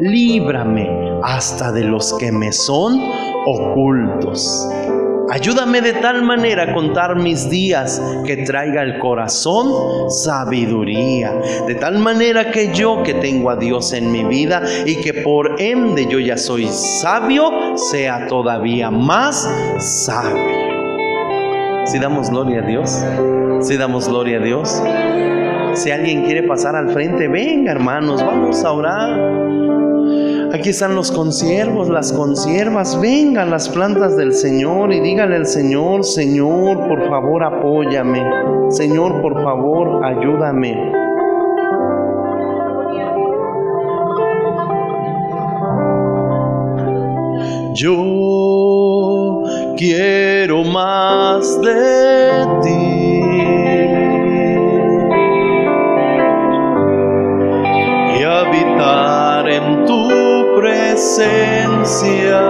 Líbrame 0.00 1.18
hasta 1.24 1.72
de 1.72 1.82
los 1.82 2.16
que 2.16 2.30
me 2.30 2.52
son 2.52 3.00
ocultos. 3.44 4.68
Ayúdame 5.30 5.80
de 5.80 5.94
tal 5.94 6.22
manera 6.22 6.64
a 6.64 6.72
contar 6.72 7.16
mis 7.16 7.50
días 7.50 8.00
que 8.24 8.38
traiga 8.38 8.82
el 8.82 8.98
corazón 8.98 10.10
sabiduría. 10.10 11.32
De 11.66 11.74
tal 11.74 11.98
manera 11.98 12.50
que 12.50 12.72
yo 12.72 13.02
que 13.02 13.14
tengo 13.14 13.50
a 13.50 13.56
Dios 13.56 13.92
en 13.92 14.12
mi 14.12 14.24
vida 14.24 14.62
y 14.84 14.96
que 14.96 15.14
por 15.14 15.60
ende 15.60 16.06
yo 16.08 16.20
ya 16.20 16.36
soy 16.36 16.68
sabio, 16.68 17.76
sea 17.76 18.26
todavía 18.28 18.90
más 18.90 19.48
sabio. 19.78 20.66
Si 21.86 21.98
damos 21.98 22.30
gloria 22.30 22.62
a 22.62 22.66
Dios, 22.66 23.04
si 23.62 23.76
damos 23.76 24.08
gloria 24.08 24.38
a 24.38 24.42
Dios. 24.42 24.82
Si 25.76 25.90
alguien 25.90 26.24
quiere 26.24 26.42
pasar 26.42 26.74
al 26.74 26.88
frente, 26.88 27.28
venga 27.28 27.72
hermanos, 27.72 28.24
vamos 28.24 28.64
a 28.64 28.72
orar. 28.72 29.36
Aquí 30.54 30.70
están 30.70 30.94
los 30.94 31.12
consiervos, 31.12 31.90
las 31.90 32.14
consiervas. 32.14 32.98
Vengan 32.98 33.50
las 33.50 33.68
plantas 33.68 34.16
del 34.16 34.32
Señor 34.32 34.90
y 34.90 35.00
díganle 35.00 35.36
al 35.36 35.46
Señor, 35.46 36.02
Señor, 36.02 36.88
por 36.88 37.06
favor 37.10 37.44
apóyame. 37.44 38.24
Señor, 38.70 39.20
por 39.20 39.42
favor, 39.42 40.02
ayúdame. 40.02 40.92
Yo 47.74 49.42
quiero 49.76 50.64
más 50.64 51.60
de 51.60 52.46
ti. 52.62 53.05
Habitar 58.78 59.48
en 59.48 59.84
tu 59.86 60.54
presencia. 60.56 62.40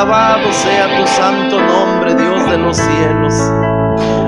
Alabado 0.00 0.50
sea 0.54 0.96
tu 0.96 1.06
santo 1.06 1.60
nombre, 1.60 2.14
Dios 2.14 2.50
de 2.50 2.56
los 2.56 2.74
cielos. 2.78 3.34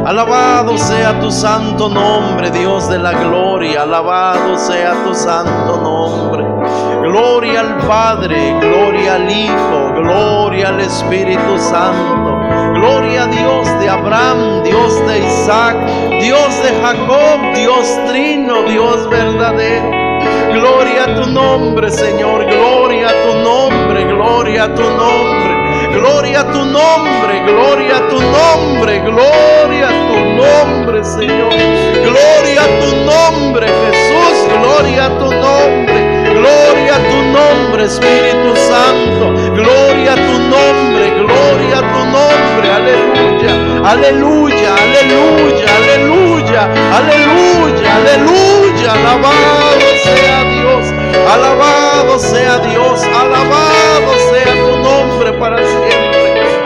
Alabado 0.05 0.77
sea 0.77 1.19
tu 1.19 1.31
santo 1.31 1.89
nombre, 1.89 2.51
Dios 2.51 2.91
de 2.91 2.99
la 2.99 3.13
gloria. 3.13 3.85
Alabado 3.85 4.59
sea 4.59 4.93
tu 5.03 5.15
santo 5.15 5.79
nombre. 5.79 6.45
Gloria 7.09 7.61
al 7.61 7.79
Padre, 7.89 8.55
gloria 8.61 9.15
al 9.15 9.31
Hijo, 9.31 9.95
gloria 9.95 10.69
al 10.69 10.81
Espíritu 10.81 11.59
Santo. 11.59 12.39
Gloria 12.75 13.23
a 13.23 13.27
Dios 13.29 13.81
de 13.81 13.89
Abraham, 13.89 14.63
Dios 14.65 15.07
de 15.07 15.21
Isaac, 15.21 15.77
Dios 16.21 16.49
de 16.63 16.83
Jacob, 16.83 17.55
Dios 17.55 17.99
trino, 18.09 18.65
Dios 18.65 19.09
verdadero. 19.09 19.91
Gloria 20.53 21.05
a 21.05 21.15
tu 21.15 21.31
nombre, 21.31 21.91
Señor. 21.91 22.45
Gloria 22.45 23.09
a 23.09 23.13
tu 23.27 23.39
nombre, 23.39 24.05
gloria 24.05 24.65
a 24.65 24.75
tu 24.75 24.83
nombre. 24.83 25.42
Gloria 25.93 26.41
a 26.41 26.45
tu 26.45 26.65
nombre, 26.65 27.41
gloria 27.47 27.97
a 27.97 28.09
tu 28.09 28.19
nombre, 28.21 28.99
gloria 29.01 29.89
a 29.89 30.07
tu 30.09 30.19
nombre, 30.41 31.05
Señor. 31.05 31.53
Gloria 32.03 32.63
a 32.63 32.81
tu 32.81 32.97
nombre, 33.05 33.67
Jesús, 33.69 34.49
gloria 34.59 35.07
a 35.07 35.19
tu 35.19 35.31
nombre. 35.31 35.99
Gloria 36.35 36.97
a 36.97 36.99
tu 36.99 37.23
nombre, 37.39 37.85
Espíritu 37.85 38.57
Santo. 38.57 39.25
Gloria 39.55 40.13
a 40.13 40.17
tu 40.17 40.39
nombre, 40.55 41.11
gloria 41.21 41.79
a 41.79 41.93
tu 41.93 42.05
nombre. 42.07 42.67
Aleluya, 42.73 43.53
aleluya, 43.85 44.75
aleluya, 44.75 45.73
aleluya, 45.77 46.63
aleluya, 46.97 47.95
aleluya. 47.97 48.93
Alabado 48.93 49.89
sea 50.03 50.45
Dios, 50.51 50.87
alabado 51.33 52.19
sea 52.19 52.59
Dios, 52.59 53.03
alabado 53.05 54.13
sea 54.31 54.32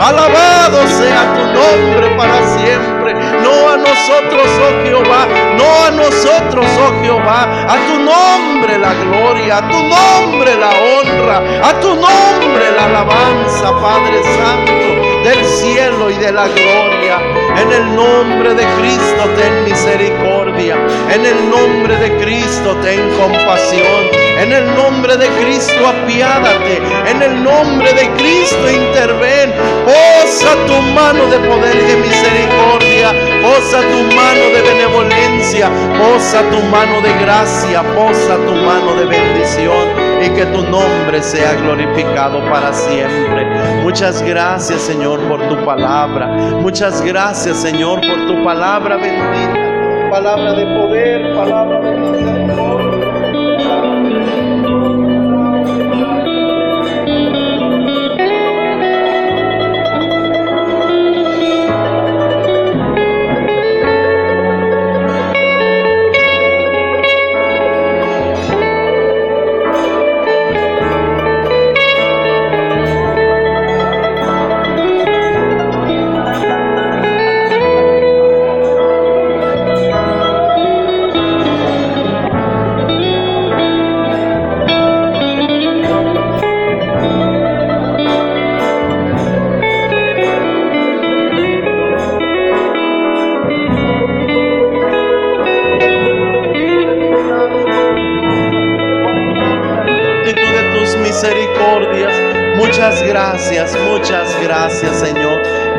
Alabado 0.07 0.87
sea 0.87 1.35
tu 1.35 1.43
nombre 1.59 2.15
para 2.15 2.37
siempre. 2.57 3.13
No 3.43 3.69
a 3.73 3.77
nosotros, 3.77 4.47
oh 4.63 4.85
Jehová, 4.85 5.27
no 5.57 5.85
a 5.85 5.91
nosotros, 5.91 6.65
oh 6.79 7.03
Jehová. 7.03 7.43
A 7.67 7.75
tu 7.87 7.99
nombre 7.99 8.77
la 8.77 8.93
gloria, 8.93 9.57
a 9.57 9.69
tu 9.69 9.77
nombre 9.77 10.55
la 10.55 10.69
honra, 10.69 11.69
a 11.69 11.79
tu 11.81 11.89
nombre 11.89 12.71
la 12.75 12.85
alabanza, 12.85 13.71
Padre 13.81 14.23
Santo 14.23 15.07
del 15.23 15.45
cielo 15.45 16.09
y 16.09 16.15
de 16.15 16.31
la 16.31 16.47
gloria. 16.47 17.19
En 17.61 17.71
el 17.71 17.95
nombre 17.95 18.53
de 18.53 18.65
Cristo 18.77 19.29
ten 19.35 19.65
misericordia. 19.65 20.36
En 20.59 21.23
el 21.23 21.49
nombre 21.51 21.95
de 21.97 22.17
Cristo 22.17 22.75
ten 22.81 22.99
compasión. 23.15 24.09
En 24.39 24.51
el 24.51 24.65
nombre 24.75 25.15
de 25.15 25.27
Cristo 25.27 25.87
apiádate. 25.87 26.81
En 27.11 27.21
el 27.21 27.43
nombre 27.43 27.93
de 27.93 28.09
Cristo 28.17 28.67
interven. 28.67 29.53
Posa 29.85 30.55
tu 30.65 30.81
mano 30.93 31.27
de 31.27 31.37
poder 31.47 31.75
y 31.75 31.85
de 31.85 31.97
misericordia. 31.97 33.13
Posa 33.43 33.81
tu 33.81 34.15
mano 34.15 34.45
de 34.51 34.61
benevolencia. 34.63 35.69
Posa 35.99 36.41
tu 36.49 36.59
mano 36.71 37.01
de 37.01 37.13
gracia. 37.23 37.83
Posa 37.93 38.37
tu 38.37 38.53
mano 38.53 38.95
de 38.95 39.05
bendición. 39.05 40.07
Y 40.23 40.29
que 40.29 40.45
tu 40.47 40.63
nombre 40.63 41.21
sea 41.21 41.53
glorificado 41.53 42.43
para 42.49 42.73
siempre. 42.73 43.45
Muchas 43.83 44.23
gracias 44.23 44.81
Señor 44.81 45.19
por 45.27 45.39
tu 45.47 45.63
palabra. 45.63 46.27
Muchas 46.27 47.03
gracias 47.03 47.57
Señor 47.57 48.01
por 48.01 48.25
tu 48.25 48.43
palabra 48.43 48.97
bendita. 48.97 49.46
Palabra 50.17 50.51
de 50.53 50.65
poder, 50.65 51.35
palabra 51.35 51.79
de 51.79 51.91
misericordia. 51.95 52.86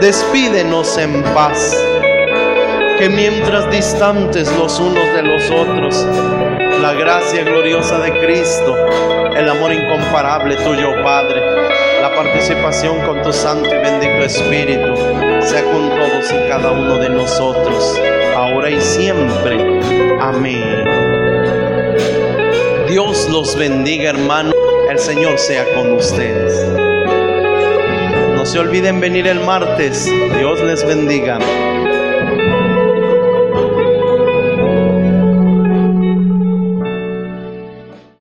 Despídenos 0.09 0.97
en 0.97 1.23
paz. 1.35 1.77
Que 2.99 3.11
mientras 3.11 3.71
distantes 3.71 4.51
los 4.57 4.81
unos 4.81 5.05
de 5.13 5.23
los 5.23 5.51
otros, 5.51 6.07
la 6.81 6.95
gracia 6.95 7.45
gloriosa 7.45 7.99
de 7.99 8.19
Cristo, 8.19 8.75
el 9.37 9.47
amor 9.51 9.71
incomparable 9.71 10.57
tuyo, 10.57 11.03
Padre, 11.05 11.43
la 12.01 12.11
participación 12.17 13.05
con 13.05 13.21
tu 13.21 13.35
Santo 13.35 13.69
y 13.69 13.79
bendito 13.81 14.25
Espíritu, 14.25 14.97
sea 15.43 15.63
con 15.65 15.91
todos 15.91 16.33
y 16.33 16.49
cada 16.49 16.73
uno 16.73 16.97
de 16.97 17.11
nosotros, 17.11 18.01
ahora 18.35 18.71
y 18.71 18.81
siempre. 18.81 19.59
Amén. 20.23 20.87
Dios 22.89 23.29
los 23.29 23.59
bendiga, 23.59 24.09
hermano. 24.09 24.53
El 24.89 24.99
Señor 24.99 25.39
sea 25.39 25.67
con 25.75 25.93
ustedes. 25.93 26.88
Se 28.49 28.59
olviden 28.59 28.99
venir 28.99 29.27
el 29.27 29.41
martes. 29.41 30.11
Dios 30.39 30.59
les 30.63 30.83
bendiga. 30.87 31.39